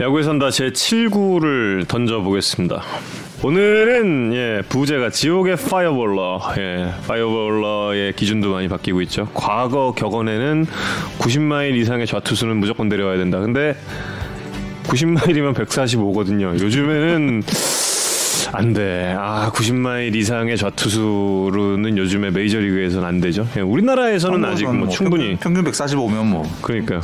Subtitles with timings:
[0.00, 2.82] 야구에 산다 제 7구를 던져보겠습니다.
[3.44, 9.28] 오늘은 예, 부제가 지옥의 fireballer, 예, 파이어볼러의 기준도 많이 바뀌고 있죠.
[9.34, 10.66] 과거 격언에는
[11.20, 13.38] 90마일 이상의 좌투수는 무조건 데려와야 된다.
[13.38, 13.76] 근데
[14.88, 16.60] 90마일이면 145거든요.
[16.60, 17.42] 요즘에는
[18.54, 19.14] 안 돼.
[19.18, 23.46] 아, 90마일 이상의 좌투수로는 요즘에 메이저리그에서는 안 되죠.
[23.56, 27.00] 예, 우리나라에서는 아직 뭐 충분히 평균, 평균 145면 뭐 그러니까.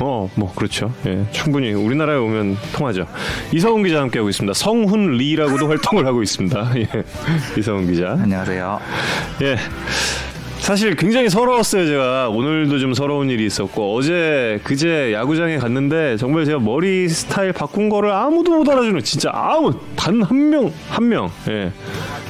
[0.00, 0.92] 어, 뭐 그렇죠.
[1.06, 3.06] 예, 충분히 우리나라에 오면 통하죠.
[3.52, 4.54] 이성훈 기자 함께 하고 있습니다.
[4.54, 6.72] 성훈 리라고도 활동을 하고 있습니다.
[6.76, 6.88] 예,
[7.58, 8.12] 이성훈 기자.
[8.12, 8.80] 안녕하세요.
[9.42, 9.56] 예.
[10.68, 12.28] 사실 굉장히 서러웠어요 제가.
[12.28, 13.94] 오늘도 좀 서러운 일이 있었고.
[13.96, 19.72] 어제 그제 야구장에 갔는데 정말 제가 머리 스타일 바꾼 거를 아무도 못 알아주는 진짜 아무
[19.96, 21.30] 단 한 명 한 명.
[21.48, 21.72] 예.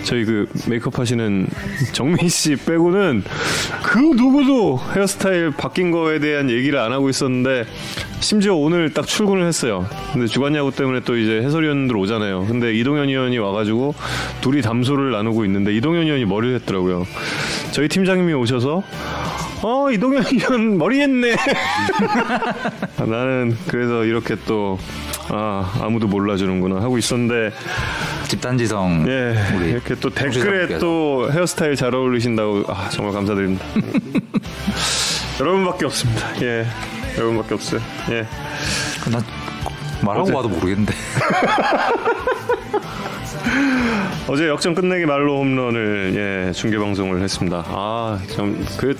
[0.04, 1.48] 저희 그 메이크업 하시는
[1.90, 3.24] 정민 씨 빼고는
[3.82, 7.64] 그 누구도 헤어스타일 바뀐 거에 대한 얘기를 안 하고 있었는데
[8.20, 9.86] 심지어 오늘 딱 출근을 했어요.
[10.12, 12.46] 근데 주간 야구 때문에 또 이제 해설위원들 오잖아요.
[12.46, 13.94] 근데 이동현 의원이 와가지고
[14.40, 17.06] 둘이 담소를 나누고 있는데 이동현 의원이 머리를 했더라고요.
[17.72, 18.82] 저희 팀장님이 오셔서
[19.62, 21.36] 어 이동현 의원 머리 했네.
[22.98, 24.78] 나는 그래서 이렇게 또
[25.30, 27.52] 아, 아무도 몰라주는구나 하고 있었는데
[28.28, 29.34] 집단지성 예
[29.68, 30.78] 이렇게 또 댓글에.
[30.78, 33.64] 또 헤어스타일 잘 어울리신다고 아 정말 감사드립니다.
[35.40, 36.42] 여러분밖에 없습니다.
[36.42, 36.66] 예
[37.18, 37.80] 여러분밖에 없어요.
[38.10, 38.22] 예.
[39.10, 39.20] 나
[40.02, 40.92] 말하고 어제- 봐도 모르겠는데
[44.28, 47.64] 어제 역전 끝내기 말로 홈런을 예, 중계 방송을 했습니다.
[47.66, 48.96] 아, 좀그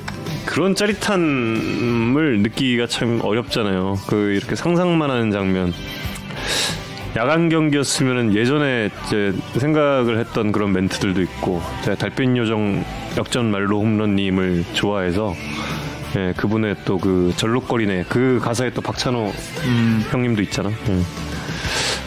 [0.47, 3.99] 그런 짜릿함을 느끼기가 참 어렵잖아요.
[4.07, 5.73] 그 이렇게 상상만 하는 장면.
[7.17, 12.85] 야간 경기였으면은 예전에 이제 생각을 했던 그런 멘트들도 있고 제가 달빛 요정
[13.17, 15.35] 역전 말로 홈런님을 좋아해서
[16.17, 19.33] 예, 그분의 또 그 절룩거리네 그 가사에 또 박찬호
[20.11, 20.71] 형님도 있잖아.
[20.71, 21.01] 예.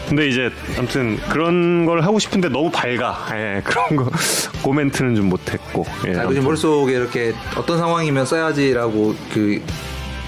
[0.08, 3.28] 근데 이제 아무튼 그런 걸 하고 싶은데 너무 밝아.
[3.34, 4.10] 예, 그런 거
[4.62, 5.86] 코멘트는 좀 못했고.
[6.08, 9.62] 예, 아, 요즘 머릿속에 이렇게 어떤 상황이면 써야지라고 그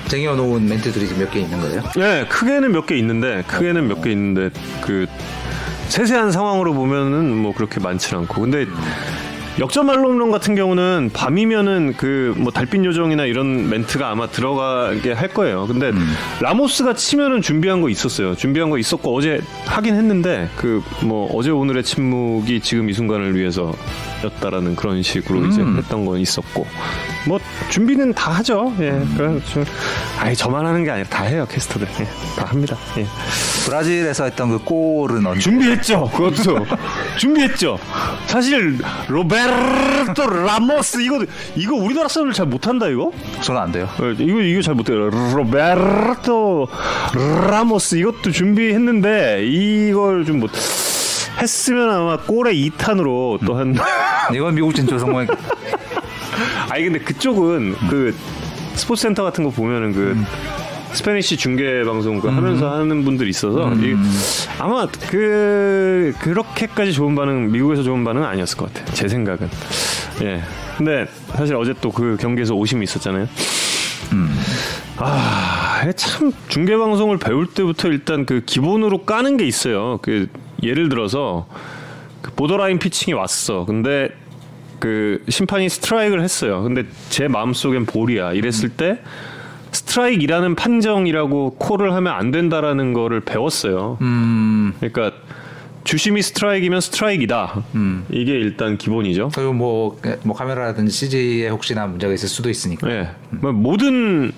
[0.08, 1.82] 쟁여놓은 멘트들이 몇 개 있는 거예요?
[1.98, 4.50] 예, 크게는 몇 개 있는데 크게는 몇 개 있는데
[4.82, 5.06] 그
[5.88, 8.40] 세세한 상황으로 보면은 뭐 그렇게 많지는 않고.
[8.42, 8.66] 근데
[9.60, 15.66] 역전 말홈런 같은 경우는 밤이면은 그 뭐 달빛 요정이나 이런 멘트가 아마 들어가게 할 거예요.
[15.68, 15.92] 근데
[16.40, 18.34] 라모스가 치면은 준비한 거 있었어요.
[18.34, 23.72] 준비한 거 있었고 어제 하긴 했는데 그 뭐 어제 오늘의 침묵이 지금 이 순간을 위해서
[24.24, 26.66] 였다라는 그런 식으로 이제 했던 건 있었고
[27.26, 27.38] 뭐
[27.70, 28.72] 준비는 다 하죠.
[28.80, 29.64] 예, 그래서
[30.18, 31.86] 아니 저만 하는 게 아니라 다 해요 캐스터들.
[32.00, 32.04] 예,
[32.36, 32.76] 다 합니다.
[32.98, 33.06] 예.
[33.64, 35.40] 브라질에서 했던 그 골은 언제?
[35.40, 36.10] 준비했죠.
[36.14, 36.66] 그것도
[37.18, 37.78] 준비했죠.
[38.26, 41.24] 사실 로베르토 라모스 이거
[41.56, 43.10] 이거 우리나라 사람들 잘 못한다 이거.
[43.40, 43.88] 저는 안 돼요.
[43.98, 45.08] 어, 이거 이거 잘 못해요.
[45.10, 46.68] 로베르토
[47.50, 50.50] 라모스 이것도 준비했는데 이걸 좀 못
[51.40, 53.74] 했으면 아마 골의 2탄으로 또 한.
[54.34, 55.26] 이건 미국 진출 성공.
[56.70, 58.14] 아니 근데 그쪽은 그
[58.74, 60.16] 스포츠 센터 같은 거 보면은 그
[60.92, 63.96] Spanish 중계 방송 그 하면서 하는 분들 있어서 이,
[64.58, 68.94] 아마 그 그렇게까지 좋은 반응 미국에서 좋은 반응 은 아니었을 것 같아요.
[68.94, 69.48] 제 생각은.
[70.22, 70.40] 예.
[70.78, 71.06] 근데
[71.36, 73.28] 사실 어제 또 그 경기에서 오심이 있었잖아요.
[74.96, 79.98] 아, 참 중계 방송을 배울 때부터 일단 그 기본으로 까는 게 있어요.
[80.02, 80.28] 그
[80.62, 81.46] 예를 들어서
[82.22, 83.64] 그 보더라인 피칭이 왔어.
[83.64, 84.08] 근데
[84.78, 86.62] 그 심판이 스트라이크를 했어요.
[86.62, 88.32] 근데 제 마음속엔 볼이야.
[88.32, 89.00] 이랬을 때
[89.72, 93.98] 스트라이크이라는 판정이라고 콜을 하면 안 된다라는 거를 배웠어요.
[94.02, 95.12] 음, 그러니까
[95.84, 97.62] 주심이 스트라이크이면 스트라이크이다.
[98.10, 99.30] 이게 일단 기본이죠.
[99.34, 102.90] 그리고 뭐, 뭐 카메라라든지 CG에 혹시나 문제가 있을 수도 있으니까.
[102.90, 103.10] 예.
[103.30, 104.32] 뭐 모든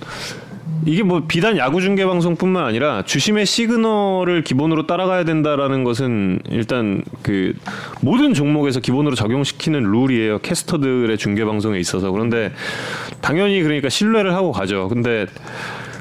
[0.86, 7.54] 이게 뭐 비단 야구 중계 방송뿐만 아니라 주심의 시그널을 기본으로 따라가야 된다라는 것은 일단 그
[8.00, 10.38] 모든 종목에서 기본으로 적용시키는 룰이에요.
[10.38, 12.52] 캐스터들의 중계 방송에 있어서 그런데
[13.20, 14.87] 당연히 그러니까 신뢰를 하고 가죠.
[14.87, 15.26] 근데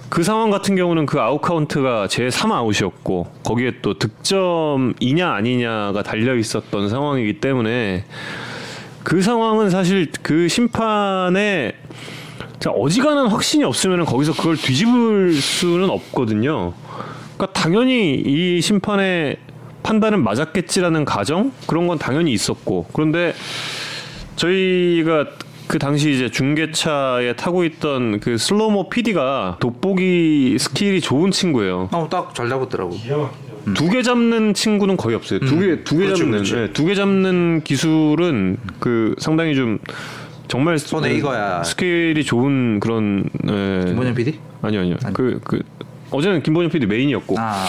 [0.10, 6.90] 그 상황 같은 경우는 그 아웃 카운트가 제 3아웃이었고 거기에 또 득점이냐 아니냐가 달려 있었던
[6.90, 8.06] 상황이기 때문에
[9.04, 12.15] 그 상황은 사실 그 심판의 자,
[12.66, 16.74] 어지간한 확신이 없으면 거기서 그걸 뒤집을 수는 없거든요.
[17.38, 19.38] 그러니까 당연히 이 심판의
[19.84, 23.34] 판단은 맞았겠지라는 가정 그런 건 당연히 있었고 그런데
[24.36, 25.28] 저희가
[25.68, 31.90] 그 당시 이제 중계차에 타고 있던 그 slow-mo PD가 돋보기 skill이 좋은 친구예요.
[31.92, 32.96] 어, 딱잘 잡았더라고.
[33.74, 35.40] 두개 잡는 친구는 거의 없어요.
[35.40, 36.56] 두 개 두개 그렇지, 잡는 그렇지.
[36.56, 39.80] 예, 두개 잡는 기술은 그 상당히 좀
[40.48, 41.64] 정말 손에 스- 익어야.
[41.64, 43.84] skill이 좋은 그런 예.
[43.88, 44.40] 김원현 PD?
[44.62, 45.14] 아니요 아니요 아니.
[45.14, 45.62] 그그
[46.12, 47.66] 어제는 김본현 PD 메인이었고 아.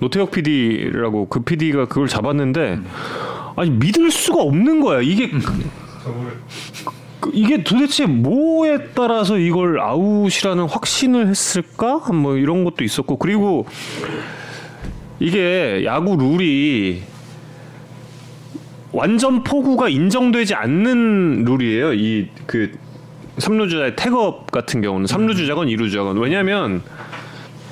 [0.00, 2.78] 노태혁 PD라고 그 PD가 그걸 잡았는데
[3.56, 5.00] 아니 믿을 수가 없는 거야.
[5.00, 5.30] 이게
[7.20, 11.98] 그- 이게 도대체 뭐에 따라서 이걸 아웃이라는 확신을 했을까?
[12.12, 13.66] 뭐 이런 것도 있었고 그리고
[15.18, 17.02] 이게 야구 룰이
[18.96, 21.92] 완전 포구가 인정되지 않는 룰이에요.
[21.94, 22.72] 이 그
[23.38, 26.82] 삼루주자의 태업 같은 경우는 삼루주자건 이루주자건 왜냐하면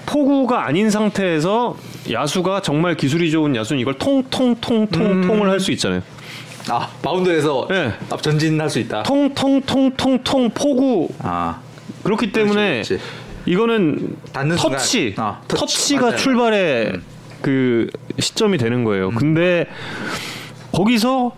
[0.06, 1.76] 포구가 아닌 상태에서
[2.10, 6.02] 야수가 정말 기술이 좋은 야수는 이걸 통통통통통을 할수 있잖아요.
[6.68, 7.92] 아 바운드에서 네.
[8.10, 9.04] 앞 전진할 수 있다.
[9.04, 11.60] 통통통통통 포구 아
[12.02, 13.04] 그렇기 때문에 그렇지, 그렇지.
[13.46, 15.14] 이거는 닿는 터치.
[15.16, 15.60] 아, 터치.
[15.60, 16.14] 터치가 맞아요.
[16.14, 16.18] 음.
[16.18, 16.92] 출발의
[17.40, 17.88] 그
[18.18, 19.10] 시점이 되는 거예요.
[19.10, 19.66] 근데
[20.74, 21.32] 거기서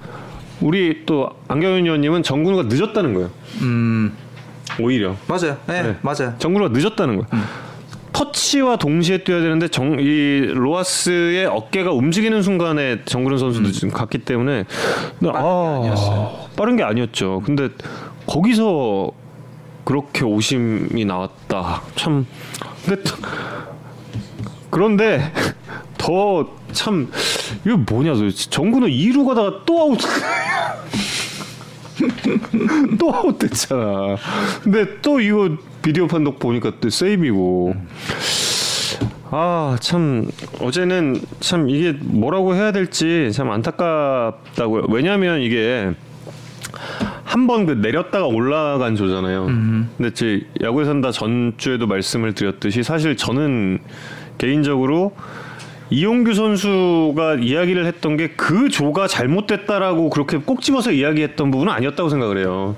[0.61, 3.31] 우리 또 안경현 의원님은 정근우가 늦었다는 거예요.
[3.61, 4.13] 음
[4.81, 5.57] 오히려 맞아요.
[5.67, 5.97] 네, 네.
[6.03, 6.35] 맞아요.
[6.39, 7.45] 정근우가 늦었다는 거예요.
[8.13, 14.65] 터치와 동시에 뛰어야 되는데 정, 이 로하스의 어깨가 움직이는 순간에 정근우 선수도 지금 갔기 때문에
[15.19, 17.43] 근데 아, 빠른 게 아니었죠.
[17.45, 17.69] 근데
[18.27, 19.11] 거기서
[19.85, 21.83] 그렇게 오심이 나왔다.
[21.95, 22.27] 참
[22.87, 23.17] 근데 또-
[24.71, 25.31] 그런데
[25.99, 27.11] 더 참
[27.65, 29.99] 이거 뭐냐 도대체 정근우 2루 가다가 또 아웃
[33.01, 34.17] 또 아웃됐잖아.
[34.63, 37.75] 근데 또 이거 비디오 판독 보니까 또 세이브이고.
[39.31, 40.29] 아, 참
[40.61, 44.87] 어제는 참 이게 뭐라고 해야 될지 참 안타깝다고요.
[44.91, 45.93] 왜냐면 이게
[47.25, 49.47] 한번그 내렸다가 올라간 조잖아요.
[49.97, 53.79] 근데 제 야구에 산다 전주에도 말씀을 드렸듯이 사실 저는
[54.37, 55.13] 개인적으로
[55.91, 62.39] 이용규 선수가 이야기를 했던 게 그 조가 잘못됐다라고 그렇게 꼭 집어서 이야기했던 부분은 아니었다고 생각을
[62.39, 62.77] 해요.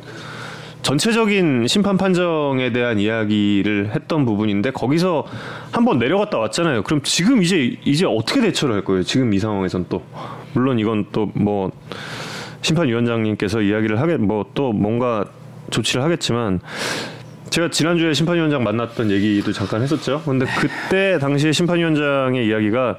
[0.83, 5.25] 전체적인 심판 판정에 대한 이야기를 했던 부분인데 거기서
[5.73, 6.83] 한번 내려갔다 왔잖아요.
[6.85, 9.03] 그럼 지금 이제 이제 어떻게 대처를 할 거예요?
[9.03, 10.03] 지금 이 상황에선 또
[10.55, 11.71] 물론 이건 또 뭐
[12.63, 15.25] 심판위원장님께서 이야기를 하겠 뭐 또 뭔가
[15.71, 16.61] 조치를 하겠지만
[17.59, 20.23] 제가 지난주에 심판위원장 만났던 얘기도 잠깐 했었죠.
[20.25, 22.99] 근데 그때 당시에 심판위원장의 이야기가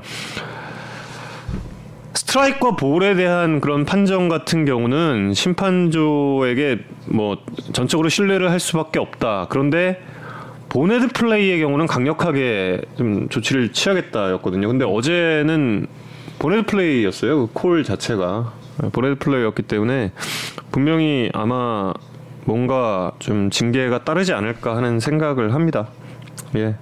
[2.14, 7.38] 스트라이크와 볼에 대한 그런 판정 같은 경우는 심판조에게 뭐
[7.72, 9.48] 전적으로 신뢰를 할 수밖에 없다.
[9.50, 10.02] 그런데
[10.68, 14.68] 보네드 플레이의 경우는 강력하게 좀 조치를 취하겠다였거든요.
[14.68, 15.88] 근데 어제는
[16.38, 17.48] bonehead play였어요.
[17.48, 18.52] 그 콜 자체가
[18.92, 20.12] bonehead play였기 때문에
[20.72, 21.94] 분명히 아마
[22.50, 25.90] 뭔가 좀 징계가 따르지 않을까 하는 생각을 합니다.
[26.56, 26.74] 예.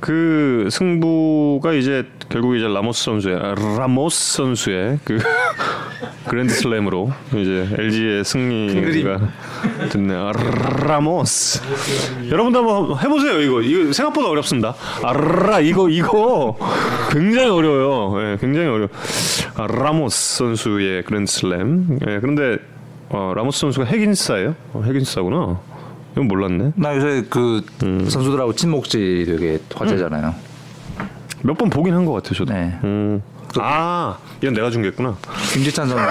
[0.00, 5.16] 그 승부가 이제 결국 이제 라모스 선수의 아, 라모스 선수의 그
[6.28, 9.20] 그랜드슬램으로 이제 LG의 승리가
[9.88, 10.14] 됐네.
[10.14, 10.32] 아,
[10.86, 11.62] 라모스.
[12.30, 13.40] 여러분도 한번 해보세요.
[13.40, 14.74] 이거 이거 생각보다 어렵습니다.
[15.02, 16.58] 아라 이거 이거
[17.10, 18.32] 굉장히 어려워요.
[18.32, 18.88] 예, 굉장히 어려.
[19.54, 21.98] 아, 라모스 선수의 그랜드슬램.
[22.06, 22.58] 예, 그런데
[23.08, 24.54] 어, 라모스 선수가 핵인싸예요?
[24.72, 25.60] 어, 핵인싸구나.
[26.12, 26.72] 이건 몰랐네.
[26.76, 28.08] 나 요새 그 음.
[28.08, 30.34] 선수들하고 친목지 되게 화제잖아요.
[31.42, 32.52] 몇번 보긴 한 것 같아요, 저도.
[32.52, 32.78] 네.
[32.84, 33.22] 음.
[33.58, 35.16] 아, 이건 내가 준비했구나.
[35.52, 36.04] 김지찬 선수,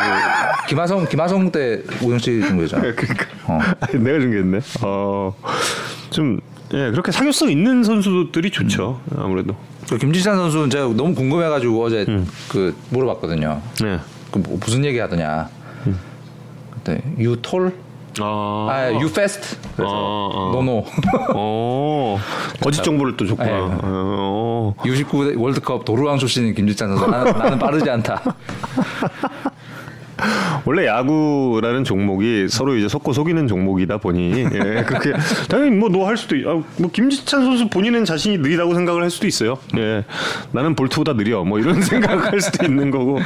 [0.68, 2.82] 김하성, 김하성 때 우영 씨 중계잖아.
[2.94, 3.60] 그러니까 어.
[3.82, 4.60] 아니, 내가 준비했네.
[4.84, 5.34] 어,
[6.12, 6.40] 좀
[6.74, 9.02] 예, 그렇게 사교성 있는 선수들이 좋죠.
[9.18, 9.56] 아무래도.
[9.90, 12.28] 그 김지찬 선수는 제가 너무 궁금해가지고 어제 음.
[12.50, 13.62] 그 물어봤거든요.
[13.84, 14.00] 네.
[14.32, 15.48] 그 뭐- 무슨 얘기 하더냐.
[15.84, 15.96] 그
[16.86, 17.74] 때 you tall,
[18.22, 19.58] 아, 아 you fast.
[19.76, 20.52] 그래서 아, 아.
[20.54, 20.86] no no.
[21.36, 22.18] 어,
[22.62, 23.50] 거짓 정보를 또 줬구나.
[23.50, 23.78] 네.
[23.84, 27.08] 어, U19 월드컵 도루왕 출신인 김지찬 선수.
[27.08, 28.22] 나는, 나는 빠르지 않다.
[30.66, 35.14] 원래 야구라는 종목이 서로 이제 섞고 속이는 종목이다 보니 예, 그렇게
[35.50, 39.10] 당연히 뭐 너 할 수도 있, 아, 뭐 김지찬 선수 본인은 자신이 느리다고 생각을 할
[39.10, 39.58] 수도 있어요.
[39.78, 40.04] 예,
[40.52, 43.20] 나는 볼트보다 느려 뭐 이런 생각할 수도 있는 거고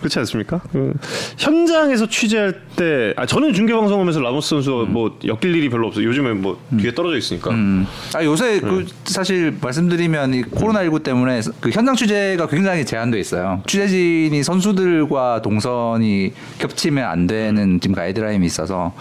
[0.00, 0.60] 그렇지 않습니까?
[0.72, 0.92] 그,
[1.38, 6.06] 현장에서 취재할 때, 아 저는 중계 방송하면서 라모스 선수 뭐 엮일 일이 별로 없어요.
[6.06, 7.50] 요즘에 뭐 뒤에 떨어져 있으니까.
[7.50, 7.86] 음.
[8.14, 13.62] 아 요새 그 사실 말씀드리면 이 코로나19 때문에 그 현장 취재가 굉장히 제한돼 있어요.
[13.66, 16.25] 취재진이 선수들과 동선이
[16.58, 18.94] 겹치면 안 되는 지금 가이드라인이 있어서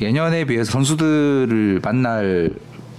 [0.00, 2.50] 예년에 비해서 선수들을 만날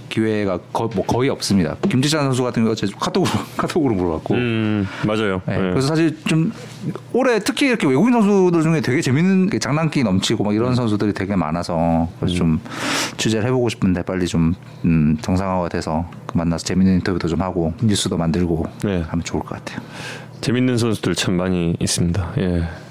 [0.08, 1.76] 기회가 거, 뭐 거의 없습니다.
[1.88, 4.34] 김지찬 선수 같은 경우 카톡으로 카톡으로 물어봤고.
[4.34, 5.42] 음 맞아요.
[5.46, 5.58] 네, 예.
[5.70, 6.52] 그래서 사실 좀
[7.12, 11.36] 올해 특히 이렇게 외국인 선수들 중에 되게 재밌는 게 장난기 넘치고 막 이런 선수들이 되게
[11.36, 12.60] 많아서 그래서 좀
[13.16, 14.54] 취재를 해보고 싶은데 빨리 좀
[14.84, 19.02] 음, 정상화가 돼서 그 만나서 재밌는 인터뷰도 좀 하고 뉴스도 만들고 네.
[19.02, 19.80] 하면 좋을 것 같아요.
[20.40, 22.32] 재밌는 선수들 참 많이 있습니다.
[22.38, 22.85] 예.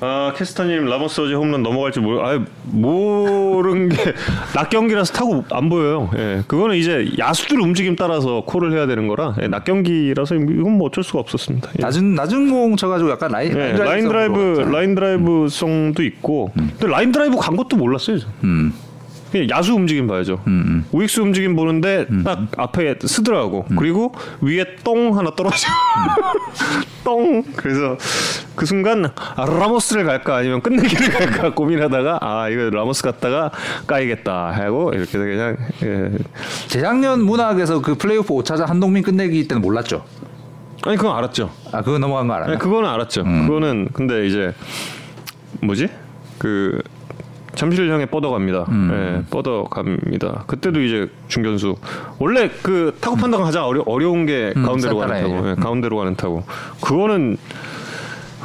[0.00, 3.96] 아 캐스터님 라모스 어제 홈런 넘어갈지 모르 아 모르는 게
[4.54, 6.10] 낮 경기라서 타구 안 보여요.
[6.16, 10.88] 예, 그거는 이제 야수들 움직임 따라서 콜을 해야 되는 거라 예, 낮 경기라서 이건 뭐
[10.88, 11.70] 어쩔 수가 없었습니다.
[11.78, 11.82] 예.
[11.82, 17.36] 낮은 낮은 공 쳐가지고 약간 라인 예, 라인 드라이브 라인 드라이브성도 있고 근데 라인 드라이브
[17.38, 18.18] 간 것도 몰랐어요.
[18.18, 18.26] 저.
[18.44, 18.72] 음.
[19.34, 20.40] 그냥 야수 움직임 봐야죠.
[20.46, 20.84] 음.
[20.92, 23.64] 우익수 움직임 보는데 딱 앞에 서더라고.
[23.76, 25.66] 그리고 위에 똥 하나 떨어져.
[27.02, 27.42] 똥.
[27.56, 27.98] 그래서
[28.54, 33.50] 그 순간 아, 라모스를 갈까 아니면 끝내기를 갈까 고민하다가 아 이거 라모스 갔다가
[33.88, 36.12] 까이겠다 하고 이렇게 그냥 예.
[36.68, 40.04] 재작년 문학에서 그 플레이오프 5차전 한동민 끝내기 때는 몰랐죠.
[40.84, 41.50] 아니 그건 알았죠.
[41.72, 42.50] 아 그거 넘어간 거 알아요?
[42.50, 43.24] 아니, 그거는 알았죠.
[43.24, 44.54] 그거는 근데 이제
[45.60, 45.88] 뭐지
[46.38, 46.80] 그
[47.54, 48.66] 잠실 향해 뻗어갑니다.
[48.92, 50.44] 예, 뻗어갑니다.
[50.46, 51.76] 그때도 이제 중견수
[52.18, 55.20] 원래 그 타구 판단 가장 어려 어려운 게 음, 가운데로 가는.
[55.20, 56.42] 타구, 예, 가운데로 가는 타구.
[56.80, 57.36] 그거는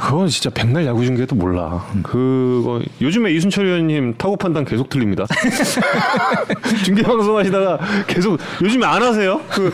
[0.00, 1.84] 그건 진짜 백날 야구 중계도 몰라.
[2.02, 5.26] 그거 요즘에 이순철 의원님 타구 판단 계속 틀립니다.
[6.84, 9.40] 중계 방송 하시다가 계속 요즘에 안 하세요?
[9.50, 9.70] 그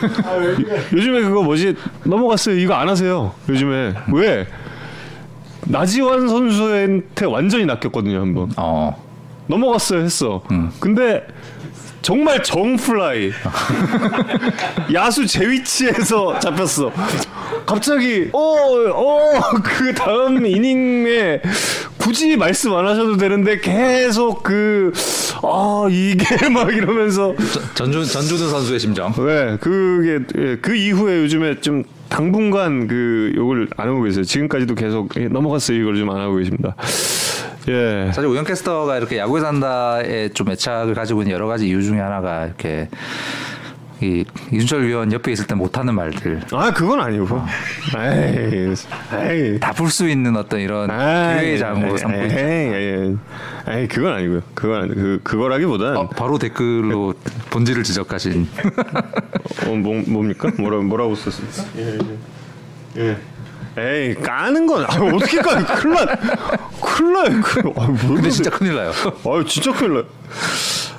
[0.93, 2.57] 요즘에 그거 뭐지 넘어갔어요.
[2.57, 3.31] 이거 안 하세요.
[3.47, 4.47] 요즘에 왜?
[5.69, 9.06] 나지완 선수한테 완전히 낚였거든요 한번 어.
[9.47, 10.43] 넘어갔어요 했어.
[10.79, 11.25] 근데
[12.01, 13.31] 정말 정플라이
[14.93, 16.91] 야수 제 위치에서 잡혔어.
[17.65, 21.41] 갑자기 어어그 다음 이닝에
[21.97, 24.91] 굳이 말씀 안 하셔도 되는데 계속 그
[25.43, 27.35] 아 이게 막 이러면서
[27.75, 29.13] 전준 전준우 선수의 심정.
[29.13, 34.23] 네, 그게 예, 그 이후에 요즘에 좀 당분간 그 욕을 안 하고 계세요.
[34.23, 35.79] 지금까지도 계속 예, 넘어갔어요.
[35.79, 36.75] 이걸 좀 안 하고 계십니다.
[37.69, 38.11] 예.
[38.13, 42.45] 사실 오영 캐스터가 이렇게 야구에 산다에 좀 애착을 가지고 있는 여러 가지 이유 중에 하나가
[42.45, 42.89] 이렇게
[43.99, 47.41] 이 이준철 위원 옆에 있을 때 못하는 말들 아, 그건 아니고.
[47.97, 48.75] 에이,
[49.13, 49.59] 에이.
[49.59, 52.37] 다풀 수 있는 어떤 이런 기회의 장으로 삼고 있죠.
[52.37, 53.17] 에이, 에이,
[53.67, 54.41] 에이, 그건 아니고요.
[54.53, 57.15] 그건 아니, 그 그거라기보단 어, 바로 댓글로
[57.49, 58.47] 본질을 지적하신
[59.65, 60.51] 어, 뭐, 뭡니까?
[60.59, 61.63] 뭐라 뭐라고 썼습니까?
[61.79, 61.97] 예,
[62.97, 63.09] 예.
[63.09, 63.17] 예.
[63.77, 65.63] 에이 까는 건 아, 어떻게 까?
[65.75, 66.05] 큰일 나.
[66.81, 67.41] 큰일 나요.
[67.43, 68.29] 그, 아, 뭘 근데?
[68.29, 68.91] 진짜 큰일 나요.
[69.25, 70.03] 아유 진짜 큰일 나요.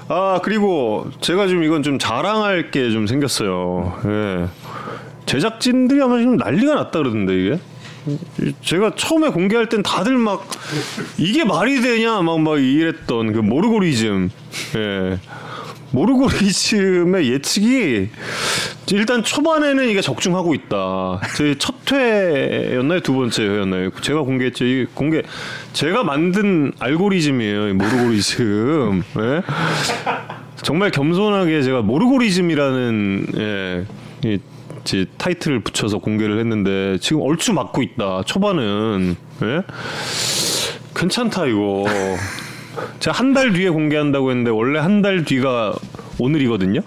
[0.08, 4.00] 아 그리고 제가 좀 이건 좀 자랑할 게 좀 생겼어요.
[4.06, 4.46] 예.
[5.26, 7.58] 제작진들이 아마 지금 난리가 났다 그러던데 이게.
[8.62, 10.48] 제가 처음에 공개할 땐 다들 막
[11.18, 14.30] 이게 말이 되냐 막 막 이랬던 그 모르고리즘.
[14.76, 15.18] 예.
[15.90, 18.08] 모르고리즘의 예측이
[18.92, 21.20] 일단 초반에는 이게 적중하고 있다.
[21.36, 23.00] 제 첫 회였나요?
[23.00, 23.90] 두 번째 회였나요?
[24.00, 24.64] 제가 공개했죠.
[24.64, 25.22] 이 공개
[25.72, 27.68] 제가 만든 알고리즘이에요.
[27.68, 29.02] 이 모르고리즘.
[29.20, 29.42] 예?
[30.62, 33.84] 정말 겸손하게 제가 모르고리즘이라는 예,
[34.28, 34.38] 이,
[34.84, 38.22] 제 타이틀을 붙여서 공개를 했는데 지금 얼추 맞고 있다.
[38.26, 39.62] 초반은 예?
[40.94, 41.84] 괜찮다 이거.
[43.00, 45.74] 제가 한 달 뒤에 공개한다고 했는데 원래 한 달 뒤가
[46.18, 46.80] 오늘이거든요.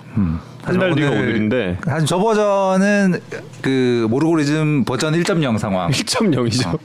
[0.64, 3.20] 한달 뒤가 오늘- 오늘인데 사실 저 버전은
[3.62, 5.90] 그 모르고리즘 버전 1.0 상황.
[5.92, 6.78] 1.0이죠.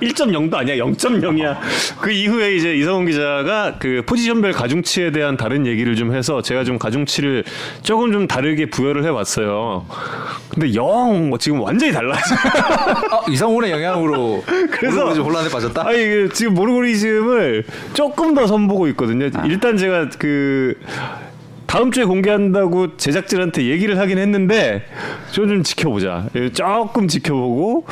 [0.00, 0.76] 1.0도 아니야.
[0.76, 1.56] 0.0이야.
[2.00, 6.78] 그 이후에 이제 이성훈 기자가 그 포지션별 가중치에 대한 다른 얘기를 좀 해서 제가 좀
[6.78, 7.44] 가중치를
[7.82, 9.86] 조금 좀 다르게 부여를 해봤어요.
[10.50, 12.20] 근데 영뭐 지금 완전히 달라져.
[13.14, 15.86] 어, 이성훈의 영향으로 그래서- 혼란에 빠졌다.
[15.86, 19.28] 아니 그 지금 모르고리즘을 조금 더 선보고 있거든요.
[19.44, 20.74] 일단 제가 그
[21.70, 24.82] 다음 주에 공개한다고 제작진한테 얘기를 하긴 했는데
[25.30, 26.26] 좀 좀 지켜보자.
[26.34, 27.86] 예, 조금 지켜보고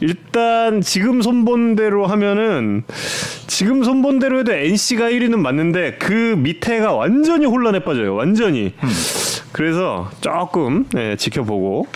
[0.00, 2.84] 일단 지금 손본대로 하면은
[3.46, 8.14] 지금 손본대로 해도 NC가 1위는 맞는데 그 밑에가 완전히 혼란에 빠져요.
[8.14, 8.72] 완전히.
[9.52, 11.86] 그래서 조금 예, 지켜보고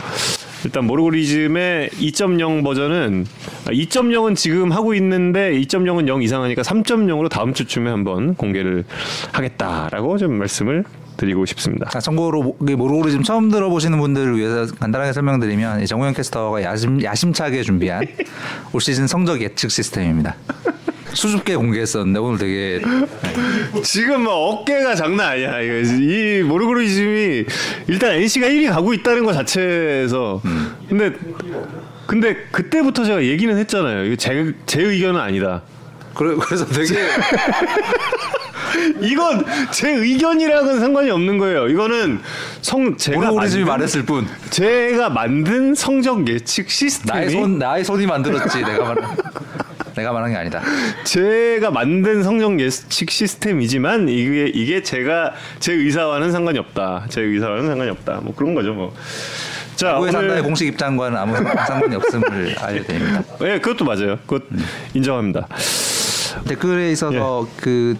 [0.66, 3.24] 일단 모르고리즘의 2.0 버전은
[3.68, 8.84] 2.0은 지금 하고 있는데 2.0은 0 이상하니까 3.0으로 다음 주쯤에 한번 공개를
[9.32, 10.84] 하겠다라고 좀 말씀을
[11.16, 11.88] 드리고 싶습니다.
[11.90, 17.02] 자, 참고로 모- 그 모르고리즘 처음 들어보시는 분들을 위해서 간단하게 설명드리면 이 정우영 캐스터가 야심,
[17.02, 18.06] 야심차게 준비한
[18.72, 20.34] 올 시즌 성적 예측 시스템입니다.
[21.12, 22.80] 수줍게 공개했었는데 오늘 되게
[23.84, 25.60] 지금 막 어깨가 장난 아니야.
[25.60, 27.44] 이거 이 모르고리즘이
[27.88, 30.40] 일단 NC가 1위 가고 있다는 것 자체에서
[30.88, 31.12] 근데
[32.06, 34.04] 근데 그때부터 제가 얘기는 했잖아요.
[34.06, 35.62] 이거 제, 제 의견은 아니다.
[36.14, 36.94] 그래, 그래서 되게
[39.00, 41.68] 이건 제 의견이랑은 상관이 없는 거예요.
[41.68, 42.20] 이거는
[42.60, 48.06] 성 제가 모르고리즘이 만든, 말했을 뿐 제가 만든 성적 예측 시스템이 나의 손 나의 손이
[48.06, 48.96] 만들었지 내가 말
[49.94, 50.62] 내가 말한 게 아니다.
[51.04, 57.06] 제가 만든 성적 예측 시스템이지만 이게 이게 제가 제 의사와는 상관이 없다.
[57.08, 58.20] 제 의사와는 상관이 없다.
[58.22, 58.94] 뭐 그런 거죠, 뭐.
[59.76, 63.22] 자, 야구에 산다의 오늘 공식 입장과는 아무 상관이 없음을 알려드립니다.
[63.42, 64.18] 예, 그것도 맞아요.
[64.26, 64.42] 그것
[64.94, 65.48] 인정합니다.
[66.46, 67.60] 댓글에 있어서 예.
[67.60, 67.96] 그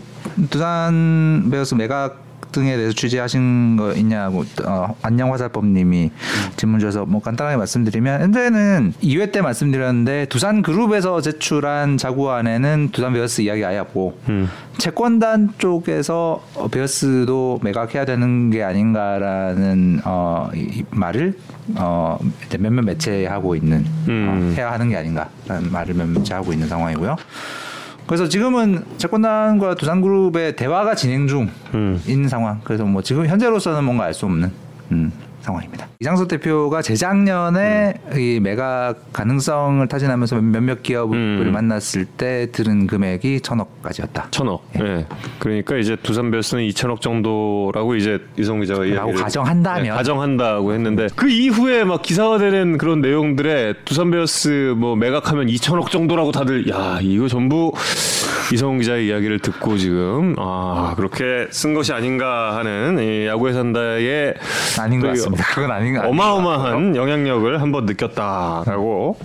[0.51, 6.11] 두산 베어스 매각 등에 대해서 취재하신 거 있냐고 어, 안녕 화살법님이
[6.57, 13.41] 질문 주셔서 뭐 간단하게 말씀드리면 현재는 2회 때 말씀드렸는데 두산 그룹에서 제출한 자구안에는 두산 베어스
[13.41, 14.49] 이야기 아예 없고 음.
[14.79, 21.39] 채권단 쪽에서 어, 베어스도 매각해야 되는 게 아닌가라는 어, 이, 이 말을
[21.77, 22.19] 어,
[22.59, 24.29] 몇몇 매체하고 있는 음.
[24.29, 27.17] 어, 해야 하는 게 아닌가라는 말을 몇몇 매체하고 있는 상황이고요.
[28.07, 32.29] 그래서 지금은 채권단과 두산그룹의 대화가 진행 중인 음.
[32.29, 32.61] 상황.
[32.65, 34.51] 그래서 뭐 지금 현재로서는 뭔가 알 수 없는
[34.91, 35.87] 음, 상황입니다.
[36.01, 38.19] 이장석 대표가 재작년에 음.
[38.19, 41.53] 이 매각 가능성을 타진하면서 몇몇 기업을 음.
[41.53, 44.29] 만났을 때 들은 금액이 천억까지였다.
[44.31, 44.65] 천억.
[44.81, 45.07] 예.
[45.39, 49.83] 그러니까 이제 두산 베어스는 2천억 정도라고 이제 이성 기자가 라고 이야기를 가정한다면.
[49.83, 56.33] 네, 가정한다고 했는데 그 이후에 막 기사화되는 그런 내용들에 두산 베어스 뭐 매각하면 2천억 정도라고
[56.33, 57.73] 다들 야 이거 전부
[58.53, 64.35] 이성훈 기자의 이야기를 듣고 지금 아 그렇게 쓴 것이 아닌가 하는 이 야구에 산다의
[64.79, 66.11] 아닌 것또 그건 아닌 것 같아요.
[66.11, 69.17] 어마어마한 영향력을 한번 느꼈다라고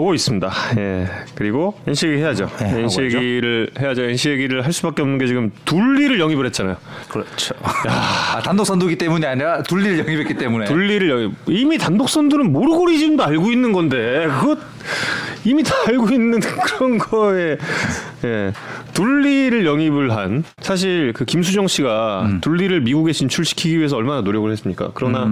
[0.00, 0.50] 보고 있습니다.
[0.78, 1.06] 예.
[1.34, 2.48] 그리고 NC 얘기 해야죠.
[2.58, 4.02] 네, NC 얘기를 해야죠.
[4.04, 6.76] NC 얘기를 할 수밖에 없는 게 지금 둘리를 영입을 했잖아요.
[7.08, 7.54] 그렇죠.
[7.62, 10.64] 아, 단독 선두기 때문이 아니라 둘리를 영입했기 때문에.
[10.64, 11.32] 둘리를 영입.
[11.48, 14.56] 이미 단독 선두는 모르고리즘도 알고 있는 건데 그거
[15.44, 17.58] 이미 다 알고 있는 그런 거에
[18.24, 18.52] 예.
[18.94, 22.40] 둘리를 영입을 한 사실 그 김수정 씨가 음.
[22.40, 24.92] 둘리를 미국에 진출시키기 위해서 얼마나 노력을 했습니까?
[24.94, 25.28] 그러나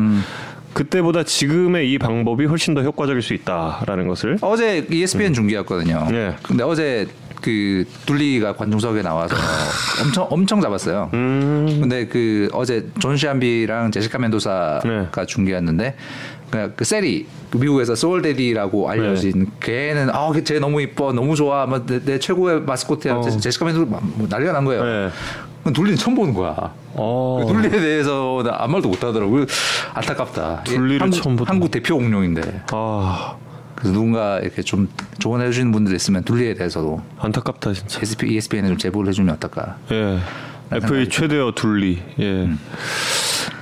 [0.82, 6.06] 그때보다 지금의 이 방법이 훨씬 더 효과적일 수 있다라는 것을 어제 ESPN 중계였거든요.
[6.12, 6.36] 예.
[6.42, 7.08] 근데 어제
[7.42, 9.34] 그 둘리가 관중석에 나와서
[10.04, 11.10] 엄청 엄청 잡았어요.
[11.14, 11.78] 음.
[11.80, 15.26] 근데 그 어제 존 샴비랑 제시카 멘도사가 네.
[15.26, 15.96] 중계였는데
[16.50, 19.46] 그냥 그 세리 그 미국에서 소울데디라고 알려진 네.
[19.60, 23.20] 걔는 아걔 너무 이뻐 너무 좋아 뭐 내, 내 최고의 마스코트야 어.
[23.22, 24.84] 제- 제시카 멘도사 뭐 난리가 난 거예요.
[24.84, 25.08] 네.
[25.72, 26.72] 둘리는 처음 보는 거야.
[26.94, 27.44] 어.
[27.46, 29.46] 그 둘리에 대해서 나 아무 말도 못 하더라고요.
[29.94, 30.62] 안타깝다.
[30.66, 32.62] 이게 둘리를 한국, 처음 보던- 한국 대표 공룡인데.
[32.72, 33.36] 아
[33.74, 34.88] 그래서 누군가 이렇게 좀
[35.18, 38.00] 조언해 주시는 분들 있으면 둘리에 대해서도 안타깝다 진짜.
[38.26, 39.76] ESPN에 좀 제보를 해주면 어떨까?
[39.92, 40.18] 예.
[40.72, 42.02] FA 최대어 둘리.
[42.20, 42.48] 예.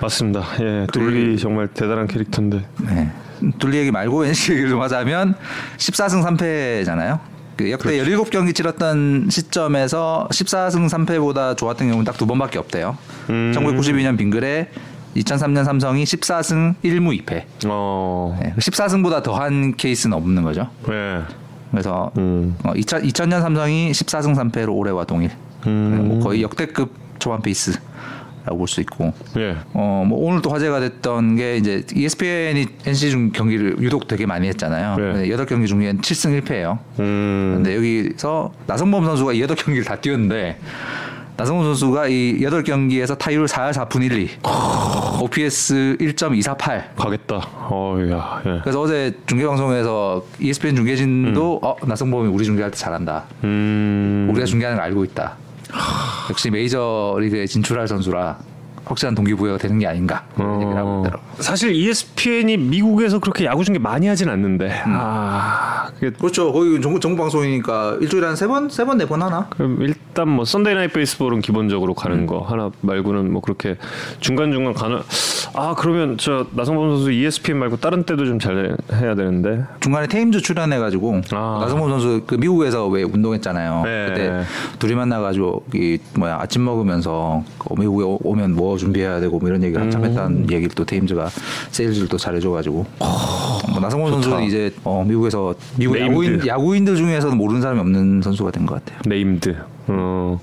[0.00, 0.42] 맞습니다.
[0.60, 0.86] 예.
[0.92, 2.66] 둘리 정말 대단한 캐릭터인데.
[2.82, 3.12] 네.
[3.58, 5.34] 둘리 얘기 말고 NC 얘기를 좀 하자면
[5.76, 7.18] 14승 3패잖아요.
[7.56, 12.96] 그 역대 17경기 치렀던 시점에서 14승 3패보다 좋았던 경우는 딱 두 번밖에 없대요.
[13.30, 13.52] 음.
[13.54, 14.68] 1992년 빙글에
[15.16, 17.44] 2003년 삼성이 14승 1무 2패.
[17.66, 18.38] 어.
[18.42, 18.54] 네.
[18.58, 20.68] 14승보다 더한 케이스는 없는 거죠.
[20.90, 21.22] 예.
[21.70, 22.56] 그래서 음.
[22.64, 25.30] 어, 2000, 2000년 삼성이 14승 3패로 올해와 동일.
[25.66, 26.04] 음.
[26.08, 27.78] 뭐 거의 역대급 초반 페이스
[28.46, 29.12] 라고 볼 수 있고.
[29.36, 29.56] 예.
[29.74, 34.46] 어, 뭐 오늘 또 화제가 됐던 게 이제 ESPN이 NC 중 경기를 유독 되게 많이
[34.48, 34.96] 했잖아요.
[35.14, 35.30] 네.
[35.30, 36.78] 여덟 경기 중에 7승 1패예요.
[37.00, 37.54] 음.
[37.56, 40.58] 근데 여기서 나성범 선수가 이 여덟 경기를 다 뛰었는데
[41.36, 46.94] 나성범 선수가 이 여덟 경기에서 타율 4할 4푼 1리, OPS 1.248.
[46.96, 47.36] 가겠다.
[47.70, 48.42] 어야.
[48.46, 48.60] 예.
[48.62, 53.24] 그래서 어제 중계 방송에서 ESPN 중계진도 어 나성범이 우리 중계할 때 잘한다.
[53.44, 54.28] 음.
[54.30, 55.36] 우리가 중계하는 걸 알고 있다.
[56.30, 58.38] 역시 메이저 리그에 진출할 선수라
[58.86, 61.22] 확실한 동기부여가 되는 게 아닌가 이런 얘기를 하고 있더라고.
[61.40, 64.66] 사실 ESPN이 미국에서 그렇게 야구 중계 많이 하진 않는데.
[64.86, 64.92] 음.
[64.96, 65.86] 아.
[65.96, 66.52] 그게 그렇죠.
[66.52, 69.46] 거기 전국 전국 방송이니까 일주일에 한 세 번, 세 번, 네 번 하나.
[69.50, 72.26] 그럼 일단 뭐 Sunday Night Baseball은 기본적으로 가는 음.
[72.26, 73.76] 거 하나 말고는 뭐 그렇게
[74.20, 74.98] 중간 중간 가는
[75.54, 80.42] 아 그러면 저 나성범 선수 ESPN 말고 다른 때도 좀 잘 해야 되는데 중간에 테임즈
[80.42, 81.58] 출연해가지고 아.
[81.62, 83.82] 나성범 선수 그 미국에서 왜 운동했잖아요.
[83.84, 84.06] 네.
[84.08, 84.42] 그때
[84.78, 89.62] 둘이 만나가지고 이 뭐야 아침 먹으면서 그 미국에 오- 오면 뭐 준비해야 되고 뭐 이런
[89.62, 90.08] 얘기를 한참 음.
[90.10, 91.28] 했다는 얘기를 또 테임즈가
[91.70, 95.98] 세일즈를 또 잘해줘가지고 뭐 나성범 선수는 이제 어, 미국에서 미국.
[96.00, 99.00] 야구인 야구인들 중에서는 모르는 사람이 없는 선수가 된 것 같아요.
[99.06, 99.56] Named.
[99.88, 100.40] 어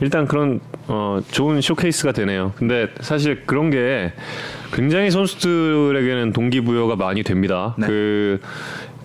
[0.00, 2.52] 일단 그런 어 좋은 showcase가 되네요.
[2.56, 4.12] 근데 사실 그런 게
[4.72, 7.74] 굉장히 선수들에게는 동기부여가 많이 됩니다.
[7.78, 7.86] 네.
[7.86, 8.40] 그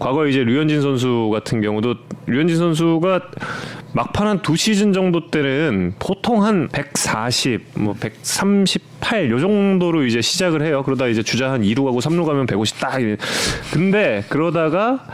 [0.01, 1.93] 과거 이제 류현진 선수 같은 경우도
[2.25, 3.21] 류현진 선수가
[3.93, 10.63] 막판 한 두 시즌 정도 때는 보통 한 140, 뭐 138 요 정도로 이제 시작을
[10.63, 10.81] 해요.
[10.83, 12.99] 그러다 이제 주자 한 2루 가고 3루 가면 150 딱.
[13.71, 15.05] 근데 그러다가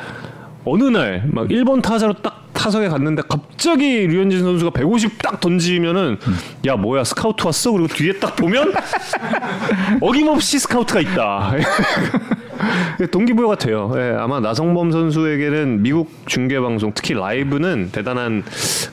[0.64, 6.18] 어느 날 막 1번 타자로 딱 타석에 갔는데 갑자기 류현진 선수가 150 딱 던지면은
[6.66, 7.72] 야 뭐야 스카우트 왔어?
[7.72, 8.74] 그리고 뒤에 딱 보면
[10.02, 11.54] 어김없이 스카우트가 있다.
[13.12, 13.94] 동기부여가 돼요.
[13.96, 18.44] 예, 아마 나성범 선수에게는 미국 중계 방송 특히 라이브는 대단한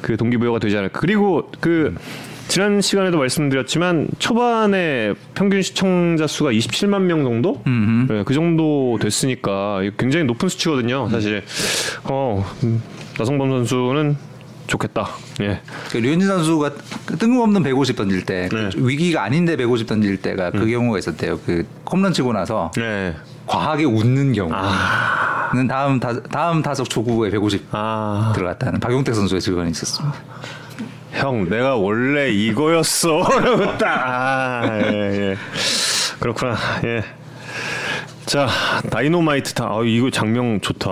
[0.03, 1.01] 그 동기부여가 되지 않을까.
[1.01, 1.95] 그리고 그
[2.49, 7.63] 지난 시간에도 말씀드렸지만 초반에 평균 시청자 수가 27만 명 정도?
[8.11, 11.09] 예, 그 정도 됐으니까 굉장히 높은 수치거든요.
[11.09, 11.43] 사실.
[12.05, 12.83] 어 음,
[13.19, 14.17] 나성범 선수는
[14.67, 15.09] 좋겠다.
[15.43, 15.61] 예.
[15.91, 16.71] 그 류현진 선수가
[17.07, 18.71] 그 뜬금없는 150 던질 때 네.
[18.77, 21.39] 위기가 아닌데 150 던질 때가 그 경우가 있었대요.
[21.45, 23.15] 그 홈런 치고 나서 네.
[23.47, 30.15] 과하게 웃는 경우는 다음 다, 다음 타석 초구에 150 아, 들어갔다는 박용택 선수의 증언이 있었습니다.
[31.13, 33.19] 형, 내가 원래 이거였어.
[33.19, 33.85] 라고 딱.
[33.85, 35.37] 아, 예, 예.
[36.19, 36.57] 그렇구나.
[36.85, 37.05] 예.
[38.27, 38.49] 자,
[38.91, 39.67] 다이노마이트 타.
[39.67, 40.89] 아, 이거 작명 좋다.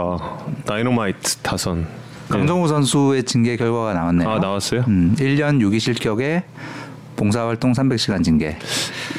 [0.65, 2.02] 다이노마이트 타선.
[2.35, 2.39] 예.
[2.39, 4.29] 강정호 선수의 징계 결과가 나왔네요.
[4.29, 4.85] 아, 나왔어요?
[4.89, 6.45] 음, 1년 유기 실격에
[7.17, 8.57] 봉사활동 300시간 징계.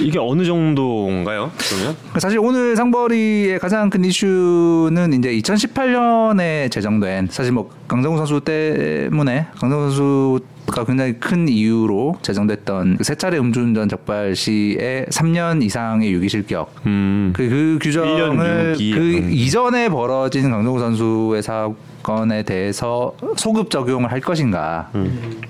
[0.02, 1.52] 이게 어느 정도인가요?
[1.58, 1.96] 그러면?
[2.20, 9.90] 사실 오늘 상벌이의 가장 큰 이슈는 이제 2018년에 제정된 사실 뭐 강정호 선수 때문에 강정호
[9.90, 16.30] 선수 가 굉장히 큰 이유로 제정됐던 그 세 차례 음주운전 적발 시에 3년 이상의 유기
[16.30, 17.32] 실격 음.
[17.36, 18.92] 그, 그 규정을 1년 유기.
[18.94, 19.30] 그 음.
[19.32, 25.42] 이전에 벌어진 강정호 선수의 사건에 대해서 소급 적용을 할 것인가의 음.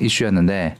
[0.00, 0.76] 이슈였는데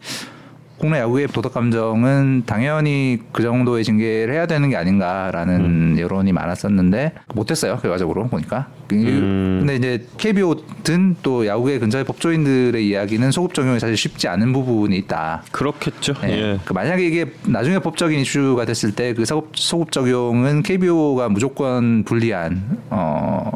[0.79, 5.97] 국내 야구의 도덕 감정은 당연히 그 정도의 징계를 해야 되는 게 아닌가라는 음.
[5.99, 9.57] 여론이 많았었는데 못했어요 결과적으로 보니까 그- 음.
[9.61, 15.43] 근데 이제 KBO든 또 야구의 근처의 법조인들의 이야기는 소급 적용이 사실 쉽지 않은 부분이 있다.
[15.51, 16.15] 그렇겠죠.
[16.25, 16.29] 예.
[16.31, 16.59] 예.
[16.65, 22.79] 그 만약에 이게 나중에 법적인 이슈가 됐을 때 그 소급, 소급 적용은 KBO가 무조건 불리한
[22.91, 23.51] 어,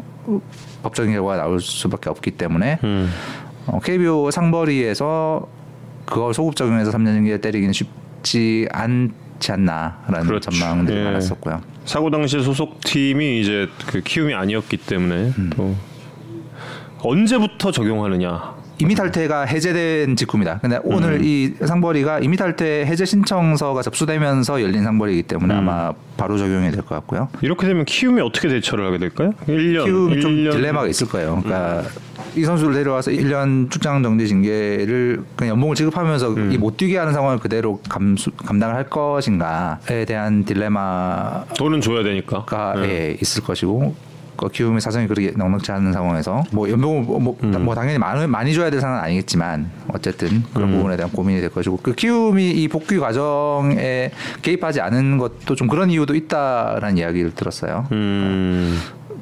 [0.83, 3.09] 법적인 결과가 나올 수밖에 없기 때문에 음.
[3.67, 5.47] 어, KBO 상벌위에서
[6.05, 10.51] 그걸 소급 적용해서 3년 징계 때리기는 쉽지 않지 않나라는 그렇죠.
[10.51, 11.03] 전망들이 예.
[11.03, 11.61] 많았었고요.
[11.85, 15.49] 사고 당시 소속 팀이 이제 그 키움이 아니었기 때문에 음.
[15.55, 15.75] 또
[16.99, 18.52] 언제부터 적용하느냐.
[18.79, 20.59] 이미 탈퇴가 해제된 직후입니다.
[20.59, 20.81] 근데 음.
[20.85, 25.59] 오늘 이 상벌위가 이미 탈퇴 해제 신청서가 접수되면서 열린 상벌이기 때문에 음.
[25.59, 27.29] 아마 바로 적용이 될 것 같고요.
[27.41, 29.31] 이렇게 되면 키움이 어떻게 대처를 하게 될까요?
[29.47, 29.85] 1년.
[29.85, 30.51] 키움이 좀 1년.
[30.53, 31.41] 딜레마가 있을 거예요.
[31.43, 32.13] 그러니까 음.
[32.35, 36.51] 이 선수를 데려와서 1년 출장 정지 징계를 그냥 연봉을 지급하면서 음.
[36.51, 42.73] 이못 뛰게 하는 상황을 그대로 감수, 감당을 할 것인가에 대한 딜레마가 돈은 줘야 되니까.
[42.75, 42.89] 네.
[42.89, 43.95] 예, 있을 것이고
[44.35, 47.63] 그 키움의 사정이 그렇게 넉넉지 않은 상황에서 뭐 연봉을 뭐, 뭐, 음.
[47.63, 51.79] 뭐 당연히 많이, 많이 줘야 될 상황은 아니겠지만 어쨌든 그런 부분에 대한 고민이 될 것이고
[51.81, 57.87] 그 키움이 이 복귀 과정에 개입하지 않은 것도 좀 그런 이유도 있다라는 이야기를 들었어요.
[57.91, 58.79] 음.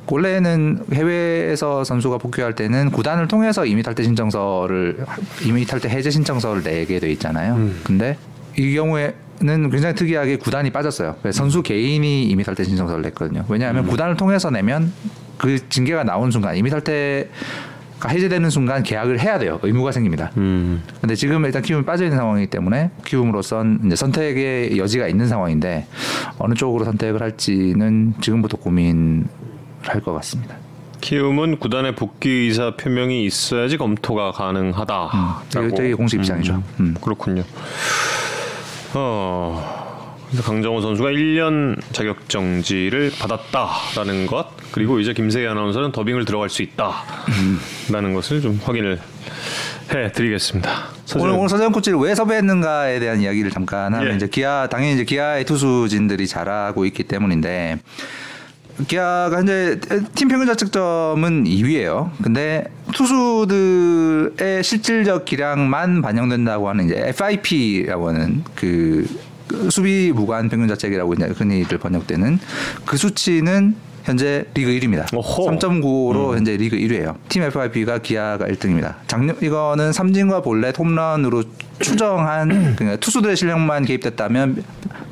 [0.07, 5.05] 원래는 해외에서 선수가 복귀할 때는 구단을 통해서 이미 탈퇴 신청서를
[5.45, 7.69] 이미 탈퇴 해제 신청서를 내게 돼 있잖아요.
[7.83, 8.17] 근데
[8.57, 11.15] 이 경우에 는 굉장히 특이하게 구단이 빠졌어요.
[11.31, 13.43] 선수 개인이 이미 탈퇴 신청서를 냈거든요.
[13.49, 14.91] 왜냐하면 구단을 통해서 내면
[15.37, 19.59] 그 징계가 나온 순간 이미 탈퇴가 해제되는 순간 계약을 해야 돼요.
[19.63, 20.31] 의무가 생깁니다.
[20.37, 20.83] 음.
[21.01, 25.87] 근데 지금 일단 키움이 빠져 있는 상황이기 때문에 키움으로선 이제 선택의 여지가 있는 상황인데
[26.37, 29.25] 어느 쪽으로 선택을 할지는 지금부터 고민을
[29.83, 30.55] 할 것 같습니다.
[31.01, 35.09] 키움은 구단의 복귀 의사 표명이 있어야지 검토가 가능하다.
[35.49, 36.61] 되게, 되게 공식 입장이죠.
[36.79, 36.95] 음.
[37.01, 37.41] 그렇군요.
[38.93, 39.91] 어.
[40.31, 46.61] 그래서 강정호 선수가 1년 자격 정지를 받았다라는 것 그리고 이제 김세희 아나운서는 더빙을 들어갈 수
[46.61, 48.99] 있다라는 것을 좀 확인을
[49.93, 50.85] 해 드리겠습니다.
[51.17, 54.15] 오늘 오늘 서재현 코치를 왜 섭외했는가에 대한 이야기를 잠깐 하면 예.
[54.15, 57.79] 이제 기아 당연히 이제 기아의 투수진들이 잘하고 있기 때문인데
[58.87, 59.79] 기아가 현재
[60.15, 62.11] 팀 평균 자책점은 2위예요.
[62.23, 69.07] 근데 투수들의 실질적 기량만 반영된다고 하는 이제 FIP라고 하는 그
[69.69, 72.39] 수비 무관 평균 자책이라고 이제 흔히들 번역되는
[72.85, 75.13] 그 수치는 현재 리그 1위입니다.
[75.13, 75.51] 오호.
[75.51, 77.15] 3.95로 현재 리그 1위예요.
[77.29, 78.95] 팀 FIP가 기아가 1등입니다.
[79.07, 81.43] 작년 이거는 삼진과 볼넷 홈런으로
[81.79, 84.63] 추정한 그러니까 투수들의 실력만 개입됐다면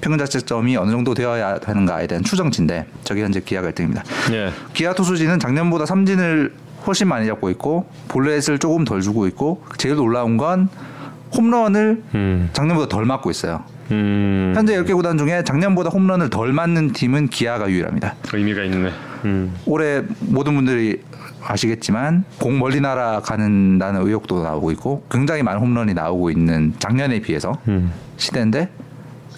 [0.01, 4.03] 평균 자책점이 어느 정도 되어야 하는가에 대한 추정치인데 저게 현재 기아가 1등입니다.
[4.33, 4.51] 예.
[4.73, 6.53] 기아 투수진은 작년보다 삼진을
[6.87, 10.69] 훨씬 많이 잡고 있고 볼넷을 조금 덜 주고 있고 제일 놀라운 건
[11.35, 12.49] 홈런을 음.
[12.53, 13.63] 작년보다 덜 맞고 있어요.
[13.91, 14.53] 음.
[14.55, 18.15] 현재 10개 구단 중에 작년보다 홈런을 덜 맞는 팀은 기아가 유일합니다.
[18.33, 18.91] 의미가 있네.
[19.25, 19.53] 음.
[19.65, 21.01] 올해 모든 분들이
[21.41, 27.91] 아시겠지만 공 멀리 날아가는다는 의혹도 나오고 있고 굉장히 많은 홈런이 나오고 있는 작년에 비해서 음.
[28.17, 28.69] 시대인데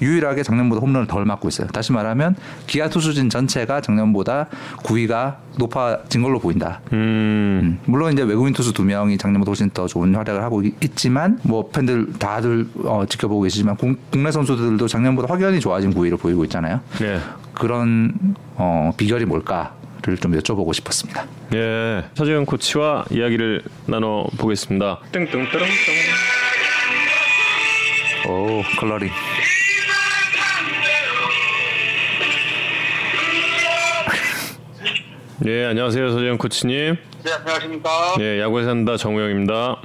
[0.02, 1.68] 유일하게 작년보다 홈런을 덜 맞고 있어요.
[1.68, 2.36] 다시 말하면
[2.68, 4.48] 기아 투수진 전체가 작년보다
[4.84, 6.82] 구위가 높아진 걸로 보인다.
[6.94, 7.02] 음.
[7.64, 11.40] 음, 물론 이제 외국인 투수 두 명이 작년보다 훨씬 더 좋은 활약을 하고 있- 있지만
[11.44, 16.80] 뭐 팬들 다들 어, 지켜보고 계시지만 공- 국내 선수들도 작년보다 확연히 좋아진 구위를 보이고 있잖아요.
[17.02, 17.20] 예.
[17.54, 18.14] 그런
[18.56, 21.26] 어, 비결이 뭘까 를 좀 여쭤보고 싶었습니다.
[21.54, 22.04] 예.
[22.16, 24.98] 서재현 코치와 이야기를 나눠 보겠습니다.
[25.12, 25.62] 땡땡땡땡.
[28.28, 29.10] 오 컬러링.
[35.48, 36.12] 예, 안녕하세요.
[36.12, 36.98] 서재응 코치님.
[37.24, 38.16] 네, 안녕하십니까.
[38.20, 39.76] 예, 야구에 산다 정우영입니다.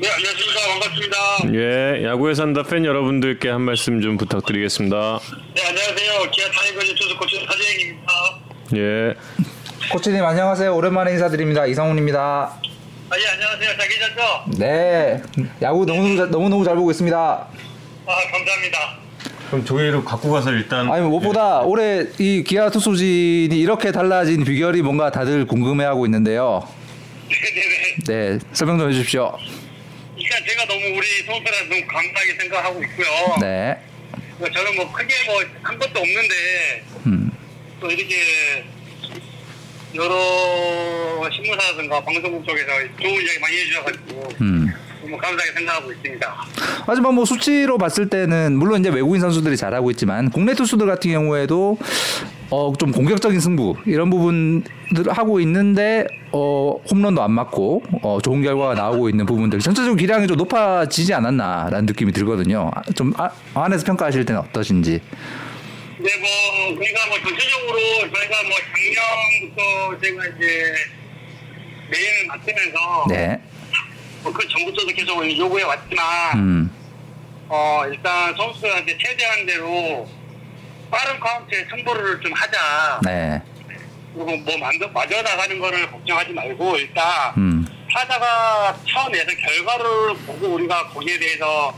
[0.00, 0.60] 네, 안녕하십니까.
[0.68, 1.16] 반갑습니다.
[1.54, 5.20] 예, 야구에 산다 팬 여러분들께 한 말씀 좀 부탁드리겠습니다.
[5.54, 6.30] 네, 안녕하세요.
[6.32, 8.12] 기아 타이거즈 투수 코치 서재응입니다.
[8.76, 9.14] 예,
[9.92, 10.74] 코치님 안녕하세요.
[10.74, 11.66] 오랜만에 인사드립니다.
[11.66, 12.20] 이상훈입니다.
[13.10, 13.76] 아, 예, 안녕하세요.
[13.78, 14.44] 잘 계셨죠?
[14.58, 15.22] 네,
[15.62, 17.16] 야구 너무 너무 너무 잘 보고 있습니다.
[17.16, 17.48] 아,
[18.32, 18.98] 감사합니다.
[19.48, 25.10] 그럼 조회로 갖고 가서 일단 아니 무엇보다 올해 이 기아 투수진이 이렇게 달라진 비결이 뭔가
[25.10, 26.66] 다들 궁금해하고 있는데요.
[27.28, 27.96] 네네네.
[28.38, 29.36] 네, 설명 좀 해주십시오.
[30.16, 33.06] 일단 제가 너무 우리 선수라 너무 감사하게 생각하고 있고요.
[33.40, 33.76] 네,
[34.38, 37.30] 뭐 저는 뭐 크게 뭐 한 것도 없는데 음,
[37.80, 38.16] 또 이렇게
[39.94, 42.66] 여러 신문사라든가 방송국 쪽에서
[43.00, 44.74] 좋은 이야기 많이 해주셔가지고 음.
[45.08, 46.36] 너무 감사하게 생각하고 있습니다.
[46.86, 51.78] 하지만 뭐 수치로 봤을 때는 물론 이제 외국인 선수들이 잘하고 있지만 국내 투수들 같은 경우에도
[52.50, 58.74] 어 좀 공격적인 승부 이런 부분들을 하고 있는데 어 홈런도 안 맞고 어 좋은 결과가
[58.74, 62.70] 나오고 있는 부분들 전체적으로 기량이 좀 높아지지 않았나라는 느낌이 들거든요.
[62.74, 65.00] 아, 좀 아, 안에서 평가하실 때는 어떠신지.
[66.00, 67.78] 네, 뭐 우리가 뭐 전체적으로
[68.14, 68.56] 저희가 뭐
[68.94, 70.74] 작년부터 제가 이제
[71.90, 73.40] 메인을 맡으면서 네,
[74.22, 76.70] 뭐 그 전부터도 계속 요구해 왔지만 음,
[77.48, 80.08] 어 일단 선수들한테 최대한 대로
[80.90, 83.00] 빠른 카운트에 승부를 좀 하자.
[83.04, 83.40] 네,
[84.14, 87.04] 그리고 뭐 맞아, 맞아 나가는 거를 걱정하지 말고 일단
[87.36, 91.74] 음, 타자가 쳐내서 결과를 보고 우리가 거기에 대해서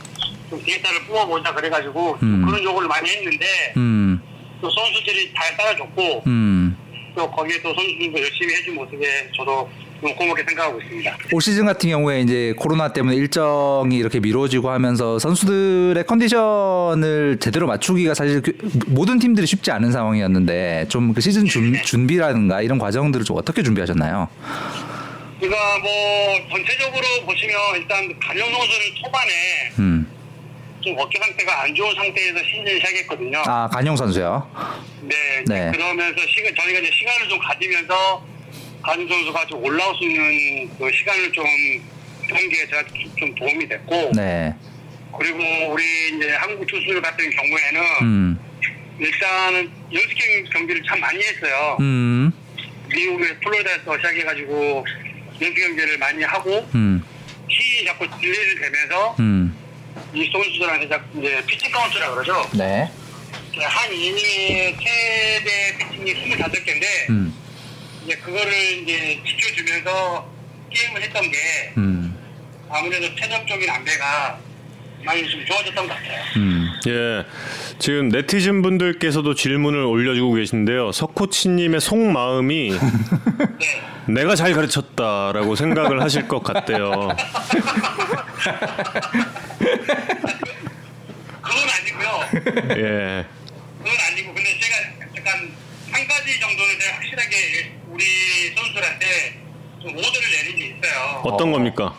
[0.48, 2.44] 좀 데이터를 뽑아보자 그래가지고 음.
[2.46, 4.20] 그런 요구를 많이 했는데 음,
[4.60, 6.76] 또 선수들이 잘 따라줬고 음.
[7.14, 9.68] 또 거기에 또 선수들도 열심히 해준 모습에 저도
[10.00, 11.16] 좀 고맙게 생각하고 있습니다.
[11.32, 18.14] 올 시즌 같은 경우에 이제 코로나 때문에 일정이 이렇게 미뤄지고 하면서 선수들의 컨디션을 제대로 맞추기가
[18.14, 23.36] 사실 그 모든 팀들이 쉽지 않은 상황이었는데 좀 그 시즌 준, 준비라든가 이런 과정들을 좀
[23.36, 24.28] 어떻게 준비하셨나요?
[25.38, 25.90] 그러니까 뭐
[26.50, 29.32] 전체적으로 보시면 일단 가령 선수는 초반에
[29.78, 30.06] 음.
[30.82, 33.42] 좀 어깨 상태가 안 좋은 상태에서 시즌을 시작했거든요.
[33.46, 34.48] 아 간용 선수요.
[35.02, 35.14] 네,
[35.46, 35.70] 네.
[35.72, 38.22] 그러면서 시간 저희가 이제 시간을 좀 가지면서
[38.90, 41.44] 가는 선수가 좀 올라올 수 있는 그 시간을 좀
[42.26, 44.52] 그런 게 제가 좀- 좀 도움이 됐고 네.
[45.16, 45.38] 그리고
[45.72, 45.84] 우리
[46.16, 48.38] 이제 한국 투수들 같은 경우에는 음.
[48.98, 51.76] 일단은 연습 경- 경기를 참 많이 했어요.
[51.78, 52.32] 음.
[52.88, 54.84] 미국의 플로리다에서 시작해가지고
[55.40, 57.04] 연습 경기를 많이 하고 음.
[57.48, 59.56] 키 자꾸 delay를 되면서 음.
[60.12, 62.50] 이 선수들한테 자꾸 이제 pitch count라 그러죠.
[62.54, 62.90] 네.
[63.56, 67.34] 한 이닝에 최대 피칭이 25개인데 음.
[68.04, 70.28] 이제 그거를 이제 지켜주면서
[70.70, 71.38] 게임을 했던 게
[71.76, 72.16] 음.
[72.70, 74.38] 아무래도 체력적인 안배가
[75.04, 76.22] 많이 좀 좋아졌던 것 같아요.
[76.36, 76.68] 음.
[76.88, 77.24] 예.
[77.78, 80.92] 지금 네티즌 분들께서도 질문을 올려주고 계신데요.
[80.92, 82.70] 서코치님의 속마음이
[83.58, 83.82] 네.
[84.06, 87.08] 내가 잘 가르쳤다라고 생각을 하실 것 같대요.
[91.40, 92.76] 그건 아니고요.
[92.76, 93.26] 예.
[93.78, 94.76] 그건 아니고 근데 제가
[95.16, 95.52] 약간
[95.90, 99.40] 한 가지 정도는 제가 확실하게 우리 선수들한테
[99.82, 101.22] 좀 오더를 내린 게 있어요.
[101.24, 101.52] 어떤 어.
[101.52, 101.96] 겁니까?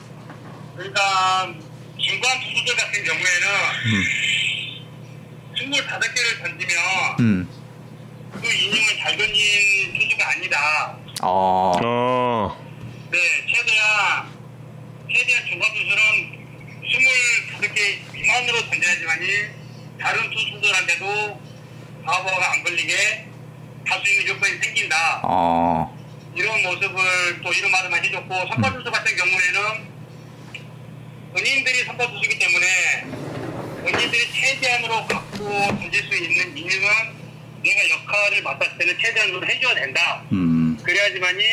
[0.76, 1.54] 그러니까
[2.00, 3.48] 중간 투수들 같은 경우에는
[3.86, 4.04] 음.
[5.56, 7.50] 25개를 던지면 음.
[8.34, 10.98] 그 이닝을 잘 던진 투수가 아니다.
[11.22, 11.72] 어.
[11.84, 12.68] 어.
[13.12, 13.18] 네,
[13.54, 14.32] 최대한
[15.14, 16.42] 최대한 중간 투수는
[16.84, 19.28] 25개 미만으로 던져야지만이
[20.00, 21.42] 다른 투수들한테도
[22.06, 23.31] 바버가 안 걸리게
[23.86, 25.22] 할수 있는 조건이 생긴다.
[25.24, 25.98] 어.
[26.36, 29.92] 이런 모습을 또 이런 말을 많이 해줬고 선발 투수 같은 경우에는
[31.38, 32.68] 은인들이 선발 투수기 때문에
[33.88, 35.38] 은인들이 최대한으로 갖고
[35.80, 36.88] 던질 수 있는 이닝은
[37.64, 40.24] 내가 역할을 맡았을 때는 최대한으로 해줘야 된다.
[40.32, 40.78] 음.
[40.84, 41.44] 그래야지만이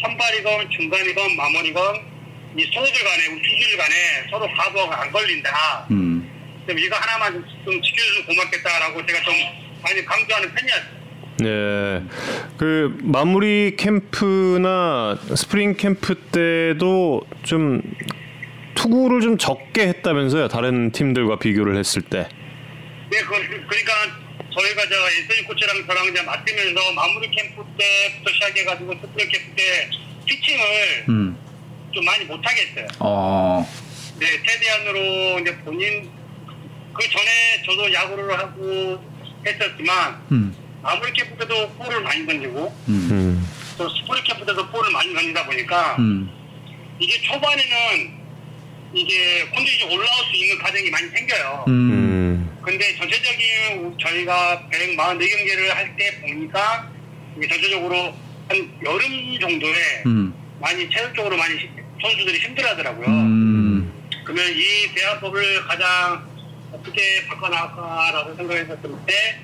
[0.00, 2.16] 선발이건 중간이건 마무리건
[2.56, 3.94] 이 선수들 간에 우리 투수들 간에
[4.30, 5.86] 서로 과거가 안 걸린다.
[5.90, 6.64] 음.
[6.66, 9.34] 좀 이거 하나만 좀 지켜주면 고맙겠다라고 제가 좀
[9.82, 10.96] 많이 강조하는 편이었어요.
[11.38, 12.02] 네.
[12.56, 17.82] 그 마무리 캠프나 스프링 캠프 때도 좀
[18.74, 20.48] 투구를 좀 적게 했다면서요.
[20.48, 22.28] 다른 팀들과 비교를 했을 때.
[23.10, 23.92] 네, 그, 그러니까
[24.50, 29.90] 저희가 저 앤서니 코치랑 저랑 이제 맡으면서 마무리 캠프 때부터 시작해가지고 스프링 캠프 때
[30.24, 31.38] 피칭을 음.
[31.92, 32.86] 좀 많이 못하게 했어요.
[33.00, 33.66] 어.
[34.18, 36.10] 네, 최대한으로 이제 본인
[36.94, 38.98] 그 전에 저도 야구를 하고
[39.46, 40.65] 했었지만 음.
[40.82, 43.08] 마무리 캠프 때도 볼을 많이 던지고 음.
[43.10, 43.48] 음.
[43.78, 46.30] 또 스프링 캠프 때도 볼을 많이 던지다 보니까 음.
[46.98, 48.16] 이게 초반에는
[48.94, 51.64] 이게 컨디션이 올라올 수 있는 과정이 많이 생겨요.
[51.68, 51.72] 음.
[51.90, 52.58] 음.
[52.62, 56.90] 근데 전체적인 저희가 144경기를 할 때 보니까
[57.36, 58.14] 이게 전체적으로
[58.48, 60.32] 한 여름 정도에 음.
[60.60, 63.06] 많이 체력적으로 많이 시- 선수들이 힘들어하더라고요.
[63.08, 63.92] 음.
[64.24, 66.26] 그러면 이 대화법을 가장
[66.72, 69.40] 어떻게 바꿔나갈까라고 생각했을 때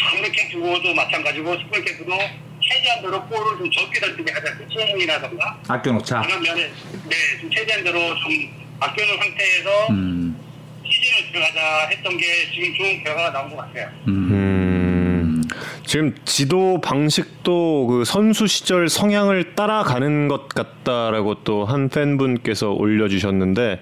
[0.00, 2.12] 강력 캠프도 마찬가지고 스프링 캠프도
[2.60, 4.58] 최대한대로 볼을 좀 적게 던지게 하자.
[4.58, 6.22] 피칭이라던가 아껴놓자.
[6.22, 8.48] 그런 면에 네, 좀 최대한대로 좀
[8.80, 10.36] 아껴놓은 상태에서 음.
[10.84, 13.88] 시즌을 들어가자 했던 게 지금 좋은 결과가 나온 것 같아요.
[14.08, 14.12] 음.
[14.32, 15.42] 음,
[15.84, 23.80] 지금 지도 방식도 그 선수 시절 성향을 따라가는 것 같다라고 또 한 팬분께서 올려주셨는데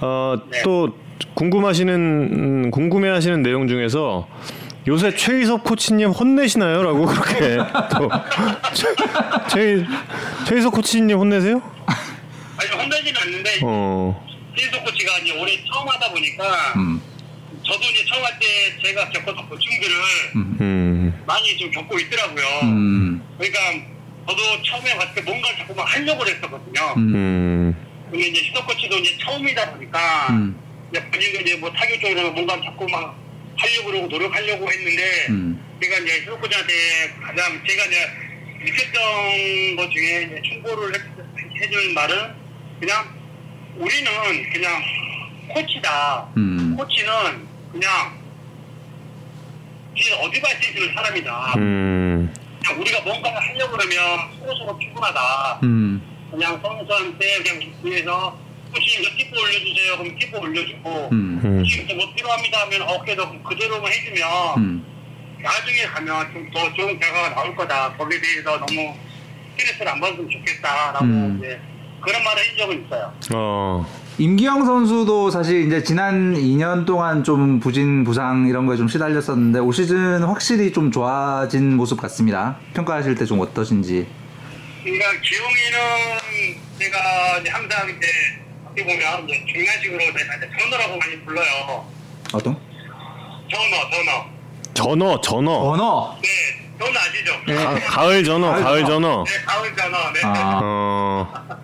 [0.00, 0.62] 어, 네.
[0.62, 0.96] 또
[1.34, 4.28] 궁금하시는 음, 궁금해하시는 내용 중에서
[4.88, 7.56] 요새 최희섭 코치님 혼내시나요?라고 그렇게
[7.92, 8.10] 또
[8.74, 8.86] 최,
[9.50, 9.86] 최,
[10.46, 11.60] 최희섭 코치님 혼내세요?
[11.86, 16.44] 아니 혼나지는 않는데 어, 신속 코치가 이제 올해 처음 하다 보니까
[16.76, 17.00] 음.
[17.62, 18.46] 저도 이제 처음 할 때
[18.82, 19.94] 제가 겪었던 고충들을
[20.36, 20.56] 음.
[20.60, 22.44] 음, 많이 좀 겪고 있더라고요.
[22.62, 23.22] 음.
[23.36, 23.58] 그러니까
[24.28, 26.94] 저도 처음에 갔을 때 뭔가 자꾸 막 하려고 했었거든요.
[26.96, 27.14] 음.
[27.14, 29.98] 음, 근데 이제 신속 코치도 이제 처음이다 보니까
[30.30, 30.56] 음.
[30.90, 33.14] 이제 본인도 이제 뭐 타격 쪽으로 뭔가 자꾸 막
[33.58, 35.78] 하려고 그러고 노력하려고 했는데 음.
[35.82, 36.72] 제가 이제 신속 코치한테
[37.22, 37.96] 가장 제가 이제
[38.64, 42.34] 느꼈던 것 중에 이제 충고를 해- 해준 말은
[42.80, 43.18] 그냥
[43.76, 44.10] 우리는
[44.52, 44.82] 그냥
[45.48, 46.28] 코치다.
[46.36, 46.76] 음.
[46.76, 48.18] 코치는 그냥
[50.22, 51.54] 어디 갈 수 있는 사람이다.
[51.56, 55.60] 음, 그냥 우리가 뭔가를 하려고 그러면 서로서로 피곤하다.
[55.64, 56.02] 음.
[56.30, 58.38] 그냥 선수한테 그냥 뒤에서
[58.72, 59.96] 코치 이거 팁 올려주세요.
[59.98, 61.40] 그럼 팁 올려주고 음.
[61.44, 64.28] 음, 뭐 필요합니다 하면 어깨도 그대로만 해주면
[64.58, 64.84] 음.
[65.42, 67.94] 나중에 가면 좀 더 좋은 결과가 나올 거다.
[67.96, 68.94] 거기에 대해서 너무
[69.56, 71.38] 스트레스를 안 받으면 좋겠다라고 음.
[71.38, 71.60] 이제
[72.00, 73.12] 그런 말을 한 적은 있어요.
[73.34, 73.86] 어,
[74.18, 79.72] 임기영 선수도 사실 이제 지난 2년 동안 좀 부진 부상 이런 거에 좀 시달렸었는데 올
[79.72, 82.56] 시즌 확실히 좀 좋아진 모습 같습니다.
[82.74, 84.06] 평가하실 때 좀 어떠신지.
[84.82, 88.06] 그러니까 기용이는 제가 이제 항상 이제
[88.78, 90.04] 어떻게 보면 이제 중간식으로
[90.58, 91.90] 전어라고 많이 불러요.
[92.32, 92.56] 어떤?
[93.50, 94.30] 전어, 전어.
[94.74, 96.18] 전어, 전어, 언어.
[96.22, 96.28] 네,
[96.78, 97.32] 전어 아시죠?
[97.46, 97.54] 네.
[97.54, 98.90] 가, 가을 전어, 가을 가을 전어.
[98.90, 99.24] 전어.
[99.24, 100.12] 네, 가을 전어.
[100.12, 100.20] 네.
[100.22, 100.60] 아.
[100.62, 101.58] 어,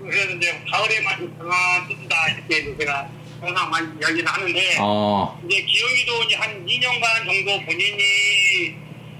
[0.00, 3.08] 그래서 이제 가을에만 강한 뜻이다 이렇게 제가
[3.40, 5.40] 항상 많이 이야기를 하는데 어.
[5.46, 8.74] 이제 기영이도 이제 한 2년간 정도 본인이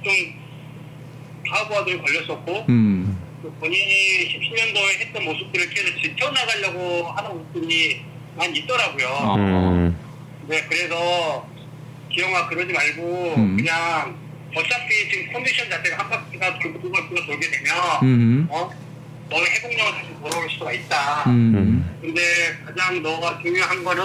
[0.04, 0.40] 좀
[1.50, 2.99] 가부화들 걸렸었고 음.
[3.42, 8.02] 또 본인이 17년도에 했던 모습들을 계속 지켜나가려고 하는 모습이
[8.36, 9.06] 많이 있더라고요.
[9.08, 9.34] 어.
[9.36, 9.98] 음,
[10.46, 11.48] 네, 그래서
[12.10, 13.56] 기영아 그러지 말고 음.
[13.56, 14.16] 그냥
[14.54, 18.48] 어차피 지금 컨디션 자체가 한 바퀴가 돌고 두 바퀴가 돌게 되면 음.
[18.50, 18.70] 어?
[19.30, 21.24] 너의 회복력은 다시 돌아올 수가 있다.
[21.30, 21.98] 음.
[22.00, 22.20] 근데
[22.66, 24.02] 가장 너가 중요한 거는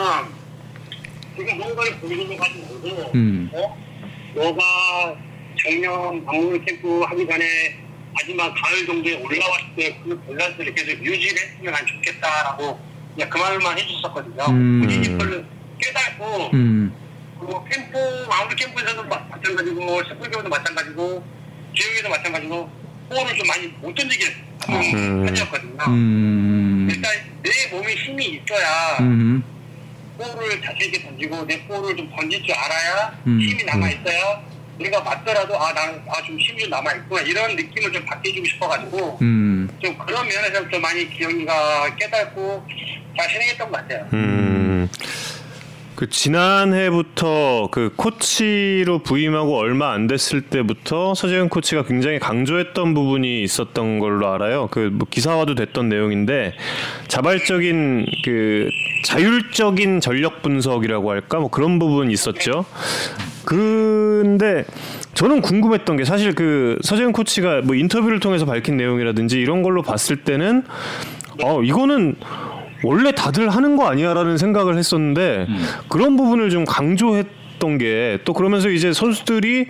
[1.35, 3.49] 지금 뭔가를 보이는 가지 말고 음.
[3.53, 3.77] 어?
[4.35, 5.15] 너가
[5.61, 7.84] 작년 방문 캠프 하기 전에
[8.15, 12.79] 마지막 가을 정도에 올라왔을 때 그 밸런스를 계속 유지를 했으면 난 좋겠다라고
[13.13, 14.43] 그냥 그 말만 해주셨거든요.
[14.49, 14.81] 음.
[14.81, 15.45] 본인이 그걸
[15.81, 16.93] 깨닫고 음.
[17.39, 17.97] 그 캠프
[18.29, 21.23] 마무리 캠프에서도 마- 마찬가지고 스쿨교도 마찬가지고
[21.75, 22.69] 기영에도 마찬가지고
[23.09, 24.25] 볼을 좀 많이 못 던지게
[24.67, 25.25] 하는 음.
[25.25, 25.77] 편이었거든요.
[25.89, 26.87] 음.
[26.89, 27.11] 일단
[27.43, 29.43] 내 몸에 힘이 있어야 음.
[30.17, 33.39] 볼을 자신 있게 던지고 내 볼을 좀 던질 줄 알아야 음.
[33.41, 34.41] 힘이 남아 있어야
[34.77, 39.19] 내가 맞더라도 아 나는 아좀 힘이 좀 남아 있구나 이런 느낌을 좀 받게 해주고 싶어가지고
[39.21, 39.69] 음.
[39.81, 42.65] 좀 그런 면에서 좀 많이 기영이가 깨닫고
[43.17, 44.09] 잘 진행했던 것 같아요.
[44.13, 44.89] 음.
[45.95, 53.99] 그 지난해부터 그 코치로 부임하고 얼마 안 됐을 때부터 서재현 코치가 굉장히 강조했던 부분이 있었던
[53.99, 54.67] 걸로 알아요.
[54.71, 56.53] 그 뭐 기사화도 됐던 내용인데
[57.07, 58.69] 자발적인 그
[59.03, 62.65] 자율적인 전력 분석이라고 할까 뭐 그런 부분이 있었죠.
[63.45, 64.65] 근데
[65.13, 70.17] 저는 궁금했던 게 사실 그 서재현 코치가 뭐 인터뷰를 통해서 밝힌 내용이라든지 이런 걸로 봤을
[70.17, 70.63] 때는
[71.43, 72.15] 어 이거는
[72.83, 75.47] 원래 다들 하는 거 아니야라는 생각을 했었는데
[75.89, 79.67] 그런 부분을 좀 강조했던 게 또 그러면서 이제 선수들이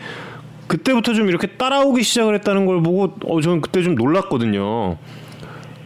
[0.68, 4.98] 그때부터 좀 이렇게 따라오기 시작을 했다는 걸 보고 어 저는 그때 좀 놀랐거든요.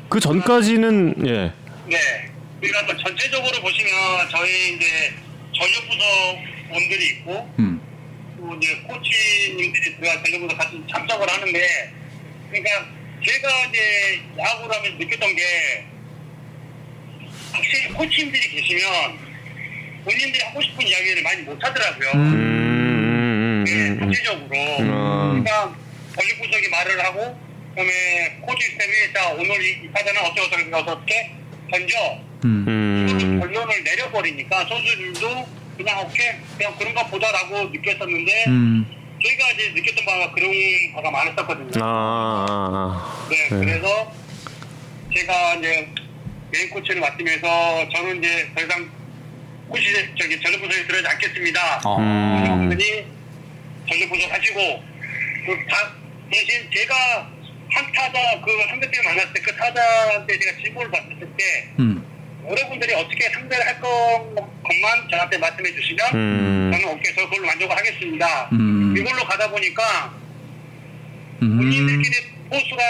[0.08, 1.54] 그 전까지는 예.
[1.88, 1.98] 네.
[2.62, 3.92] 그러니까 또 전체적으로 보시면
[4.32, 4.86] 저희 이제
[5.54, 7.82] 전력 부서원들이 있고 음.
[8.40, 11.94] 또 이제 코치님들이 들어가 전력 부서 같이 참석을 하는데
[12.50, 12.70] 그러니까
[13.26, 15.44] 제가 이제 야구를 하면서 느꼈던 게
[17.52, 19.20] 확실히 코치님들이 계시면
[20.04, 22.12] 본인들이 하고 싶은 이야기를 많이 못 하더라고요.
[22.14, 22.20] 음.
[22.20, 24.00] 음, 음, 네, 음, 음.
[24.00, 24.50] 전체적으로.
[24.92, 25.30] 아.
[25.32, 25.76] 그러니까
[26.16, 27.40] 전력분석이 말을 하고
[27.70, 31.32] 그다음에 코치 스텝이 자 오늘 이, 이 타자는 어떻게 어떻게 어떻게
[31.72, 32.66] 던져 음.
[32.68, 33.40] 음.
[33.40, 35.48] 결론을 내려버리니까 선수들도
[35.78, 36.28] 그냥 오케이
[36.58, 38.86] 그냥 그런가 보다라고 느꼈었는데 음.
[39.22, 40.52] 저희가 이제 느꼈던 바가 그런
[40.96, 41.84] 바가 많았었거든요.
[41.84, 43.28] 아, 아, 아.
[43.30, 43.66] 네, 네.
[43.66, 44.14] 그래서
[45.14, 45.90] 제가 이제
[46.52, 48.90] 메인 코치를 맡으면서 저는 이제 더 이상
[49.68, 51.82] 코치 저기 전력 분석에 듣지 않겠습니다.
[51.86, 51.98] 어.
[52.00, 52.44] 음.
[52.44, 53.06] 여러분들이
[53.88, 54.84] 전력 분석 하시고
[55.46, 55.94] 그 다,
[56.32, 57.32] 대신 제가
[57.72, 62.04] 한 타자 그 상대팀을 만났을 때 그 타자한테 제가 질문을 받았을 때 음.
[62.50, 66.72] 여러분들이 어떻게 상대를 할 것- 것만 저한테 말씀해 주시면 음.
[66.74, 68.50] 저는 오케이 저 그걸로 만족을 하겠습니다.
[68.54, 68.96] 음.
[68.98, 70.18] 이걸로 가다 보니까
[71.44, 71.58] 음.
[71.58, 72.16] 본인들끼리
[72.50, 72.86] 포수랑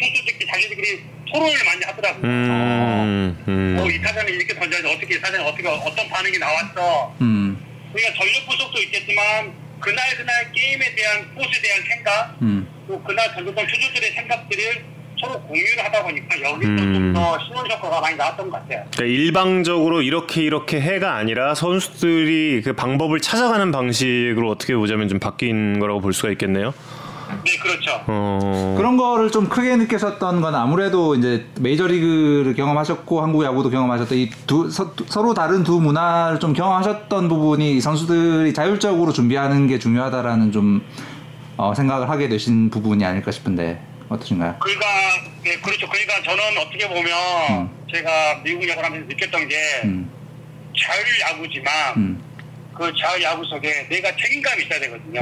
[0.00, 2.22] 투수들끼리 자기들끼리 토론을 많이 하더라고요.
[2.24, 3.44] 음.
[3.48, 3.76] 음.
[3.80, 7.14] 어, 이 타자는 이렇게 던져야지 어떻게 이 타자는 어떻게 어떤 반응이 나왔어.
[7.20, 7.58] 음.
[7.92, 12.68] 그러니까 전력 부족도 있겠지만 그날 그날 게임에 대한 포수에 대한 생각 음.
[12.86, 14.84] 또 그날 던졌던 투수들의 생각들을
[15.20, 16.94] 서로 공유를 하다 보니까 여기서 음.
[16.94, 18.84] 좀더 신원 효과가 많이 나왔던 것 같아요.
[18.92, 25.80] 그러니까 일방적으로 이렇게 이렇게 해가 아니라 선수들이 그 방법을 찾아가는 방식으로 어떻게 보자면 좀 바뀐
[25.80, 26.72] 거라고 볼 수가 있겠네요.
[27.44, 28.02] 네, 그렇죠.
[28.06, 28.74] 어.
[28.76, 34.70] 그런 거를 좀 크게 느끼셨던 건 아무래도 이제 메이저리그를 경험하셨고 한국 야구도 경험하셨던 이 두
[34.70, 40.82] 서로 다른 두 문화를 좀 경험하셨던 부분이 선수들이 자율적으로 준비하는 게 중요하다라는 좀
[41.56, 44.56] 어, 생각을 하게 되신 부분이 아닐까 싶은데 어떠신가요?
[44.60, 44.86] 그러니까
[45.44, 45.86] 네, 그렇죠.
[45.88, 47.04] 그러니까 저는 어떻게 보면
[47.50, 47.70] 음.
[47.92, 50.10] 제가 미국 야구를 하면서 느꼈던 게 음.
[50.78, 52.22] 자율 야구지만 음.
[52.74, 55.20] 그 자율 야구 속에 내가 책임감이 있어야 되거든요.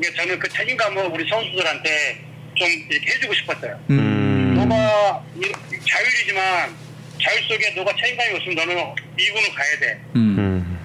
[0.00, 0.02] 음.
[0.02, 2.24] 그러니까 저는 그 책임감을 우리 선수들한테
[2.54, 3.78] 좀 이렇게 해주고 싶었어요.
[3.90, 4.54] 음.
[4.56, 5.52] 너가 이-
[5.88, 6.74] 자율이지만
[7.22, 10.00] 자율 속에 너가 책임감이 없으면 너는 미군을 가야 돼.
[10.16, 10.36] 음.
[10.38, 10.80] 음.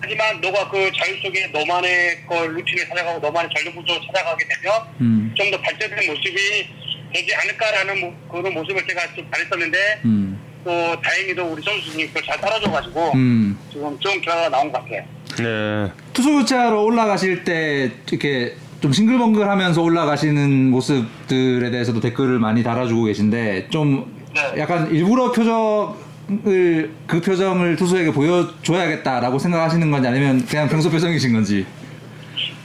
[0.00, 5.34] 하지만 너가 그 자율 속에 너만의 그 루틴을 찾아가고 너만의 전력 구조를 찾아가게 되면 음.
[5.36, 6.68] 좀더 발전된 모습이
[7.12, 10.40] 되지 않을까라는 모- 그런 모습을 제가 좀 바랬었는데 음.
[10.64, 13.58] 또 다행히도 우리 선수들이 그걸 잘 따라줘가지고 음.
[13.72, 15.04] 지금 좋은 결과가 나온 것 같아요.
[15.38, 15.92] 네.
[16.12, 24.14] 투수 교체하러 올라가실 때 이렇게 좀 싱글벙글하면서 올라가시는 모습들에 대해서도 댓글을 많이 달아주고 계신데 좀
[24.34, 24.60] 네.
[24.60, 31.64] 약간 일부러 표정을 그 표정을 투수에게 보여줘야겠다라고 생각하시는 건지 아니면 그냥 평소 표정이신 건지.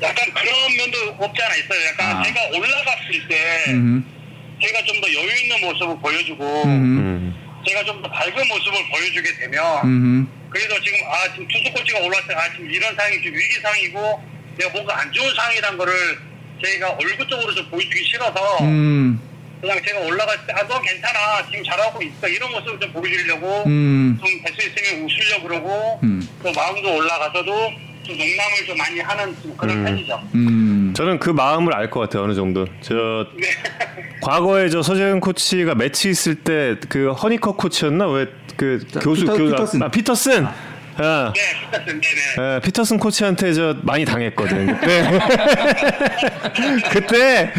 [0.02, 1.80] 약간 그런 면도 없지 않아 있어요.
[1.92, 2.24] 약간 아.
[2.24, 4.06] 제가 올라갔을 때 음.
[4.62, 6.70] 제가 좀 더 여유 있는 모습을 보여주고 음.
[6.70, 7.36] 음.
[7.66, 10.28] 제가 좀 더 밝은 모습을 보여주게 되면 음.
[10.50, 14.24] 그래서 지금 아 지금 투수 코치가 때아 지금 이런 상황이 지금 위기 상황이고
[14.58, 15.94] 내가 뭔가 안 좋은 상황이란 거를
[16.64, 19.20] 제가 얼굴적으로 좀 보여주기 싫어서 음.
[19.62, 24.18] 그냥 제가 올라갈 때 아 너 괜찮아 지금 잘하고 있어 이런 모습을 좀 보여주려고 음.
[24.22, 26.28] 좀될수 있으면 웃으려고 그러고 음.
[26.44, 27.72] 또 마음도 올라가서도
[28.04, 29.84] 좀 농담을 좀 많이 하는 좀 그런 음.
[29.84, 30.30] 편이죠.
[31.00, 31.06] 음.
[31.06, 32.66] 저는 그 마음을 알 것 같아요 어느 정도.
[32.82, 32.94] 저
[33.36, 33.48] 네.
[34.22, 38.28] 과거에 저 서재현 코치가 매치 있을 때 그 허니커 코치였나 왜
[38.58, 39.84] 그 교수 교수 피터슨.
[39.84, 40.46] 아 피터슨.
[40.46, 40.54] 아,
[41.34, 41.42] 네,
[41.72, 42.56] 피터슨, 네네.
[42.56, 44.80] 예, 피터슨 코치한테 저 많이 당했거든.
[44.80, 45.04] 그때
[46.92, 47.52] 그때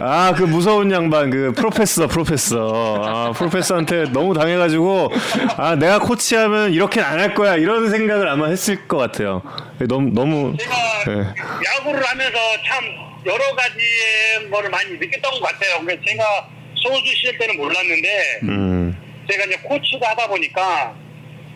[0.00, 5.10] 아 그 무서운 양반 그 프로페서 프로페서 아 프로페서한테 너무 당해가지고
[5.56, 9.42] 아 내가 코치하면 이렇게는 안할 거야 이런 생각을 아마 했을 것 같아요.
[9.88, 10.74] 너무 너무 제가
[11.06, 11.34] 네.
[11.78, 12.84] 야구를 하면서 참
[13.26, 13.78] 여러 가지
[14.50, 15.80] 거를 많이 느꼈던 것 같아요.
[15.84, 16.24] 그래서 제가
[16.82, 18.96] 선수 시절 때는 몰랐는데 음,
[19.30, 20.94] 제가 이제 코치가 하다 보니까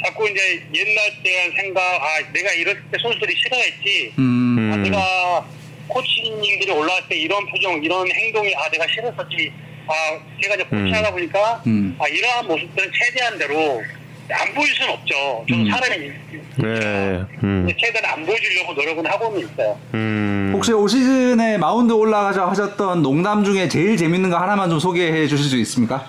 [0.05, 4.13] 자꾸 이제 옛날 대한 생각, 아 내가 이럴 때 선수들이 싫어했지.
[4.19, 4.71] 음.
[4.73, 4.83] 아, 음.
[4.83, 5.47] 내가
[5.89, 9.53] 코치님들이 올라갈 때 이런 표정, 이런 행동이 아 내가 싫었었지.
[9.89, 11.97] 아 제가 이제 코치하다 보니까 음.
[11.99, 13.83] 아 이러한 모습들은 최대한 대로
[14.31, 15.45] 안 보일 수는 없죠.
[15.49, 15.71] 저는 음.
[15.71, 16.13] 사람이
[16.57, 19.79] 네, 음, 최대한 안 보여주려고 노력은 하고는 있어요.
[19.95, 20.53] 음.
[20.55, 25.47] 혹시 올 시즌에 마운드 올라가서 하셨던 농담 중에 제일 재밌는 거 하나만 좀 소개해 주실
[25.47, 26.07] 수 있습니까?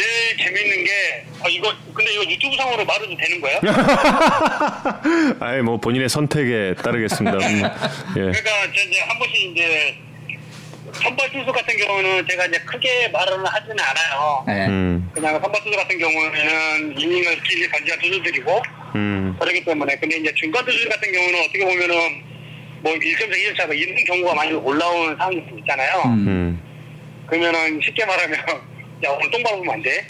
[0.00, 0.90] 제일 재밌는 게
[1.42, 3.60] 아, 이거 근데 이거 유튜브 상으로 말해도 되는 거예요?
[5.40, 7.36] 아이 뭐 본인의 선택에 따르겠습니다.
[7.36, 8.20] 음, 예.
[8.20, 9.98] 그러니까 저 이제 한 번씩 이제
[10.94, 14.44] 선발 투수 같은 경우는 제가 이제 크게 말은 하지는 않아요.
[14.46, 14.66] 네.
[14.66, 18.62] 음, 그냥 선발 투수 같은 경우에는 이닝을 길게 던지는 투수들이고
[18.96, 22.22] 음, 그렇기 때문에 근데 이제 중간 투수 같은 경우는 어떻게 보면은
[22.82, 26.02] 뭐 1점차, 2점차 뭐 이런 경우가 많이 올라오는 상황이 좀 있잖아요.
[26.06, 26.28] 음.
[26.28, 26.62] 음.
[27.26, 28.40] 그러면은 쉽게 말하면
[29.04, 30.06] 야 오늘 똥 밟으면 안 돼?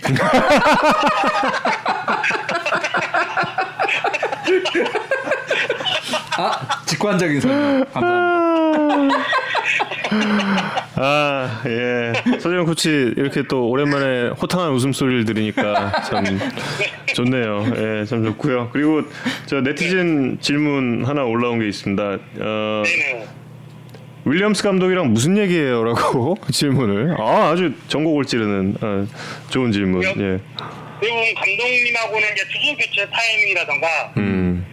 [6.36, 9.18] 아 직관적인 설명 감사합니다.
[10.96, 12.12] 아, 예.
[12.40, 16.24] 서재영 코치 이렇게 또 오랜만에 호탕한 웃음소리를 들으니까 참
[17.14, 17.64] 좋네요.
[17.76, 18.70] 예, 참 좋고요.
[18.72, 19.02] 그리고
[19.46, 22.02] 저 네티즌 질문 하나 올라온 게 있습니다.
[22.02, 23.28] 어, 네네.
[24.30, 27.16] 윌리엄스 감독이랑 무슨 얘기예요라고 질문을.
[27.18, 29.06] 아, 아주 전곡을 찌르는 어,
[29.50, 30.04] 좋은 질문.
[30.04, 30.38] 예.
[31.00, 34.64] 대부분 감독님하고는 이제 투수 교체 타이밍이라던가 음.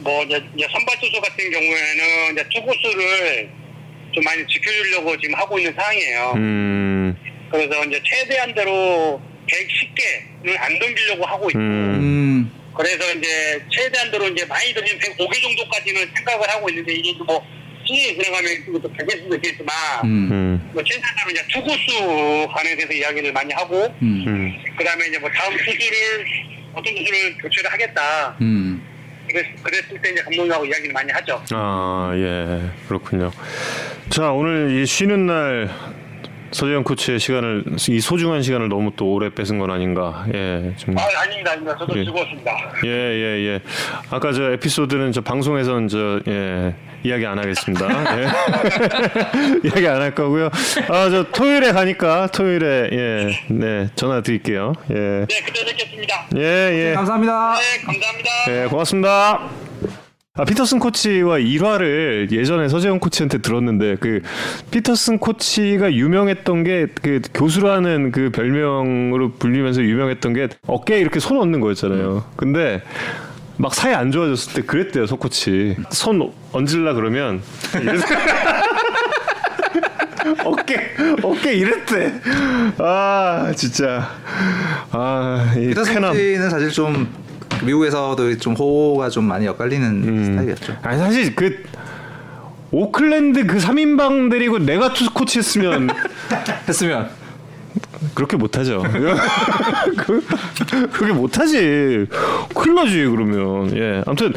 [0.00, 3.50] 뭐 이제, 이제 선발 투수 같은 경우에는 이제 투구수를
[4.12, 6.32] 좀 많이 지켜주려고 지금 하고 있는 상황이에요.
[6.34, 7.16] 음.
[7.52, 11.62] 그래서 이제 최대한대로 110개는 안 던지려고 하고 있고 음.
[11.62, 12.52] 음.
[12.76, 17.40] 그래서 이제 최대한으로 이제 많이 던지면 105개 정도까지는 생각을 하고 있는데 이게 뭐
[17.84, 19.74] 시즌이 지나가면 그것도 바뀔 수도 있겠지만
[20.04, 20.28] 음.
[20.32, 20.70] 음.
[20.72, 24.24] 뭐 최대한으로 이제 투구수 관해서 이야기를 많이 하고 음.
[24.26, 24.54] 음.
[24.76, 26.24] 그 다음에 이제 뭐 다음 투수를
[26.72, 28.36] 어떤 투수를 교체를 하겠다.
[28.40, 28.82] 음.
[29.28, 31.42] 그랬, 그랬을 때 이제 감독님하고 이야기를 많이 하죠.
[31.52, 32.60] 아, 예.
[32.88, 33.30] 그렇군요.
[34.10, 35.70] 자, 오늘 이 쉬는 날
[36.50, 40.26] 서재현 코치의 시간을 이 소중한 시간을 너무 또 오래 뺏은 건 아닌가.
[40.34, 40.72] 예.
[40.76, 41.76] 좀 아 아닙니다, 아닙니다.
[41.78, 42.04] 저도 예.
[42.04, 42.52] 즐거웠습니다.
[42.84, 43.60] 예, 예, 예.
[44.10, 46.74] 아까 저 에피소드는 저 방송에서는 저 예,
[47.04, 47.86] 이야기 안 하겠습니다.
[48.18, 48.28] 예.
[49.68, 50.46] 이야기 안 할 거고요.
[50.88, 54.72] 아, 저 토요일에 가니까 토요일에 예, 네, 전화 드릴게요.
[54.90, 54.94] 예.
[54.94, 56.26] 네, 그때 뵙겠습니다.
[56.36, 56.94] 예, 예.
[56.94, 57.54] 감사합니다.
[57.54, 58.30] 네, 감사합니다.
[58.48, 59.40] 예, 고맙습니다.
[60.36, 64.20] 아, 피터슨 코치와 일화를 예전에 서재영 코치한테 들었는데 그
[64.72, 71.60] 피터슨 코치가 유명했던 게 그 교수라는 그 별명으로 불리면서 유명했던 게 어깨에 이렇게 손 얹는
[71.60, 72.24] 거였잖아요.
[72.36, 72.82] 근데
[73.56, 75.76] 막 사이 안 좋아졌을 때 그랬대요, 서 코치.
[75.90, 77.40] 손 얹으려 그러면
[80.44, 80.90] 어깨
[81.22, 82.14] 어깨 이랬대.
[82.78, 84.10] 아, 진짜.
[84.90, 86.14] 아, 이 피터 쾌남.
[86.14, 87.08] 선수는 사실 좀
[87.62, 90.24] 미국에서도 좀 호가 좀 많이 엇갈리는 음.
[90.24, 90.76] 스타일이었죠.
[90.82, 91.62] 아니 사실 그
[92.70, 95.90] 오클랜드 그 3인방 데리고 내가 투수 코치 했으면
[96.66, 97.10] 했으면
[98.14, 98.82] 그렇게 못하죠.
[99.96, 100.24] 그,
[100.92, 102.06] 그렇게 못하지.
[102.54, 103.74] 큰일 나지 그러면.
[103.76, 104.02] 예.
[104.06, 104.32] 아무튼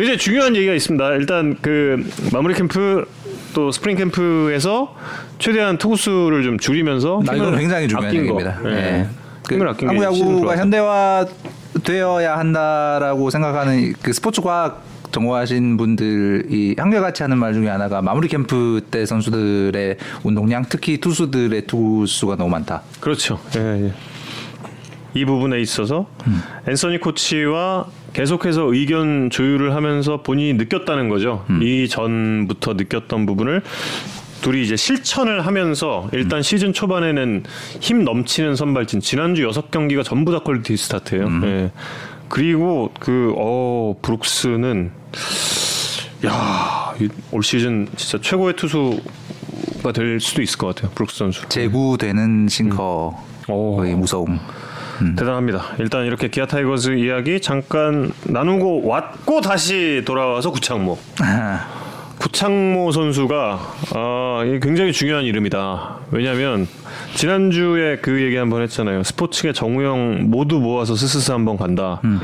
[0.00, 1.12] 이제 중요한 얘기가 있습니다.
[1.14, 3.04] 일단 그 마무리 캠프
[3.54, 4.94] 또 스프링 캠프에서
[5.38, 8.20] 최대한 투구수를 좀 줄이면서 나 이건 굉장히 중요한 아낀.
[8.20, 8.58] 얘기입니다.
[8.66, 8.70] 예.
[8.70, 9.08] 예.
[9.46, 10.56] 그 아낀 한국 야구가.
[10.56, 11.26] 현대화
[11.82, 14.82] 되어야 한다라고 생각하는 그 스포츠 과학
[15.14, 22.36] 전공하신 분들이 한결같이 하는 말 중에 하나가 마무리 캠프 때 선수들의 운동량 특히 투수들의 투구수가
[22.36, 22.82] 너무 많다.
[23.00, 23.38] 그렇죠.
[23.56, 23.92] 예, 예.
[25.14, 26.08] 이 부분에 있어서
[26.66, 31.44] 앤서니 코치와 계속해서 의견 조율을 하면서 본인이 느꼈다는 거죠.
[31.62, 33.62] 이 전부터 느꼈던 부분을
[34.42, 37.44] 둘이 이제 실천을 하면서 일단 시즌 초반에는
[37.80, 41.28] 힘 넘치는 선발진 지난주 여섯 경기가 전부 다 퀄리티 스타트예요.
[41.44, 41.70] 예.
[42.44, 44.90] 그리고 그 어 브룩스는
[46.26, 50.90] 야, 이- 올 시즌 진짜 최고의 투수가 될 수도 있을 것 같아요.
[50.96, 51.48] 브룩스 선수.
[51.48, 53.12] 제구되는 싱커의
[53.48, 53.80] 오.
[53.96, 54.40] 무서움.
[55.00, 55.14] 음.
[55.16, 55.62] 대단합니다.
[55.78, 60.98] 일단 이렇게 기아 타이거즈 이야기 잠깐 나누고 왔고 다시 돌아와서 구창모.
[62.24, 63.60] 구창모 선수가
[63.94, 65.98] 아, 굉장히 중요한 이름이다.
[66.10, 66.66] 왜냐하면
[67.16, 69.02] 지난주에 그 얘기 한번 했잖아요.
[69.02, 72.00] 스포츠계 정우영 모두 모아서 스스스 한번 간다.
[72.04, 72.20] 음.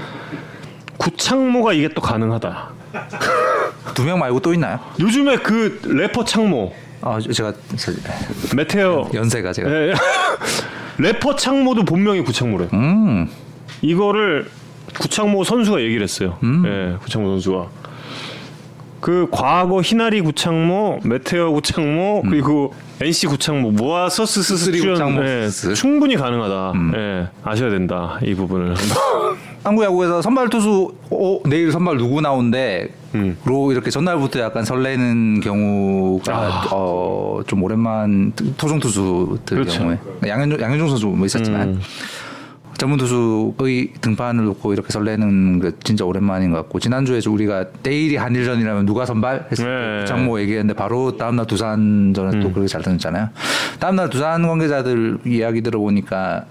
[0.96, 2.70] 구창모가 이게 또 가능하다.
[3.94, 4.80] 두 명 말고 또 있나요?
[4.98, 6.72] 요즘에 그 래퍼 창모,
[7.02, 7.96] 아 제가 사실
[8.56, 9.94] 메테오, 연세가 제가 예, 예.
[10.96, 12.70] 래퍼 창모도 본명이 구창모래요.
[12.72, 13.28] 음
[13.82, 14.48] 이거를
[14.98, 16.38] 구창모 선수가 얘기를 했어요.
[16.42, 16.62] 음.
[16.66, 17.68] 예, 구창모 선수가
[19.00, 25.48] 그 과거 히나리 구창모, 메테오 구창모 그리고 NC 구창모 모아서 스스리 구창모 예.
[25.74, 26.72] 충분히 가능하다.
[26.96, 28.74] 예, 아셔야 된다 이 부분을.
[29.64, 33.36] 한국 야구에서 선발 투수 어, 내일 선발 누구 나온대 음.
[33.44, 36.68] 로 이렇게 전날부터 약간 설레는 경우가 아.
[36.72, 39.80] 어, 좀 오랜만 토종 투수들 그렇죠.
[39.80, 41.80] 경우에 양현종, 양현종 선수 뭐 있었지만 음.
[42.80, 48.86] 전문 투수의 등판을 놓고 이렇게 설레는 게 진짜 오랜만인 것 같고 지난주에 우리가 내일이 한일전이라면
[48.86, 50.00] 누가 선발 했을 네.
[50.00, 52.40] 때 장모 얘기했는데 바로 다음날 두산전에 음.
[52.40, 53.28] 또 그렇게 잘 던졌잖아요.
[53.80, 56.46] 다음날 두산 관계자들 이야기 들어보니까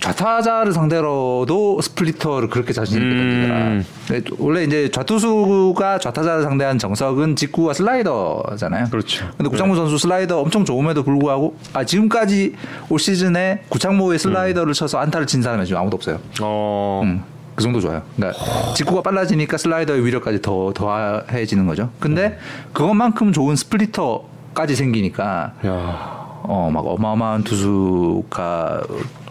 [0.00, 3.84] 좌타자를 상대로도 스플리터를 그렇게 자신 있게 음.
[4.08, 4.26] 던지더라.
[4.38, 8.86] 원래 이제 좌투수가 좌타자를 상대한 정석은 직구와 슬라이더잖아요.
[8.90, 9.26] 그렇죠.
[9.36, 12.54] 근데 구창모 선수 슬라이더 엄청 좋음에도 불구하고 아 지금까지
[12.88, 16.18] 올 시즌에 구창모의 슬라이더를 쳐서 안타를 친 사람이 지금 아무도 없어요.
[16.40, 17.22] 어, 음,
[17.54, 18.02] 그 정도 좋아요.
[18.16, 18.38] 그러니까
[18.74, 21.90] 직구가 빨라지니까 슬라이더의 위력까지 더 더해지는 거죠.
[21.98, 22.38] 근데
[22.72, 28.82] 그것만큼 좋은 스플리터까지 생기니까 야, 어 막 어마어마한 투수가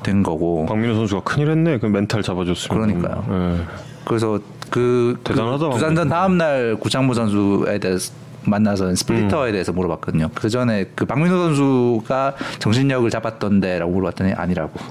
[0.04, 0.66] 된 거고.
[0.68, 1.78] 박민우 선수가 큰일 했네.
[1.80, 2.82] 그 멘탈 잡아줬으면.
[3.00, 3.26] 그러니까요.
[3.30, 3.64] 예.
[4.06, 4.40] 그래서
[4.70, 8.14] 그, 대단하다, 그 두산전 다음 날 구창모 선수에 대해서
[8.50, 10.30] 만나서 스플리터에 대해서 물어봤거든요.
[10.34, 14.72] 그 전에 그 박민우 선수가 정신력을 잡았던데라고 물어봤더니 아니라고.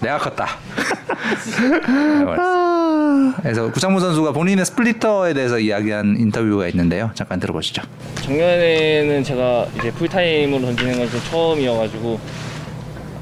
[0.00, 0.46] 내가 컸다.
[3.42, 7.10] 그래서 구창모 선수가 본인의 스플리터에 대해서 이야기한 인터뷰가 있는데요.
[7.14, 7.82] 잠깐 들어보시죠.
[8.16, 12.18] 작년에는 제가 이제 풀타임으로 던지는 건 좀 처음이어가지고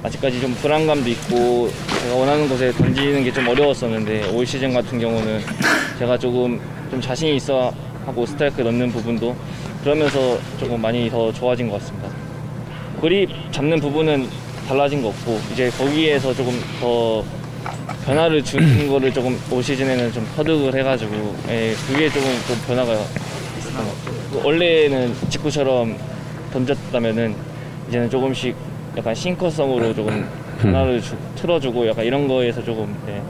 [0.04, 1.70] 아직까지 좀 불안감도 있고
[2.02, 5.40] 제가 원하는 곳에 던지는 게 좀 어려웠었는데 올 시즌 같은 경우는
[5.98, 6.60] 제가 조금
[6.92, 7.72] 좀 자신이 있어
[8.04, 9.34] 하고 스트라이크 넣는 부분도
[9.82, 12.06] 그러면서 조금 많이 더 좋아진 것 같습니다.
[13.00, 14.28] 그립 잡는 부분은
[14.68, 17.24] 달라진 거 없고 이제 거기에서 조금 더
[18.04, 23.84] 변화를 주는 거를 조금 올 시즌에는 좀 터득을 해가지고 예, 그게 조금 좀 변화가 있었던
[23.84, 24.46] 것 같아요.
[24.46, 25.96] 원래는 직구처럼
[26.52, 27.34] 던졌다면은
[27.88, 28.54] 이제는 조금씩
[28.98, 30.28] 약간 싱커성으로 조금
[30.60, 33.22] 변화를 주, 틀어주고 약간 이런 거에서 조금 예,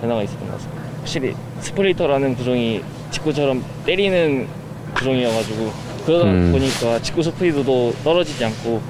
[0.00, 0.82] 변화가 있었던 것 같습니다.
[1.00, 2.80] 확실히 스플리터라는 구종이
[3.10, 4.46] 직구처럼 때리는
[4.94, 5.72] 구종이어가지고
[6.06, 6.52] 그러다 음.
[6.52, 8.80] 보니까 직구 스피드도 떨어지지 않고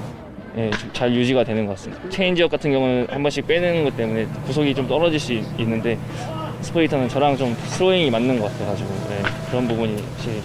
[0.57, 2.09] 예, 좀 잘 유지가 되는 것 같습니다.
[2.09, 5.97] 체인지업 같은 경우는 한 번씩 빼내는 것 때문에 구속이 좀 떨어질 수 있- 있는데
[6.61, 10.41] 스플리터는 저랑 좀 스로잉이 맞는 것 같아가지고 예, 그런 부분이 확실히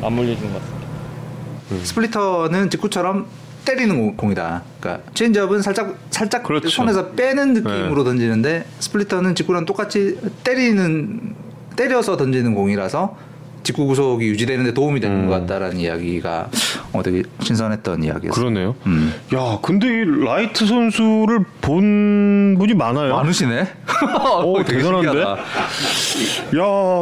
[0.00, 1.84] 맞물려지는 것 같습니다.
[1.84, 3.26] 스플리터는 직구처럼
[3.64, 4.62] 때리는 공- 공이다.
[4.80, 6.68] 그러니까 체인지업은 살짝 살짝 그렇죠.
[6.68, 11.34] 손에서 빼는 느낌으로 던지는데 스플리터는 직구랑 똑같이 때리는
[11.76, 13.16] 때려서 던지는 공이라서
[13.62, 15.28] 직구 구속이 유지되는데 도움이 되는 음.
[15.28, 16.48] 것 같다라는 이야기가
[16.92, 18.30] 어, 되게 신선했던 이야기였어요.
[18.32, 18.74] 그러네요.
[18.86, 19.12] 음.
[19.34, 23.14] 야, 근데 이 라이트 선수를 본 분이 많아요.
[23.14, 23.68] 많으시네.
[24.44, 25.20] 오, 되게 대단한데?
[25.20, 25.36] 야,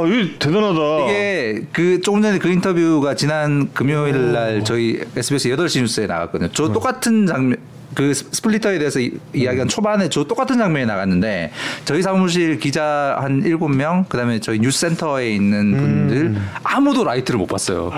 [0.07, 1.05] 이 대단하다.
[1.05, 6.51] 이게 그 조금 전에 그 인터뷰가 지난 금요일 날 저희 SBS 8시 뉴스에 나갔거든요.
[6.53, 7.57] 저 똑같은 장면
[7.95, 11.51] 그 스- 스플리터에 대해서 이, 이야기한 초반에 저 똑같은 장면이 나갔는데
[11.85, 17.91] 저희 사무실 기자 한 7명 그다음에 저희 뉴스센터에 있는 분들 아무도 라이트를 못 봤어요.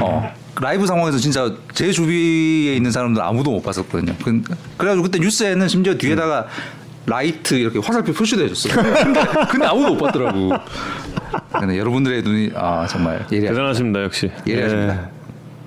[0.00, 0.32] 어.
[0.60, 4.14] 라이브 상황에서 진짜 제 주위에 있는 사람들 아무도 못 봤었거든요.
[4.22, 4.42] 그,
[4.76, 6.46] 그래가지고 그때 뉴스에는 심지어 뒤에다가
[7.06, 8.74] 라이트 이렇게 화살표 표시도 해줬어요.
[9.02, 9.20] 근데,
[9.50, 10.52] 근데 아무도 못 봤더라고.
[11.58, 13.54] 근데 여러분들의 눈이 아 정말 예리하다.
[13.54, 14.30] 대단하십니다, 역시.
[14.46, 14.94] 예리하십니다.
[14.94, 15.21] 예.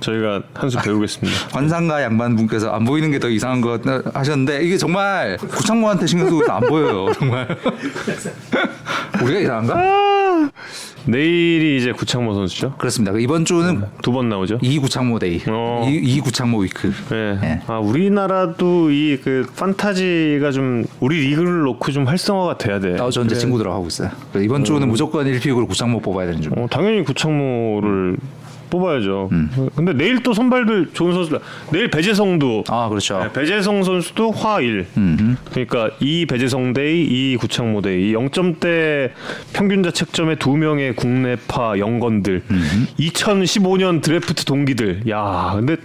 [0.06, 1.48] 저희가 한 수 배우겠습니다.
[1.52, 3.82] 관상가 양반 분께서 안 보이는 게 더 이상한 걸
[4.14, 7.48] 하셨는데 이게 정말 구창모한테 신경 쓰고 안 보여요 정말
[9.24, 10.52] 우리가 이상한가?
[11.08, 12.74] 내일이 이제 구창모 선수죠.
[12.78, 14.58] 그렇습니다 그 이번 주는 두번 나오죠.
[14.62, 15.86] 이 구창모 day 어.
[15.88, 17.40] 이, 이 구창모 week 예.
[17.44, 17.62] 예.
[17.68, 22.98] 아 우리나라도 이 그 판타지가 좀 우리 리그를 놓고 좀 활성화가 돼야 돼.
[23.00, 26.42] 아, 저는 제 친구들하고 하고 있어요 그래서 이번 주는 무조건 1 pick으로 구창모 뽑아야 되는
[26.42, 28.18] 중 어, 당연히 구창모를
[28.80, 29.30] 뽑아야죠.
[29.76, 31.40] 근데 내일 또 선발들 좋은 선수들.
[31.72, 34.86] 내일 배제성도 아 그렇죠 네, 배제성 선수도 화요일.
[34.98, 35.38] 음.
[35.52, 39.12] 그러니까 이 배제성 day, 이 구창모 day, 이 0점대
[39.54, 42.44] 평균 자 책점의 두 명의 국내파 영건들,
[43.00, 45.04] 2015년 드래프트 동기들.
[45.10, 45.78] 야, 근데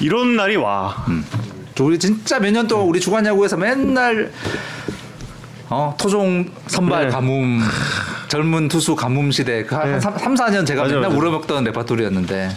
[0.00, 0.94] 이런 날이 와.
[1.74, 4.30] 저 우리 진짜 몇 년 동안 우리 주간 야구에서 맨날
[5.70, 7.10] 어 토종 선발 네.
[7.10, 7.60] 가뭄
[8.28, 10.00] 젊은 투수 가뭄 시대 그 한 네.
[10.00, 11.20] 3, 4년 제가 맞아, 맨날 맞아.
[11.20, 12.48] 우려먹던 레파토리였는데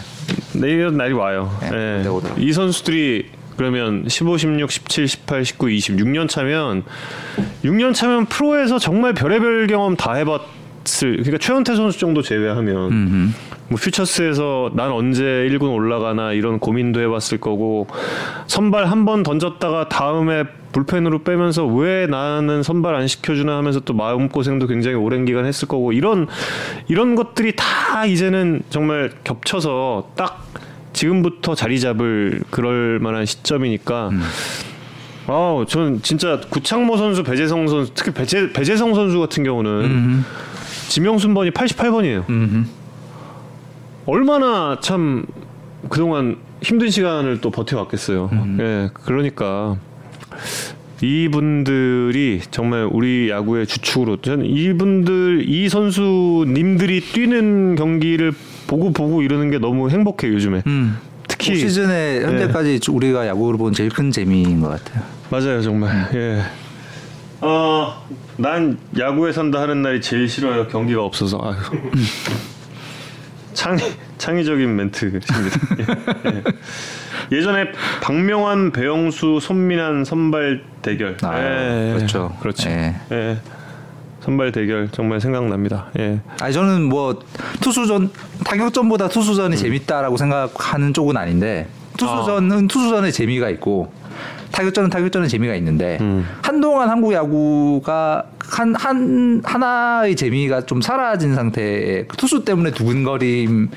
[0.54, 1.56] 내일 이런 날이 와요.
[1.60, 2.02] 네, 예.
[2.02, 2.10] 네.
[2.38, 6.82] 이 선수들이 그러면 15, 16, 17, 18, 19, 20, 6년 차면
[7.64, 10.42] 6년 차면 프로에서 정말 별의별 경험 다 해봤을
[11.18, 13.32] 그러니까 최원태 선수 정도 제외하면
[13.68, 17.86] 뭐 퓨처스에서 난 언제 1군 올라가나 이런 고민도 해봤을 거고
[18.48, 20.44] 선발 한 번 던졌다가 다음에
[20.74, 25.68] 불펜으로 빼면서 왜 나는 선발 안 시켜주나 하면서 또 마음 고생도 굉장히 오랜 기간 했을
[25.68, 26.26] 거고 이런
[26.88, 30.44] 이런 것들이 다 이제는 정말 겹쳐서 딱
[30.92, 34.10] 지금부터 자리 잡을 그럴 만한 시점이니까
[35.26, 40.24] 아우 저는 진짜 구창모 선수, 배재성 선수 특히 배재, 배재성 선수 같은 경우는
[40.88, 42.28] 지명순번이 88번이에요.
[42.28, 42.64] 음흠.
[44.06, 45.24] 얼마나 참
[45.88, 48.28] 그동안 힘든 시간을 또 버텨왔겠어요.
[48.32, 48.58] 음.
[48.60, 49.76] 예, 그러니까
[51.02, 58.32] 이분들이 정말 우리 야구의 주축으로 저는 이분들 이 선수님들이 뛰는 경기를
[58.66, 60.62] 보고 보고 이러는 게 너무 행복해요 요즘에.
[60.66, 60.96] 음.
[61.28, 65.02] 특히 올 시즌에 현재까지 우리가 야구를 본 제일 큰 재미인 것 같아요.
[65.30, 66.08] 맞아요 정말.
[66.14, 66.42] 예.
[67.40, 68.02] 어,
[68.36, 70.68] 난 야구에 산다 하는 날이 제일 싫어요.
[70.68, 71.38] 경기가 없어서.
[71.42, 71.56] 아유.
[73.54, 73.78] 창
[74.18, 75.34] 창의적인 멘트입니다.
[77.30, 77.36] 예.
[77.36, 81.16] 예전에 박명환, 배영수, 손민환 선발 대결.
[81.22, 82.36] 아, 그렇죠.
[82.40, 82.68] 그렇죠.
[82.68, 82.94] 예.
[83.12, 83.38] 예.
[84.20, 85.86] 선발 대결 정말 생각납니다.
[85.98, 86.20] 예.
[86.40, 87.22] 아니 저는 뭐
[87.60, 88.10] 투수전
[88.44, 89.10] 타격전보다 음.
[89.10, 93.92] 투수전이 재밌다라고 생각하는 쪽은 아닌데 투수전은 투수전의 재미가 있고
[94.54, 96.24] 타격전은 타격전의 재미가 있는데 음.
[96.40, 103.68] 한동안 한국 야구가 한, 한 하나의 재미가 좀 사라진 상태에 그 투수 때문에 두근거림을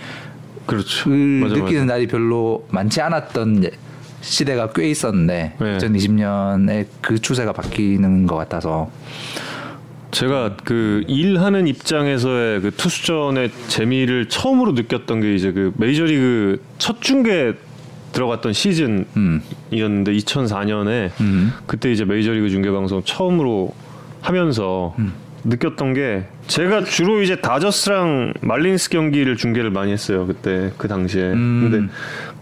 [0.68, 1.10] 그렇죠.
[1.10, 1.94] 맞아, 느끼는 맞아.
[1.94, 3.72] 날이 별로 많지 않았던
[4.22, 5.78] 시대가 꽤 있었는데 네.
[5.78, 8.92] 2020년에 그 추세가 바뀌는 것 같아서
[10.12, 17.56] 제가 그 일하는 입장에서의 그 투수전의 재미를 처음으로 느꼈던 게 이제 그 메이저리그 첫 중계
[18.18, 20.04] 들어갔던 시즌이었는데 음.
[20.04, 21.54] 2004년에 음.
[21.68, 23.74] 그때 이제 메이저리그 중계 방송 처음으로
[24.22, 25.14] 하면서 음.
[25.44, 31.70] 느꼈던 게 제가 주로 이제 다저스랑 말린스 경기를 중계를 많이 했어요 그때 그 당시에 음.
[31.72, 31.94] 근데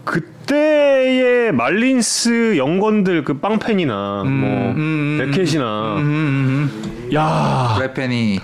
[0.04, 8.40] 그때 롯데의 말린스 영건들 그 빵팬이나 뭐 음, 베켓이나 음, 야 브레펜이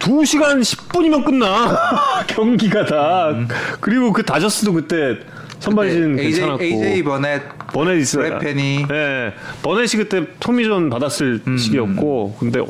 [0.00, 1.76] 2시간 10분이면 끝나
[2.26, 3.46] 경기가 다
[3.80, 5.18] 그리고 그 다저스도 그때
[5.60, 7.42] 선발진 AJ, 괜찮았고 AJ 버넷
[7.72, 8.38] 버넷 있어요.
[8.38, 8.86] 브래펜이.
[8.90, 9.32] 예.
[9.62, 11.56] 버넷이 그때 토미전 받았을 음.
[11.56, 12.66] 시기였고 근데 와,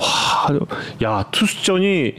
[1.03, 2.15] 야 투수전이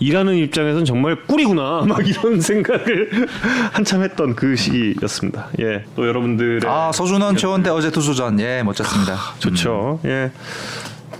[0.00, 3.10] 일하는 입장에선 정말 꿀이구나 막 이런 생각을
[3.72, 5.48] 한참 했던 그 시기였습니다.
[5.60, 5.84] 예.
[5.94, 9.16] 또 여러분들의 아 서준원 최원태 어제 투수전 예 멋졌습니다.
[9.38, 10.00] 좋죠.
[10.04, 10.30] 예.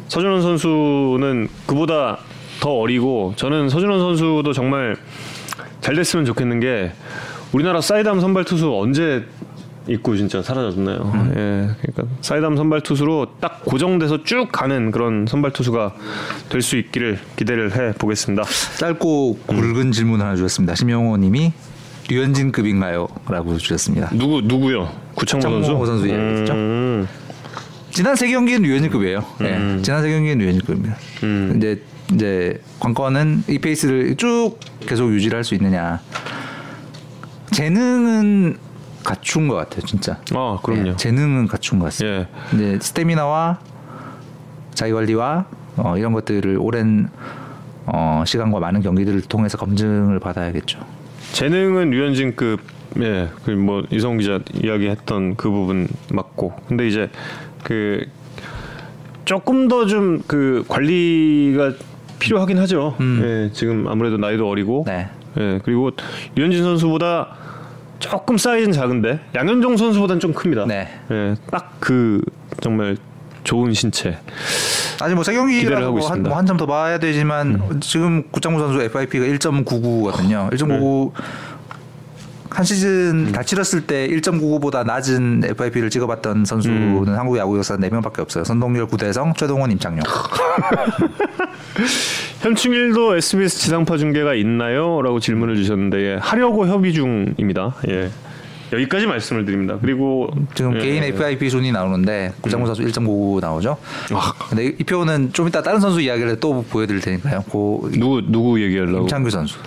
[0.09, 2.19] 서준원 선수는 그보다
[2.61, 4.97] 더 어리고 저는 서준원 선수도 정말
[5.81, 6.93] 잘 됐으면 좋겠는 게
[7.57, 9.25] 우리나라 사이담 선발 투수 언제
[9.89, 11.11] 있고 진짜 사라졌나요?
[11.37, 11.71] 예.
[11.81, 15.95] 그러니까 사이담 선발 투수로 딱 고정돼서 쭉 가는 그런 선발 투수가
[16.51, 18.43] 될 수 있기를 기대를 해 보겠습니다.
[18.79, 20.75] 짧고 굵은 질문 하나 주셨습니다.
[20.75, 21.53] 심영호님이
[22.11, 24.11] 류현진급인가요?라고 주셨습니다.
[24.13, 24.93] 누구 누구요?
[25.15, 25.61] 구창모 선수?
[25.61, 26.53] 구창모 선수 이야기했죠?
[26.53, 27.09] 음,
[27.91, 29.25] 지난 세 경기는 류현진급이에요.
[29.41, 29.81] 네, 음.
[29.83, 30.97] 지난 세 경기는 류현진급입니다.
[31.23, 31.55] 음.
[31.57, 31.83] 이제
[32.13, 36.01] 이제 관건은 이 페이스를 쭉 계속 유지를 할 수 있느냐.
[37.53, 38.59] 재능은
[39.05, 40.19] 갖춘 것 같아요, 진짜.
[40.35, 40.89] 아 그럼요.
[40.89, 42.19] 예, 재능은 갖춘 것 같습니다.
[42.21, 42.29] 예.
[42.55, 43.59] 이제 스태미나와
[44.75, 47.09] 자기 관리와 어, 이런 것들을 오랜
[47.87, 50.81] 어, 시간과 많은 경기들을 통해서 검증을 받아야겠죠.
[51.33, 52.61] 재능은 류현진급
[53.01, 57.11] 예, 그 뭐 이성 기자 이야기했던 그 부분 맞고 근데 이제
[57.63, 58.07] 그
[59.25, 61.73] 조금 더 좀 그 관리가
[62.19, 62.97] 필요하긴 하죠.
[63.23, 65.09] 예, 지금 아무래도 나이도 어리고 네.
[65.39, 65.91] 예, 그리고
[66.35, 67.29] 류현진 선수보다
[67.99, 70.67] 조금 사이즈는 작은데 양현종 선수보다는 좀 큽니다.
[70.67, 70.89] 네.
[71.11, 72.21] 예, 딱 그
[72.63, 72.97] 정말
[73.45, 74.19] 좋은 신체.
[75.01, 76.31] 아직 뭐세 기대를 경기라고 하고 뭐 있습니다.
[76.31, 76.37] 음.
[76.37, 80.51] 한점 더 봐야 되지만 지금 구창모 선수 FIP가 1.99거든요.
[80.53, 81.13] 1.99
[82.57, 87.15] 한 시즌 다 치렀을 때 1.99보다 낮은 FIP를 찍어봤던 선수는 음.
[87.15, 88.45] 한국 야구 역사 4명밖에 없어요.
[88.45, 90.01] 선동열, 구대성, 최동원, 임창용.
[92.41, 95.03] 현충일도 SBS 지상파 중계가 있나요?
[95.03, 97.75] 라고 질문을 주셨는데 예, 하려고 협의 중입니다.
[97.91, 98.09] 예.
[98.73, 99.77] 여기까지 말씀을 드립니다.
[99.79, 101.09] 그리고 지금 예, 개인 예.
[101.09, 103.77] FIP 순위 나오는데 구창모 선수 1.99 나오죠.
[104.15, 104.33] 아.
[104.49, 107.43] 근데 이 표는 좀 이따 다른 선수 이야기를 또 보여드릴 테니까요.
[107.51, 109.03] 고 누구 누구 얘기하려고?
[109.03, 109.59] 임창규 선수.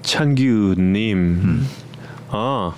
[0.00, 1.18] 찬규님.
[1.18, 1.68] 음.
[2.30, 2.72] 아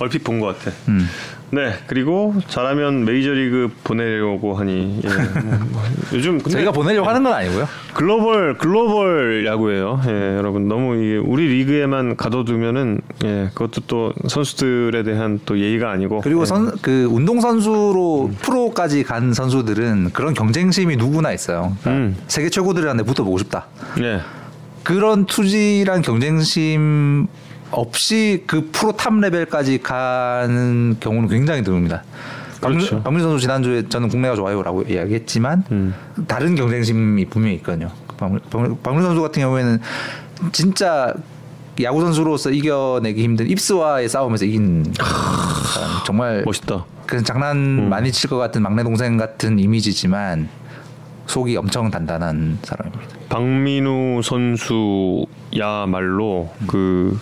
[0.00, 0.76] 얼핏 본 것 같아.
[0.88, 1.08] 음.
[1.50, 5.08] 네 그리고 잘하면 메이저리그 보내려고 하니 예,
[5.70, 5.82] 뭐,
[6.12, 7.68] 요즘 근데 저희가 보내려고 하는 건 아니고요.
[7.92, 10.00] 글로벌 글로벌 야구예요.
[10.08, 16.22] 예, 여러분 너무 이게 우리 리그에만 가둬두면은 예, 그것도 또 선수들에 대한 또 예의가 아니고
[16.22, 16.46] 그리고 예.
[16.46, 21.76] 선, 그 운동 선수로 프로까지 간 선수들은 그런 경쟁심이 누구나 있어요.
[21.82, 22.16] 그러니까 음.
[22.26, 23.66] 세계 최고들한테 붙어보고 싶다.
[24.00, 24.22] 예.
[24.82, 27.28] 그런 투지란 경쟁심
[27.74, 32.00] 없이 그 프로 top 레벨까지 가는 경우는 굉장히 드뭅니다.
[32.60, 33.02] 그렇죠.
[33.02, 35.94] 박민우 선수 지난주에 저는 국내가 좋아요라고 이야기했지만 음.
[36.26, 37.90] 다른 경쟁심이 분명히 있거든요.
[38.16, 38.40] 박민우
[39.02, 39.80] 선수 같은 경우에는
[40.52, 41.12] 진짜
[41.82, 44.94] 야구 선수로서 이겨내기 힘든 yips와의 싸움에서 이긴.
[46.06, 46.84] 정말 멋있다.
[47.06, 50.48] 그냥 장난 많이 칠 것 같은 막내 동생 같은 이미지지만
[51.26, 53.14] 속이 엄청 단단한 사람입니다.
[53.28, 54.20] 박민우
[55.52, 57.18] 선수야말로 그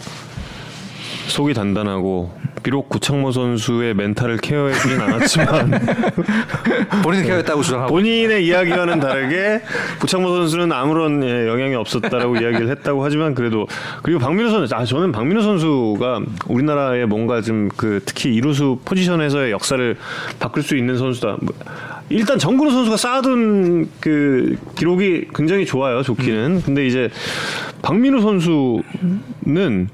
[1.29, 5.71] 속이 단단하고 비록 구창모 선수의 멘탈을 케어해주진 않았지만
[7.03, 9.61] 본인은 케어했다고 주장하고 본인의 이야기와는 다르게
[9.99, 13.67] 구창모 선수는 아무런 예, 영향이 없었다라고 이야기를 했다고 하지만 그래도
[14.03, 19.97] 그리고 박민우 선수 아 저는 박민우 선수가 우리나라의 뭔가 좀 그 특히 이루수 포지션에서의 역사를
[20.39, 21.37] 바꿀 수 있는 선수다.
[22.13, 26.03] 뭐, 일단 정근우 선수가 쌓아둔 그 기록이 굉장히 좋아요.
[26.03, 26.63] 좋기는.
[26.63, 27.11] 근데 이제
[27.83, 29.89] 박민우 선수는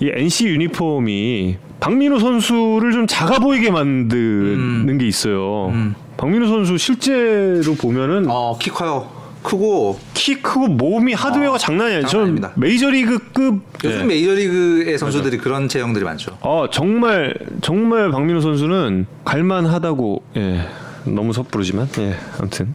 [0.00, 5.72] 이 NC 유니폼이 박민우 선수를 좀 작아 보이게 만드는 게 있어요.
[6.16, 9.22] 박민우 선수 실제로 보면은 어, 키 커요.
[9.42, 12.06] 크고 키 크고 몸이 하드웨어가 장난이 아니에요.
[12.06, 12.52] 저는 장난 아닙니다.
[12.54, 14.04] 메이저리그급 요즘 예.
[14.04, 16.38] 메이저리그의 선수들이 그런 체형들이 많죠.
[16.42, 20.60] 어 정말 정말 박민우 선수는 갈만하다고 예
[21.04, 22.74] 너무 섣부르지만 예 아무튼.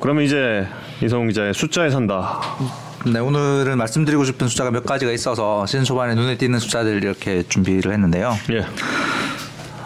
[0.00, 0.66] 그러면 이제
[1.02, 2.40] 이성훈 기자의 숫자에 산다.
[3.06, 7.92] 네, 오늘은 말씀드리고 싶은 숫자가 몇 가지가 있어서 시즌 초반에 눈에 띄는 숫자들 이렇게 준비를
[7.92, 8.36] 했는데요.
[8.52, 8.66] 예.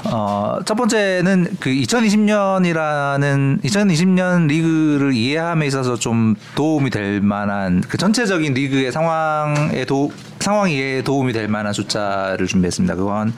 [0.05, 8.55] 어, 첫 번째는 그 2020년이라는 2020년 리그를 이해함에 있어서 좀 도움이 될 만한 그 전체적인
[8.55, 10.11] 리그의 상황에 도
[10.43, 12.95] 상황 이해에 도움이 될 만한 숫자를 준비했습니다.
[12.97, 13.32] 그건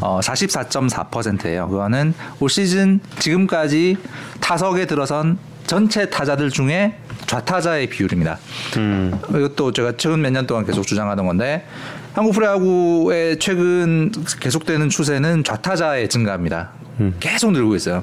[0.00, 1.68] 어, 44.4%예요.
[1.68, 3.96] 그거는 올 시즌 지금까지
[4.40, 6.96] 타석에 들어선 전체 타자들 중에
[7.26, 8.38] 좌타자의 비율입니다.
[8.78, 9.18] 음.
[9.28, 11.66] 이것도 제가 최근 몇 년 동안 계속 주장하던 건데
[12.14, 16.70] 한국 프로야구의 최근 계속되는 추세는 좌타자의 증가입니다.
[17.20, 18.02] 계속 늘고 있어요.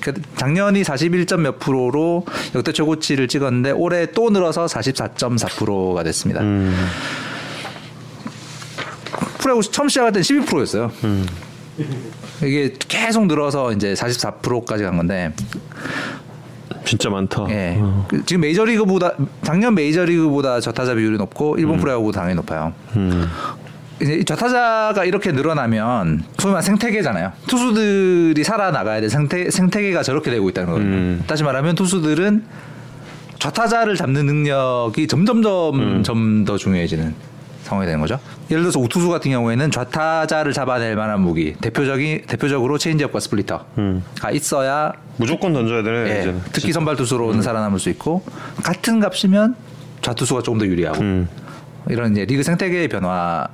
[0.00, 6.40] 그 작년이 41점 몇 프로로 역대 최고치를 찍었는데 올해 또 늘어서 44.4%가 됐습니다.
[9.38, 10.90] 프로야구 처음 시작할 땐 12%였어요.
[12.42, 15.32] 이게 계속 늘어서 이제 44%까지 간 건데
[16.84, 17.46] 진짜 많다.
[17.48, 17.76] 예.
[17.80, 18.06] 어.
[18.08, 19.12] 그 지금 메이저리그보다
[19.42, 22.72] 작년 메이저리그보다 저타자 비율이 높고 일본 프로야구보다 당연히 높아요.
[22.96, 23.26] 음.
[24.00, 27.32] 이제 이 저타자가 이렇게 늘어나면 소위 말 생태계잖아요.
[27.46, 30.84] 투수들이 살아나가야 될 생태 생태계가 저렇게 되고 있다는 거예요.
[30.86, 31.24] 음.
[31.26, 32.44] 다시 말하면 투수들은
[33.38, 36.02] 좌타자를 잡는 능력이 점점점 음.
[36.02, 37.14] 좀더 중요해지는
[37.74, 38.18] 상황이 되는 거죠.
[38.50, 44.02] 예를 들어서 우투수 같은 경우에는 좌타자를 잡아낼 만한 무기 대표적인 대표적으로 체인지업과 스플리터가 음.
[44.32, 46.10] 있어야 무조건 던져야 되네.
[46.16, 46.40] 예, 이제는.
[46.52, 48.22] 특히 선발 투수로는 살아남을 수 있고
[48.62, 49.56] 같은 값이면
[50.02, 51.28] 좌투수가 조금 더 유리하고 음.
[51.88, 53.46] 이런 이제 리그 생태계의 변화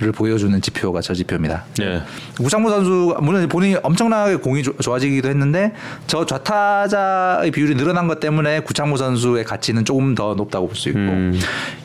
[0.00, 1.62] 를 보여주는 지표가 저 지표입니다.
[1.80, 2.02] 예.
[2.36, 5.72] 구창모 선수 물론 본인이 엄청나게 공이 조- 좋아지기도 했는데
[6.08, 10.98] 저 좌타자의 비율이 늘어난 것 때문에 구창모 선수의 가치는 조금 더 높다고 볼 수 있고
[10.98, 11.38] 음.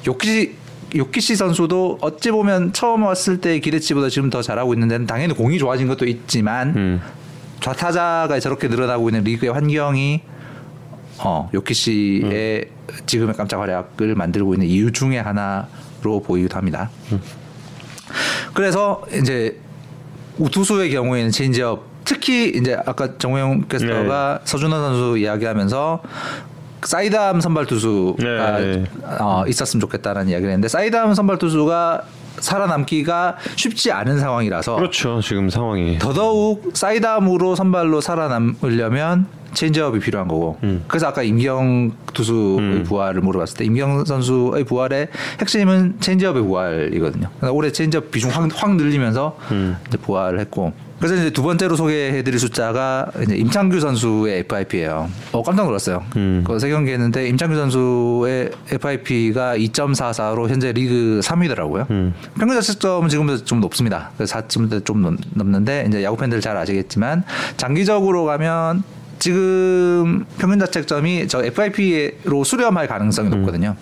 [0.08, 0.56] 요키시
[0.96, 5.88] 요키시 선수도 어찌 보면 처음 왔을 때 기대치보다 지금 더 잘하고 있는데 당연히 공이 좋아진
[5.88, 7.02] 것도 있지만 음.
[7.60, 10.22] 좌타자가 저렇게 늘어나고 있는 리그의 환경이
[11.20, 12.70] 어 요키시의
[13.06, 16.90] 지금의 깜짝 활약을 만들고 있는 이유 중에 하나로 보이기도 합니다.
[18.54, 19.60] 그래서 이제
[20.38, 26.02] 우투수의 경우에는 체인지업 특히 이제 아까 정우영 캐스터가 서준원 선수 이야기하면서
[26.84, 28.24] 사이드암 선발 투수가
[28.60, 28.84] 네, 네.
[29.20, 32.04] 어, 있었으면 좋겠다는 이야기를 했는데 사이드암 선발 투수가
[32.40, 35.20] 살아남기가 쉽지 않은 상황이라서 그렇죠.
[35.22, 36.00] 지금 상황이.
[36.00, 40.84] 더더욱 사이드암으로 선발로 살아남으려면 체인지업이 필요한 거고 음.
[40.88, 45.08] 그래서 아까 임찬규 투수의 부활을 물어봤을 때 임찬규 선수의 부활의
[45.42, 47.30] 핵심은 체인지업의 부활이거든요.
[47.40, 49.76] 그래서 올해 체인지업 비중 확, 확 늘리면서 음.
[49.88, 55.10] 이제 부활을 했고 그래서 이제 두 번째로 소개해드릴 숫자가 이제 임찬규 선수의 FIP예요.
[55.32, 56.04] 어 깜짝 놀랐어요.
[56.18, 56.44] 음.
[56.46, 61.90] 그 세 경기 했는데 임찬규 선수의 FIP가 2.44로 현재 리그 3위더라고요.
[61.90, 62.14] 음.
[62.38, 64.12] 평균 자책점은 지금보다 좀 높습니다.
[64.18, 67.24] 그래서 4점대 좀 넘- 넘는데 이제 야구 팬들 잘 아시겠지만
[67.56, 68.84] 장기적으로 가면
[69.20, 73.76] 지금 평균 자책점이 저 FIP로 수렴할 가능성이 높거든요.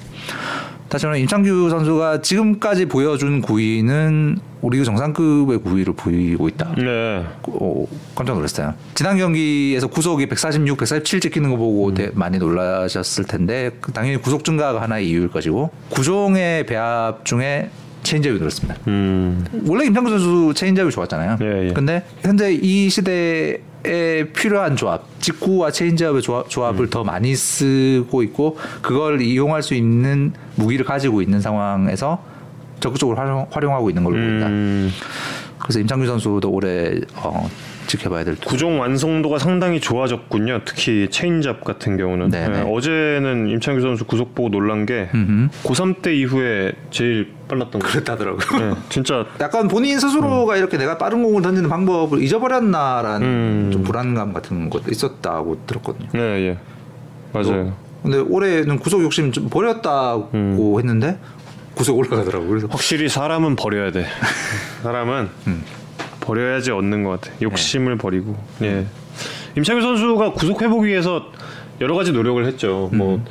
[0.89, 6.73] 다시 말하면 임찬규 선수가 지금까지 보여준 구위는 리그 정상급의 구위를 보이고 있다.
[6.77, 7.25] 네.
[7.43, 7.85] 어,
[8.15, 8.73] 깜짝 놀랐어요.
[8.95, 14.43] 지난 경기에서 구속이 146, 147 찍히는 거 보고 되- 많이 놀라셨을 텐데 그 당연히 구속
[14.45, 17.69] 증가가 하나의 이유일 것이고 구종의 배합 중에
[18.03, 18.79] 체인지업이 늘었습니다.
[18.87, 19.45] 음.
[19.65, 21.37] 원래 임찬규 선수 체인지업이 좋았잖아요.
[21.41, 21.73] 예, 예.
[21.73, 23.59] 근데 현재 이 시대에
[24.33, 26.89] 필요한 조합, 직구와 체인지업의 조합, 조합을 음.
[26.89, 32.23] 더 많이 쓰고 있고 그걸 이용할 수 있는 무기를 가지고 있는 상황에서
[32.79, 34.47] 적극적으로 활용, 활용하고 있는 걸로 보인다.
[34.47, 34.91] 음.
[35.59, 37.49] 그래서 임찬규 선수도 올해 어,
[37.87, 38.35] 지켜봐야 될.
[38.35, 40.61] 구종 완성도가 상당히 좋아졌군요.
[40.65, 42.63] 특히 체인지업 같은 경우는 네네.
[42.63, 45.49] 네, 어제는 임찬규 선수 구속 보고 놀란 게 음흠.
[45.63, 47.87] 고3 때 이후에 제일 빨랐던 거.
[47.87, 48.59] 그렇다더라고요.
[48.59, 53.69] 네, 진짜 약간 본인 스스로가 이렇게 내가 빠른 공을 던지는 방법을 잊어버렸나라는 음.
[53.71, 56.09] 좀 불안감 같은 것도 있었다고 들었거든요.
[56.13, 56.57] 네, 예.
[57.33, 57.73] 맞아요.
[58.03, 60.75] 근데 올해는 구속 욕심 좀 버렸다고 음.
[60.77, 61.17] 했는데
[61.75, 62.49] 구속 올라가더라고요.
[62.49, 64.05] 그래서 확실히 사람은 버려야 돼.
[64.83, 65.63] 사람은 음.
[66.27, 67.33] 버려야지 얻는 것 같아.
[67.41, 68.35] 욕심을 버리고.
[68.61, 68.85] 예.
[69.55, 71.27] 임창규 선수가 구속 회복 위해서
[71.79, 72.89] 여러 가지 노력을 했죠.
[72.93, 73.23] 뭐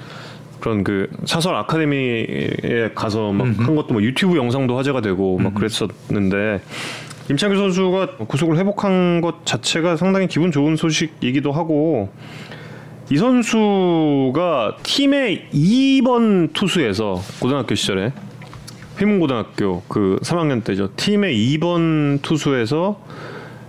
[0.60, 6.60] 그런 그 사설 아카데미에 가서 막 한 것도 뭐 유튜브 영상도 화제가 되고 막 그랬었는데
[7.30, 12.08] 임창규 선수가 구속을 회복한 것 자체가 상당히 기분 좋은 소식이기도 하고
[13.10, 18.12] 이 선수가 팀의 2번 투수에서 고등학교 시절에
[18.98, 20.90] 회문고등학교 그 3학년 때죠.
[20.96, 23.00] 팀의 2번 투수에서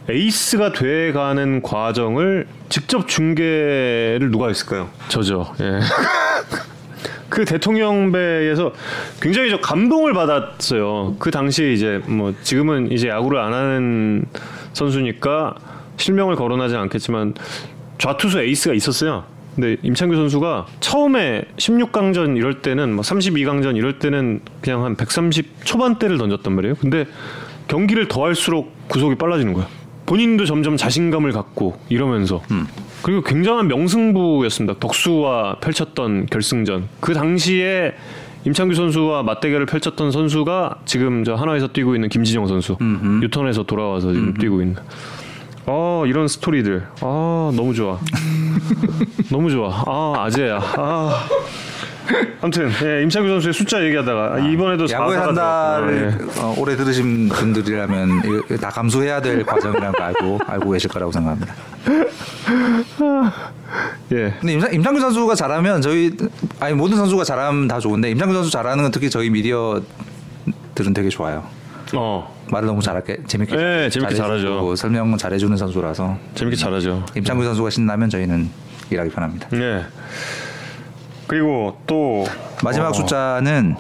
[0.10, 4.90] 에이스가 돼가는 과정을 직접 중계를 누가 했을까요?
[5.10, 5.54] 저죠.
[5.60, 5.80] 예.
[7.30, 8.72] 그 대통령배에서
[9.20, 11.18] 굉장히 저 감동을 받았어요.
[11.20, 14.26] 그 당시에 이제 뭐 지금은 이제 야구를 안 하는
[14.72, 15.56] 선수니까
[15.98, 17.34] 실명을 거론하지 않겠지만
[17.98, 19.26] 좌투수 에이스가 있었어요.
[19.58, 26.20] 근데 임창규 선수가 처음에 16강전 이럴 때는 뭐 32강전 이럴 때는 그냥 한 130 초반대를
[26.20, 26.76] 던졌단 말이에요.
[26.76, 27.08] 근데
[27.68, 29.68] 경기를 더 할수록 구속이 빨라지는 거야.
[30.06, 32.44] 본인도 점점 자신감을 갖고 이러면서
[33.02, 34.80] 그리고 굉장한 명승부였습니다.
[34.80, 36.90] 덕수와 펼쳤던 결승전.
[37.00, 37.96] 그 당시에
[38.46, 42.78] 임창규 선수와 맞대결을 펼쳤던 선수가 지금 저 한화에서 뛰고 있는 김진영 선수.
[42.80, 43.24] 음흠.
[43.24, 44.76] 유턴에서 돌아와서 지금 뛰고 있는.
[45.68, 46.88] 어 이런 스토리들.
[47.02, 48.00] 아 너무 좋아.
[49.30, 49.84] 너무 좋아.
[49.86, 50.60] 아 아재야.
[50.62, 51.28] 아.
[52.42, 58.22] 아무튼 예, 임창규 선수의 숫자 얘기하다가 이번에도 야구의 4사가 한달을 어, 오래 들으신 분들이라면
[58.62, 61.54] 다 감수해야 될 과정이라는 거 알고 알고 계실 거라고 생각합니다.
[64.14, 64.34] 예.
[64.40, 66.16] 근데 임상, 임창규 선수가 잘하면 저희
[66.62, 69.84] 아니 모든 선수가 잘하면 다 좋은데 임창규 선수 잘하는 건 특히 저희 미디어들은
[70.96, 71.44] 되게 좋아요.
[71.94, 74.76] 어 말을 너무 잘하게 재밌게 네, 재밌게 잘하죠.
[74.76, 77.06] 설명은 잘해주는 선수라서 재밌게 잘하죠.
[77.16, 78.50] 임창규 선수가 신나면 저희는
[78.90, 79.50] 일하기 편합니다.
[79.54, 79.86] 예.
[81.28, 82.26] 그리고 또
[82.64, 83.76] 마지막 어, 숫자는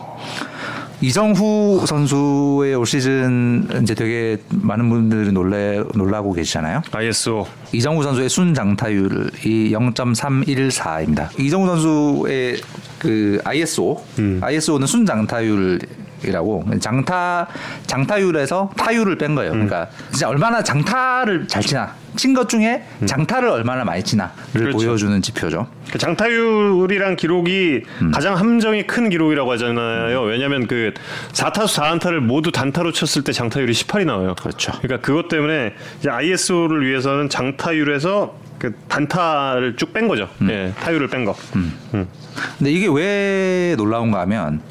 [1.00, 6.82] 이정후 선수의 올 시즌 이제 되게 많은 분들이 놀래 놀라고 계시잖아요.
[6.92, 11.40] ISO 이정후 선수의 순장타율이 0.314입니다.
[11.40, 12.58] 이정후 선수의
[13.00, 14.04] 그 ISO,
[14.42, 15.80] ISO는 순장타율
[16.24, 17.48] 이라고 장타
[17.86, 19.52] 장타율에서 타율을 뺀 거예요.
[19.52, 24.78] 그러니까 진짜 얼마나 장타를 잘 치나, 친 것 중에 장타를 얼마나 많이 치나를 그렇죠.
[24.78, 25.68] 보여주는 지표죠.
[25.92, 30.22] 그 장타율이란 기록이 가장 함정이 큰 기록이라고 하잖아요.
[30.24, 30.94] 왜냐하면 그
[31.34, 34.36] 4타수 4안타를 모두 단타로 쳤을 때 장타율이 18이 나와요.
[34.40, 34.72] 그렇죠.
[34.82, 40.28] 그러니까 그것 때문에 이제 ISO를 위해서는 장타율에서 그 단타를 쭉 뺀 거죠.
[40.50, 41.36] 예, 타율을 뺀 거.
[41.56, 41.74] 음.
[42.58, 44.62] 근데 이게 왜 놀라운가 하면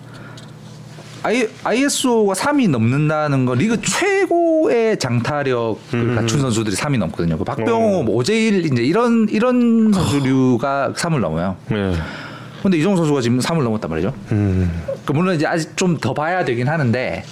[1.65, 7.37] ISO가 3이 넘는다는 건 리그 최고의 장타력을 갖춘 선수들이 3이 넘거든요.
[7.39, 8.03] 그 박병호, 어.
[8.03, 11.57] 뭐 오재일 이제 이런 이런 선수류가 3을 넘어요.
[11.73, 11.93] 예.
[12.63, 14.13] 근데 이정우 선수가 지금 3을 넘었단 말이죠.
[14.33, 14.71] 음.
[15.05, 17.23] 그 물론 이제 아직 좀 더 봐야 되긴 하는데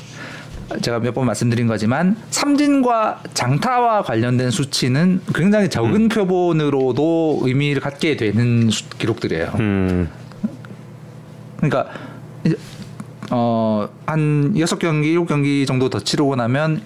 [0.81, 8.71] 제가 몇 번 말씀드린 거지만 삼진과 장타와 관련된 수치는 굉장히 적은 표본으로도 의미를 갖게 되는
[8.71, 9.53] 수- 기록들이에요.
[9.61, 10.09] 음.
[11.57, 11.87] 그러니까
[13.37, 16.83] 어 한 여섯 경기 일곱 경기 정도 더 치르고 나면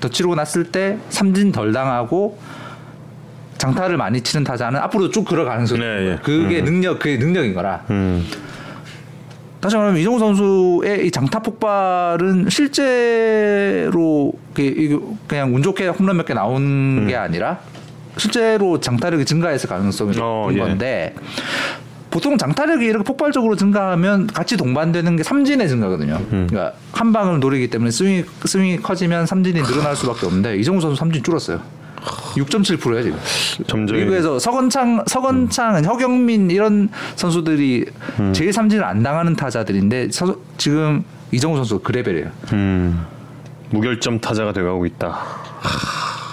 [0.00, 2.38] 더 치르고 났을 때 삼진 덜 당하고
[3.58, 6.18] 장타를 많이 치는 타자는 앞으로 쭉 걸어 가는 수 네, 예.
[6.22, 7.84] 그게 능력 그게 능력인 거라.
[7.90, 8.26] 음.
[9.60, 16.32] 다시 말하면 이정우 선수의 이 장타 폭발은 실제로 그- 그냥 운 좋게 홈런 몇 개
[16.34, 17.58] 나온 게 아니라
[18.16, 20.58] 실제로 장타력이 증가했을 가능성이 어, 높은 예.
[20.58, 21.14] 건데
[22.10, 26.20] 보통 장타력이 이렇게 폭발적으로 증가하면 같이 동반되는 게 삼진의 증가거든요.
[26.28, 31.22] 그러니까 한 방을 노리기 때문에 스윙이 스윙이 커지면 삼진이 늘어날 수밖에 없는데 이정우 선수 삼진
[31.22, 31.60] 줄었어요.
[32.34, 33.18] 6.7%야 지금.
[33.66, 37.84] 점점 리그에서 서건창, 서건창, 허경민 이런 선수들이
[38.32, 42.26] 제일 삼진을 안 당하는 타자들인데 서- 지금 이정우 선수가 그 레벨이에요.
[42.54, 43.04] 음.
[43.70, 45.18] 무결점 타자가 돼가고 있다.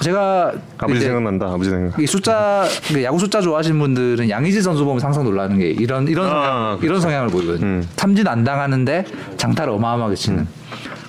[0.01, 1.47] 제가 아버지 생각난다.
[1.47, 1.99] 아버지 생각.
[1.99, 6.27] 이 숫자 그 야구 숫자 좋아하시는 분들은 양의지 선수 보면 항상 놀라는 게 이런 이런
[6.27, 6.85] 아, 성향, 그렇죠.
[6.85, 7.65] 이런 성향을 보이거든요.
[7.65, 7.87] 음.
[7.95, 9.05] 삼진 안 당하는데
[9.37, 10.47] 장타를 어마어마하게 치는.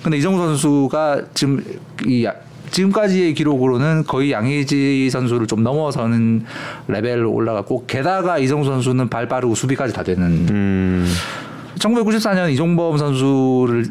[0.03, 1.63] 근데 이정우 선수가 지금
[2.05, 2.33] 이 야-
[2.71, 6.45] 지금까지의 기록으로는 거의 양의지 선수를 좀 넘어서는
[6.87, 11.07] 레벨로 올라갔고 게다가 이정우 선수는 발 빠르고 수비까지 다 되는 음.
[11.79, 13.85] 1994년 이종범 선수를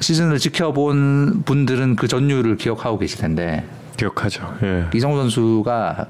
[0.00, 3.64] 시즌을 지켜본 분들은 그 전율을 기억하고 계실 텐데
[3.96, 4.54] 기억하죠.
[4.62, 4.86] 예.
[4.94, 6.06] 이정후 선수가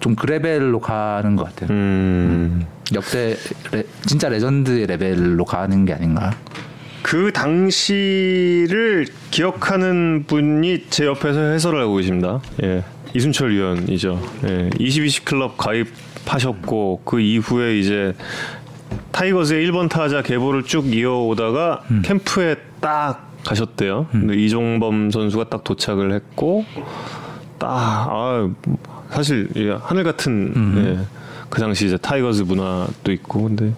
[0.00, 1.70] 좀 그 레벨로 가는 것 같아요.
[1.70, 2.66] 음.
[2.94, 3.36] 역대
[3.72, 6.36] 레, 진짜 레전드의 레벨로 가는 게 아닌가.
[7.02, 12.40] 그 당시를 기억하는 분이 제 옆에서 해설을 하고 계십니다.
[12.62, 12.84] 예.
[13.14, 14.20] 이순철 위원이죠.
[14.44, 14.70] 예.
[14.70, 18.14] 22시 클럽 가입하셨고 그 이후에 이제
[19.12, 24.06] 타이거즈의 1번 타자 계보를 쭉 이어오다가 캠프에 딱 가셨대요.
[24.10, 26.64] 근데 이종범 선수가 딱 도착을 했고
[27.58, 28.48] 딱 아,
[29.10, 31.06] 사실 예, 하늘 같은 예,
[31.48, 33.72] 그 당시 이제 타이거즈 문화도 있고 근데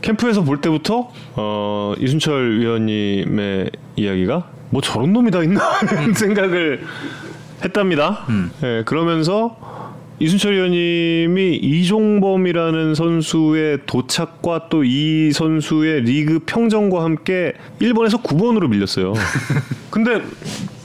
[0.00, 6.84] 캠프에서 볼 때부터 어, 이순철 위원님의 이야기가 뭐 저런 놈이 다 있나 하는 생각을
[7.62, 8.24] 했답니다.
[8.62, 9.56] 예, 그러면서
[10.20, 19.14] 이순철 위원님이 이종범이라는 선수의 도착과 또 이 선수의 리그 평정과 함께 1번에서 9번으로 밀렸어요.
[19.90, 20.22] 근데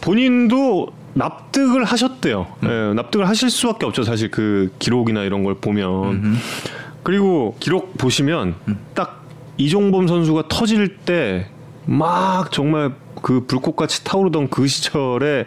[0.01, 2.47] 본인도 납득을 하셨대요.
[2.63, 4.03] 예, 납득을 하실 수밖에 없죠.
[4.03, 6.35] 사실 그 기록이나 이런 걸 보면.
[7.03, 8.55] 그리고 기록 보시면
[8.95, 9.23] 딱
[9.57, 11.47] 이종범 선수가 터질 때
[11.85, 15.45] 막 정말 그 불꽃같이 타오르던 그 시절에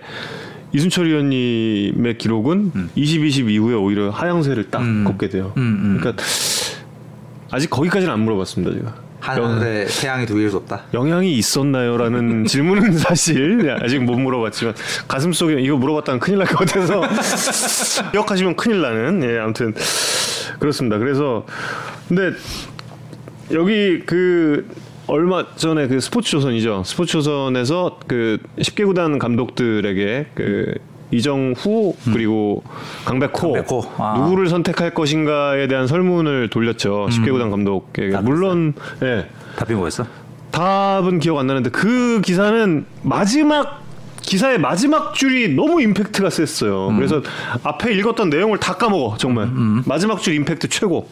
[0.72, 5.04] 이순철 위원님의 기록은 20, 20 이후에 오히려 하향세를 딱 음.
[5.04, 5.52] 걷게 돼요.
[5.56, 5.96] 음, 음.
[6.00, 6.22] 그러니까
[7.50, 8.94] 아직 거기까지는 안 물어봤습니다, 제가.
[9.20, 10.84] 하늘에 태양이 두 개일 수 없다.
[10.94, 14.74] 영향이 있었나요?라는 질문은 사실 아직 못 물어봤지만
[15.08, 17.02] 가슴 속에 이거 물어봤다면 큰일 날 것 같아서
[18.12, 19.74] 기억하시면 큰일 나는 예 아무튼
[20.60, 20.98] 그렇습니다.
[20.98, 21.44] 그래서
[22.08, 22.30] 근데
[23.52, 24.68] 여기 그
[25.08, 26.82] 얼마 전에 그 스포츠조선이죠.
[26.84, 30.74] 스포츠조선에서 그 10개 구단 감독들에게 그
[31.10, 32.62] 이정후 그리고
[33.06, 34.18] 강백호, 강백호, 아.
[34.18, 37.08] 누구를 선택할 것인가에 대한 설문을 돌렸죠.
[37.10, 38.10] 10개 구단 감독에게.
[38.10, 39.26] 다 물론 예.
[39.56, 40.06] 답이 뭐였어?
[40.50, 43.82] 답은 기억 안 나는데 그 기사는 마지막
[44.20, 46.92] 기사의 마지막 줄이 너무 임팩트가 셌어요.
[46.96, 47.22] 그래서
[47.62, 49.48] 앞에 읽었던 내용을 다 까먹어 정말
[49.86, 51.08] 마지막 줄 임팩트 최고.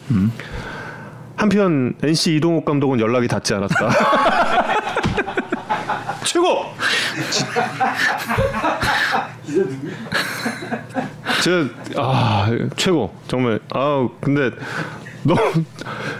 [1.37, 3.75] 한편 NC 이동욱 감독은 연락이 닿지 않았다.
[6.25, 6.65] 최고.
[11.43, 14.51] 저아 최고 정말 아 근데
[15.23, 15.39] 너무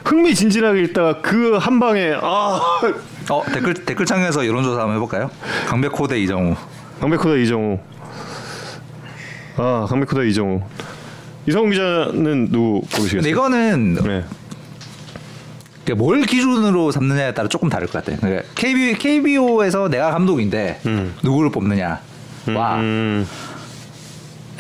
[0.06, 2.60] 흥미진진하게 읽다가 그 한 방에 아
[3.30, 5.30] 어 댓글 댓글창에서 여론조사 한번 해볼까요?
[5.68, 6.56] 강백호 대 이정우.
[7.02, 7.78] 강백호다 이정우.
[9.58, 10.62] 아 강백호다 이정우.
[11.46, 13.30] 이성훈 기자는 누구 고르시겠어요?
[13.30, 14.24] 이거는 네.
[15.88, 18.20] 그뭘 기준으로 삼느냐에 따라 조금 다를 것 같아요.
[18.20, 20.82] 그러니까 KB KBO에서 내가 감독인데
[21.24, 22.02] 누구를 뽑느냐.
[22.56, 23.26] 와 음,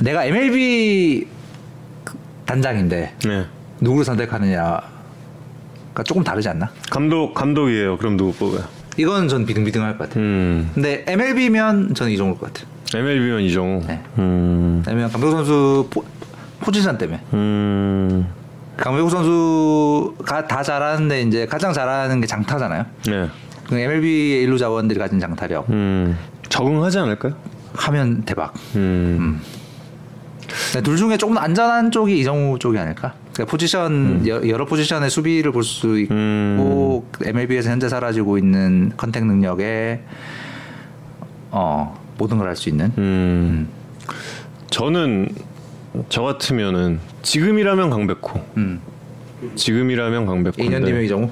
[0.01, 1.27] 내가 MLB
[2.45, 3.45] 단장인데 네.
[3.81, 4.83] 누구를 선택하느냐가
[6.05, 6.69] 조금 다르지 않나?
[6.89, 7.97] 감독 감독이에요.
[7.97, 8.65] 그럼 누구 뽑아요?
[8.97, 10.23] 이건 전 비등비등할 것 같아요.
[10.23, 10.71] 음.
[10.73, 12.67] 근데 MLB면 저는 이정우일 것 같아요.
[12.95, 13.83] MLB면 이정우.
[13.85, 14.01] 네.
[14.17, 14.81] 음.
[14.87, 16.03] 왜냐면 강백호 선수 포,
[16.61, 18.27] 포지션 때문에 음.
[18.77, 22.85] 강백호 선수가 다 잘하는데 이제 가장 잘하는 게 장타잖아요.
[23.07, 23.29] 네.
[23.67, 26.17] 그 MLB의 일루 자원들이 가진 장타력 음.
[26.49, 27.33] 적응하지 않을까요?
[27.73, 28.53] 하면 대박.
[28.75, 29.41] 음.
[30.71, 33.13] 근데 둘 중에 조금 더 안전한 쪽이 이정우 쪽이 아닐까?
[33.33, 37.01] 그러니까 포지션 여, 여러 포지션의 수비를 볼 수 있고 음.
[37.25, 40.01] MLB에서 현재 사라지고 있는 컨택 능력에
[41.51, 42.91] 어 모든 걸 할 수 있는.
[42.97, 43.67] 음.
[44.69, 45.29] 저는
[46.09, 48.41] 저 같으면은 지금이라면 강백호.
[48.57, 48.79] 음.
[49.55, 50.55] 지금이라면 강백호.
[50.57, 51.29] 2년 뒤면 이정우,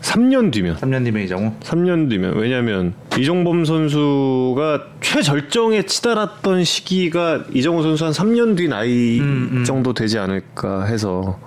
[0.00, 1.52] 3년 뒤면 3년 뒤면 이정우.
[1.60, 9.64] 3년 뒤면 왜냐면 이정범 선수가 최절정에 치달았던 시기가 이정우 선수 한 3년 뒤 나이 음,
[9.66, 11.38] 정도 되지 않을까 해서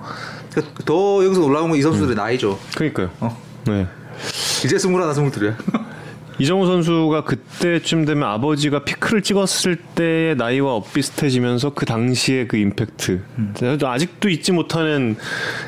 [0.53, 2.57] 그, 더 여기서 올라온 건 이 선수들의 나이죠.
[2.75, 3.09] 그러니까요.
[3.19, 3.37] 어.
[3.67, 3.87] 네.
[4.63, 5.57] 이제 스물하나 스물둘이야.
[6.37, 13.21] 이정우 선수가 그때쯤 되면 아버지가 피크를 찍었을 때의 나이와 엇비슷해지면서 그 당시의 그 임팩트
[13.55, 15.15] 제가 아직도 잊지 못하는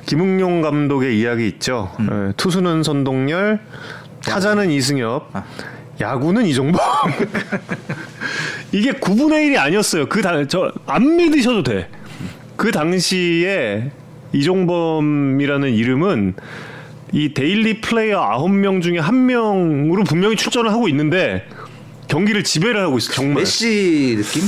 [0.05, 1.91] 김응용 감독의 이야기 있죠.
[2.01, 3.59] 예, 투수는 선동열,
[4.23, 5.31] 타자는 이승엽,
[6.01, 6.79] 야구는 이종범.
[8.73, 10.07] 이게 9분의 1이 아니었어요.
[10.07, 11.89] 그저 안 믿으셔도 돼.
[12.57, 13.91] 그 당시에
[14.33, 16.35] 이종범이라는 이름은
[17.13, 21.47] 이 daily player 9명 중에 한 명으로 분명히 출전을 하고 있는데
[22.07, 23.43] 경기를 지배를 하고 있어 정말.
[23.43, 24.43] 메시 느낌?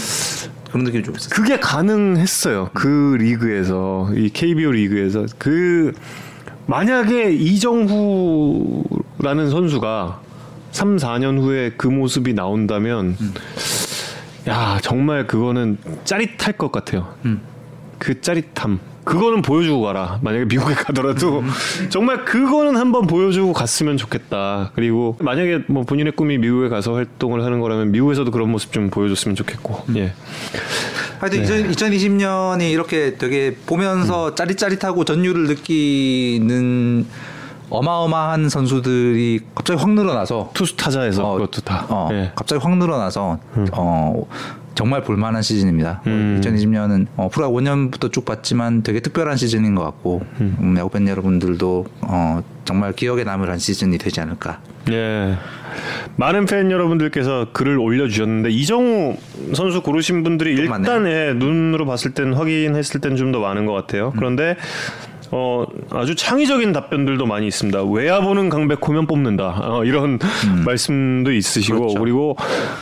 [0.69, 1.33] 그런 느낌이 좀 있었어.
[1.35, 2.69] 그게 가능했어요.
[2.73, 5.93] 그 리그에서 이 KBO 리그에서 그
[6.67, 10.21] 만약에 이정후라는 선수가
[10.71, 13.17] 3, 4년 후에 그 모습이 나온다면
[14.47, 17.15] 야, 정말 그거는 짜릿할 것 같아요.
[17.97, 18.79] 그 짜릿함.
[19.09, 20.19] 그거는 보여주고 가라.
[20.21, 21.43] 만약에 미국에 가더라도
[21.89, 24.69] 정말 그거는 한번 보여주고 갔으면 좋겠다.
[24.75, 29.35] 그리고 만약에 뭐 본인의 꿈이 미국에 가서 활동을 하는 거라면 미국에서도 그런 모습 좀 보여줬으면
[29.35, 29.85] 좋겠고.
[29.95, 30.13] 예.
[31.19, 37.07] 하여튼 2020년이 이렇게 되게 보면서 짜릿짜릿하고 전율을 느끼는
[37.71, 41.85] 어마어마한 선수들이 갑자기 확 늘어나서 투수 타자에서 어, 그것도 다.
[41.89, 42.31] 어, 예.
[42.35, 43.39] 갑자기 확 늘어나서
[43.73, 44.27] 어,
[44.79, 46.01] 정말 볼만한 시즌입니다.
[46.07, 46.39] 음.
[46.41, 51.85] 2020년은 어, 프로가 5년부터 쭉 봤지만 되게 특별한 시즌인 것 같고 음, 야구 팬 여러분들도
[52.03, 54.61] 어, 정말 기억에 남을 한 시즌이 되지 않을까.
[54.89, 55.35] 예.
[56.15, 59.17] 많은 팬 여러분들께서 글을 올려주셨는데 이정우
[59.53, 63.73] 선수 고르신 분들이 좀 일단 예, 눈으로 봤을 땐 확인했을 땐 좀 더 많은 것
[63.73, 64.13] 같아요.
[64.15, 64.55] 그런데
[65.31, 67.83] 어, 아주 창의적인 답변들도 많이 있습니다.
[67.83, 69.59] 외야 보는 강백호면 뽑는다.
[69.63, 70.19] 어, 이런
[70.65, 71.99] 말씀도 있으시고 그렇죠.
[71.99, 72.35] 그리고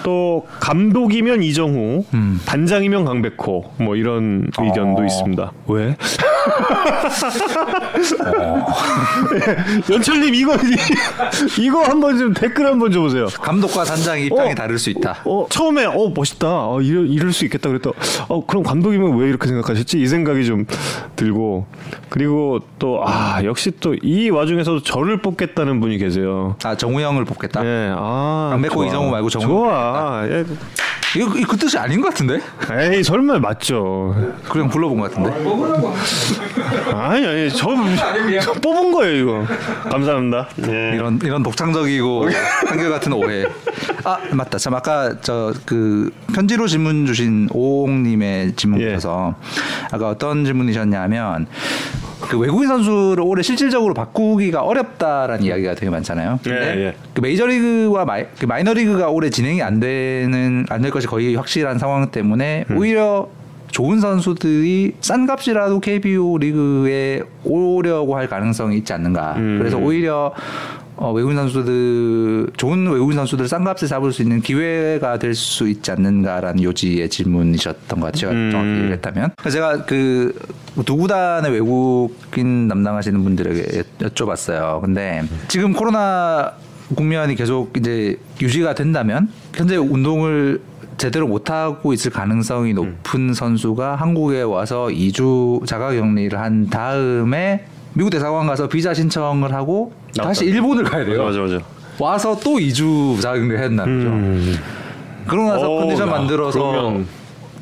[0.03, 2.05] 또 감독이면 이정후,
[2.45, 5.05] 단장이면 강백호 뭐 이런 의견도 어.
[5.05, 5.51] 있습니다.
[5.67, 5.95] 왜?
[9.89, 10.55] 연철님 이거
[11.59, 13.27] 이거 한번 좀 댓글 한번 줘보세요.
[13.27, 14.55] 감독과 단장의 입장이 어.
[14.55, 15.17] 다를 수 있다.
[15.25, 16.47] 어 처음에 어 멋있다.
[16.69, 17.91] 어 이럴, 이럴 수 있겠다 그랬다.
[18.29, 19.99] 어 그럼 감독이면 왜 이렇게 생각하셨지?
[19.99, 20.65] 이 생각이 좀
[21.15, 21.65] 들고
[22.09, 22.36] 그리고
[22.79, 26.55] 또 아 역시 또 이 와중에서도 저를 뽑겠다는 분이 계세요.
[26.63, 27.65] 아 정우 형을 뽑겠다.
[27.65, 28.85] 예, 아 강백호.
[28.85, 30.23] 이정우 말고 정우 좋아.
[31.15, 31.19] 예.
[31.21, 32.39] 이거, 이거 그 뜻이 아닌 것 같은데?
[32.71, 34.15] 에이 설마 맞죠?
[34.49, 35.31] 그냥 불러본 것 같은데?
[36.93, 37.69] 아니 아니 저,
[38.41, 39.45] 저 뽑은 거예요 이거.
[39.89, 40.49] 감사합니다.
[40.67, 40.95] 예.
[40.95, 42.29] 이런 이런 독창적이고
[42.67, 43.45] 한결 같은 오해.
[44.03, 44.57] 아 맞다.
[44.57, 48.97] 참 아까 저 그 편지로 질문 주신 오홍님의 질문 예.
[49.91, 51.47] 아까 어떤 질문이셨냐면
[52.21, 56.39] 그 외국인 선수를 올해 실질적으로 바꾸기가 어렵다라는 이야기가 되게 많잖아요.
[56.43, 56.95] 근데 예, 예.
[57.13, 62.09] 그 메이저리그와 마이, 그 마이너리그가 올해 진행이 안 되는 안 될 것이 거의 확실한 상황
[62.11, 62.77] 때문에 음.
[62.77, 63.27] 오히려
[63.71, 69.33] 좋은 선수들이 싼 값이라도 KBO 리그에 오려고 할 가능성이 있지 않는가.
[69.37, 69.57] 음.
[69.59, 70.33] 그래서 오히려
[70.95, 75.91] 어, 외국인 선수들 좋은 외국인 선수들 싼 값에 잡을 수 있는 기회가 될 수 있지
[75.91, 78.31] 않는가라는 요지의 질문이셨던 것 같아요.
[78.31, 78.49] 음.
[78.51, 79.31] 정확히 얘기했다면.
[79.51, 80.33] 제가 그
[80.85, 84.79] 두 구단의 외국인 담당하시는 분들에게 여- 여쭤봤어요.
[84.81, 86.53] 근데 지금 코로나
[86.95, 90.61] 국면이 계속 이제 유지가 된다면 현재 운동을
[90.97, 98.47] 제대로 못하고 있을 가능성이 높은 선수가 한국에 와서 2주 자가 격리를 한 다음에 미국 대사관
[98.47, 100.55] 가서 비자 신청을 하고 다시 나왔다.
[100.55, 101.23] 일본을 가야 돼요.
[101.25, 101.59] 맞아 맞아.
[101.99, 104.09] 와서 또 2주 자가 격리를 해야 된다는 거죠.
[104.09, 104.55] 음.
[105.27, 107.07] 그러고 나서 어, 컨디션 야, 만들어서 그러면-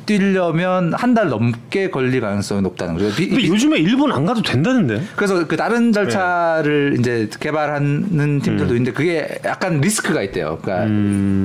[0.06, 3.14] 뛰려면 한 달 넘게 걸릴 가능성이 높다는 거죠.
[3.16, 5.02] 비- 근데 요즘에 일본 안 가도 된다는데.
[5.16, 7.00] 그래서 그 다른 절차를 네.
[7.00, 8.76] 이제 개발하는 팀들도 음.
[8.76, 10.58] 있는데 그게 약간 리스크가 있대요.
[10.62, 10.86] 그러니까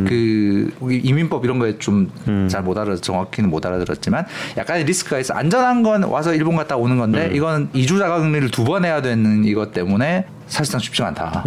[0.09, 2.47] 그 우리 이민법 이런 거에 좀 음.
[2.49, 4.25] 잘못 알아 정확히는 못 알아들었지만
[4.57, 5.33] 약간의 리스크가 있어.
[5.33, 7.35] 안전한 건 와서 일본 갔다 오는 건데 음.
[7.35, 11.43] 이건 이주 자가 격리를 두 번 해야 되는 이것 때문에 사실상 쉽지가 않다.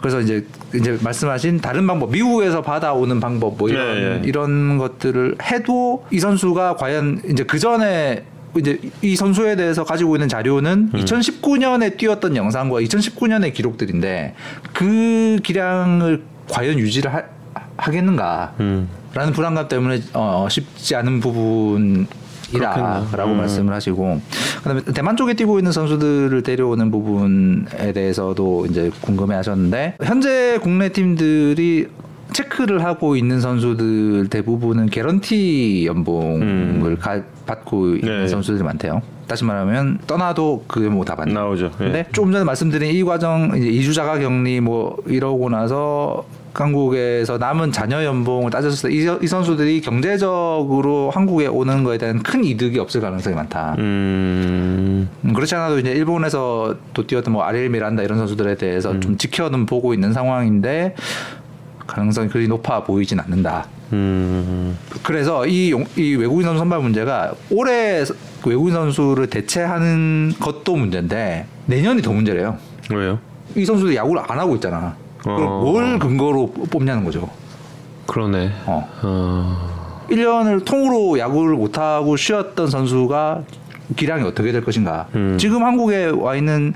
[0.00, 0.02] 음.
[0.02, 4.22] 그래서 이제 이제 말씀하신 다른 방법, 미국에서 받아오는 방법 뭐 이런 네, 네.
[4.24, 8.24] 이런 것들을 해도 이 선수가 과연 이제 그 전에
[8.56, 11.00] 이제 이 선수에 대해서 가지고 있는 자료는 음.
[11.00, 14.34] 2019년에 뛰었던 영상과 2019년의 기록들인데
[14.72, 17.22] 그 기량을 과연 유지를 하,
[17.76, 18.54] 하겠는가?
[18.60, 18.88] 음.
[19.12, 22.06] 라는 불안감 때문에 어, 쉽지 않은 부분
[22.54, 23.32] 이다라고.
[23.32, 23.36] 음.
[23.38, 24.20] 말씀을 하시고
[24.58, 31.88] 그다음에 대만 쪽에 뛰고 있는 선수들을 데려오는 부분에 대해서도 이제 궁금해하셨는데 현재 국내 팀들이
[32.32, 38.20] 체크를 하고 있는 선수들 대부분은 개런티 연봉을 가- 받고 있는 음.
[38.22, 38.28] 네.
[38.28, 39.02] 선수들이 많대요.
[39.26, 41.34] 다시 말하면 떠나도 그게 뭐 다 받는.
[41.34, 41.66] 나오죠.
[41.80, 41.84] 예.
[41.84, 47.72] 근데 조금 전에 말씀드린 이 과정 이제 이주 자가 격리 뭐 이러고 나서 한국에서 남은
[47.72, 53.36] 자녀 연봉을 따졌을 때 이 선수들이 경제적으로 한국에 오는 거에 대한 큰 이득이 없을 가능성이
[53.36, 53.74] 많다.
[53.78, 55.08] 음.
[55.24, 59.66] 음, 그렇지 않아도 이제 일본에서 또 뛰었던 뭐 아리엘 미란다 이런 선수들에 대해서 좀 지켜는
[59.66, 60.94] 보고 있는 상황인데
[61.86, 63.66] 가능성이 그리 높아 보이진 않는다.
[63.92, 64.76] 음.
[65.02, 68.04] 그래서 이, 용- 이 외국인 선수 선발 문제가 올해
[68.42, 72.56] 그 외국인 선수를 대체하는 것도 문제인데 내년이 더 문제래요.
[72.90, 73.18] 왜요?
[73.56, 74.94] 이 선수들 야구를 안 하고 있잖아.
[75.22, 75.60] 그럼 어.
[75.60, 77.28] 뭘 근거로 뽑냐는 거죠.
[78.06, 78.50] 그러네.
[78.66, 78.88] 어.
[79.02, 80.06] 어.
[80.10, 83.42] 1년을 통으로 야구를 못 하고 쉬었던 선수가
[83.96, 85.06] 기량이 어떻게 될 것인가.
[85.14, 85.36] 음.
[85.38, 86.74] 지금 한국에 와 있는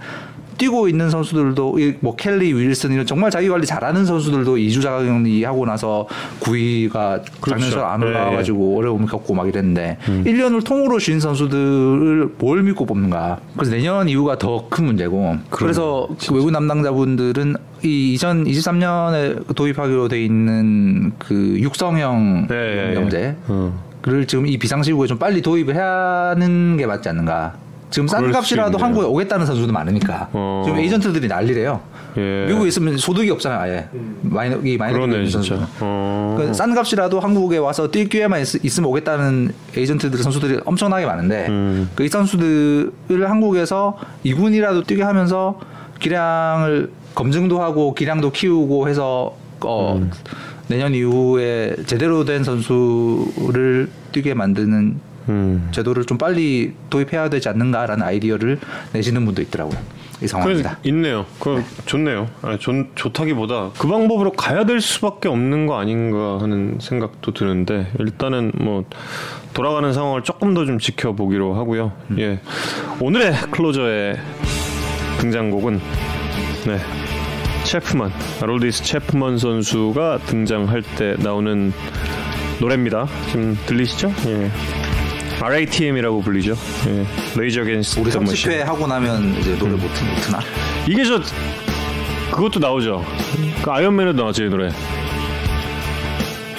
[0.57, 5.67] 뛰고 있는 선수들도 이뭐 켈리, 윌슨 이런 정말 자기 관리 잘하는 선수들도 2주 자가격리 하고
[5.67, 6.07] 나서
[6.39, 7.59] 구위가 그렇죠.
[7.61, 13.41] 작년처럼 안 예, 올라와가지고 어려움을 겪고 막 이랬는데 1년을 통으로 쉰 선수들을 뭘 믿고 뽑는가.
[13.57, 15.37] 그래서 내년 이후가 더 큰 문제고.
[15.51, 22.95] 그래서 그 외국 담당자분들은 이 2023년에 도입하기로 돼 있는 그 육성형 예, 예, 예.
[22.95, 23.85] 영재 어.
[24.07, 27.55] 를 지금 이 비상시국에 좀 빨리 도입을 하는 게 맞지 않는가.
[27.89, 28.77] 지금 싼 값이라도.
[28.77, 30.29] 한국에 오겠다는 선수도 많으니까.
[30.33, 30.63] 어.
[30.67, 31.81] 지금 에이전트들이 난리래요.
[32.19, 32.45] 예.
[32.49, 33.89] 미국에 있으면 소득이 없잖아요, 아예.
[34.21, 35.67] 마이너, 이 마이너 그러네 진짜.
[35.81, 36.37] 어.
[36.39, 41.91] 그싼 값이라도 한국에 와서 뛸 기회만 있, 으면 오겠다는 에이전트들 선수들이 엄청나게 많은데 음.
[41.95, 43.97] 그이 선수들을 한국에서
[44.27, 45.59] 2군이라도 뛰게 하면서
[45.99, 50.11] 기량을 검증도 하고 기량도 키우고 해서 어, 음.
[50.69, 55.69] 내년 이후에 제대로 된 선수를 뛰게 만드는 음.
[55.73, 58.59] 제도를 좀 빨리 도입해야 되지 않는가라는 아이디어를
[58.93, 59.79] 내시는 분도 있더라고요.
[60.23, 60.79] 이 상황입니다.
[60.85, 61.27] 있네요.
[61.41, 62.29] 그 좋네요.
[62.43, 68.53] 아, 좋, 좋다기보다 그 방법으로 가야 될 수밖에 없는 거 아닌가 하는 생각도 드는데 일단은
[68.55, 68.85] 뭐
[69.55, 71.93] 돌아가는 상황을 조금 더 좀 지켜보기로 하고요.
[72.19, 72.41] 예,
[73.01, 74.17] 오늘의 클로저의
[75.21, 75.81] 등장곡은
[76.67, 76.79] 네
[77.65, 78.13] 체프만
[78.43, 81.73] 아롤디스 체프만 선수가 등장할 때 나오는
[82.61, 83.07] 노래입니다.
[83.29, 84.13] 지금 들리시죠?
[84.27, 84.51] 예.
[85.41, 86.55] RATM이라고 불리죠.
[86.89, 87.07] 예.
[87.41, 89.89] Rage Against 우리 30회 하고 나면 이제 노래 못, 못
[90.23, 90.41] 트나?
[90.89, 91.21] 이게 저
[92.31, 93.05] 그것도 나오죠.
[93.63, 94.71] 그 아이언맨에도 나왔죠 이 노래.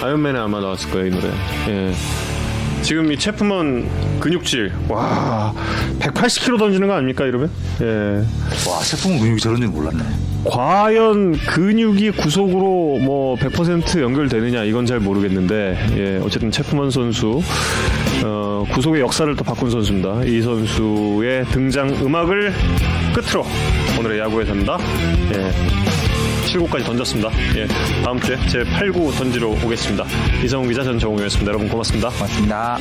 [0.02, 1.28] 아이언맨에 아마 나왔을 거예요 이 노래.
[1.68, 1.92] 예.
[2.86, 5.52] 지금 이 체프먼 근육질 와
[5.98, 7.50] 180kg 던지는 거 아닙니까 이러면?
[7.80, 8.24] 예.
[8.70, 10.04] 와, 세풍은 근육이 저런 줄 몰랐네.
[10.44, 17.42] 과연 근육이 구속으로 뭐 100% 연결되느냐 이건 잘 모르겠는데 예, 어쨌든 체프먼 선수
[18.24, 20.22] 어, 구속의 역사를 또 바꾼 선수입니다.
[20.22, 22.54] 이 선수의 등장 음악을
[23.12, 23.44] 끝으로
[23.98, 24.78] 오늘의 야구에 산다.
[25.34, 26.05] 예.
[26.46, 27.30] 7구까지 던졌습니다.
[27.56, 27.66] 예,
[28.02, 30.04] 다음 주에 제 8구 던지러 오겠습니다.
[30.44, 31.48] 이성훈 기자 전 정우영이었습니다.
[31.48, 32.08] 여러분 고맙습니다.
[32.10, 32.78] 고맙습니다.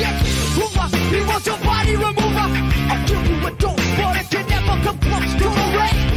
[0.00, 0.14] shit.
[0.56, 1.00] Who was it?
[1.12, 2.46] He was your body remover.
[2.92, 6.09] I give you a dose, but it can never come close to the ring.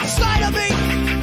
[0.00, 1.13] Inside of me.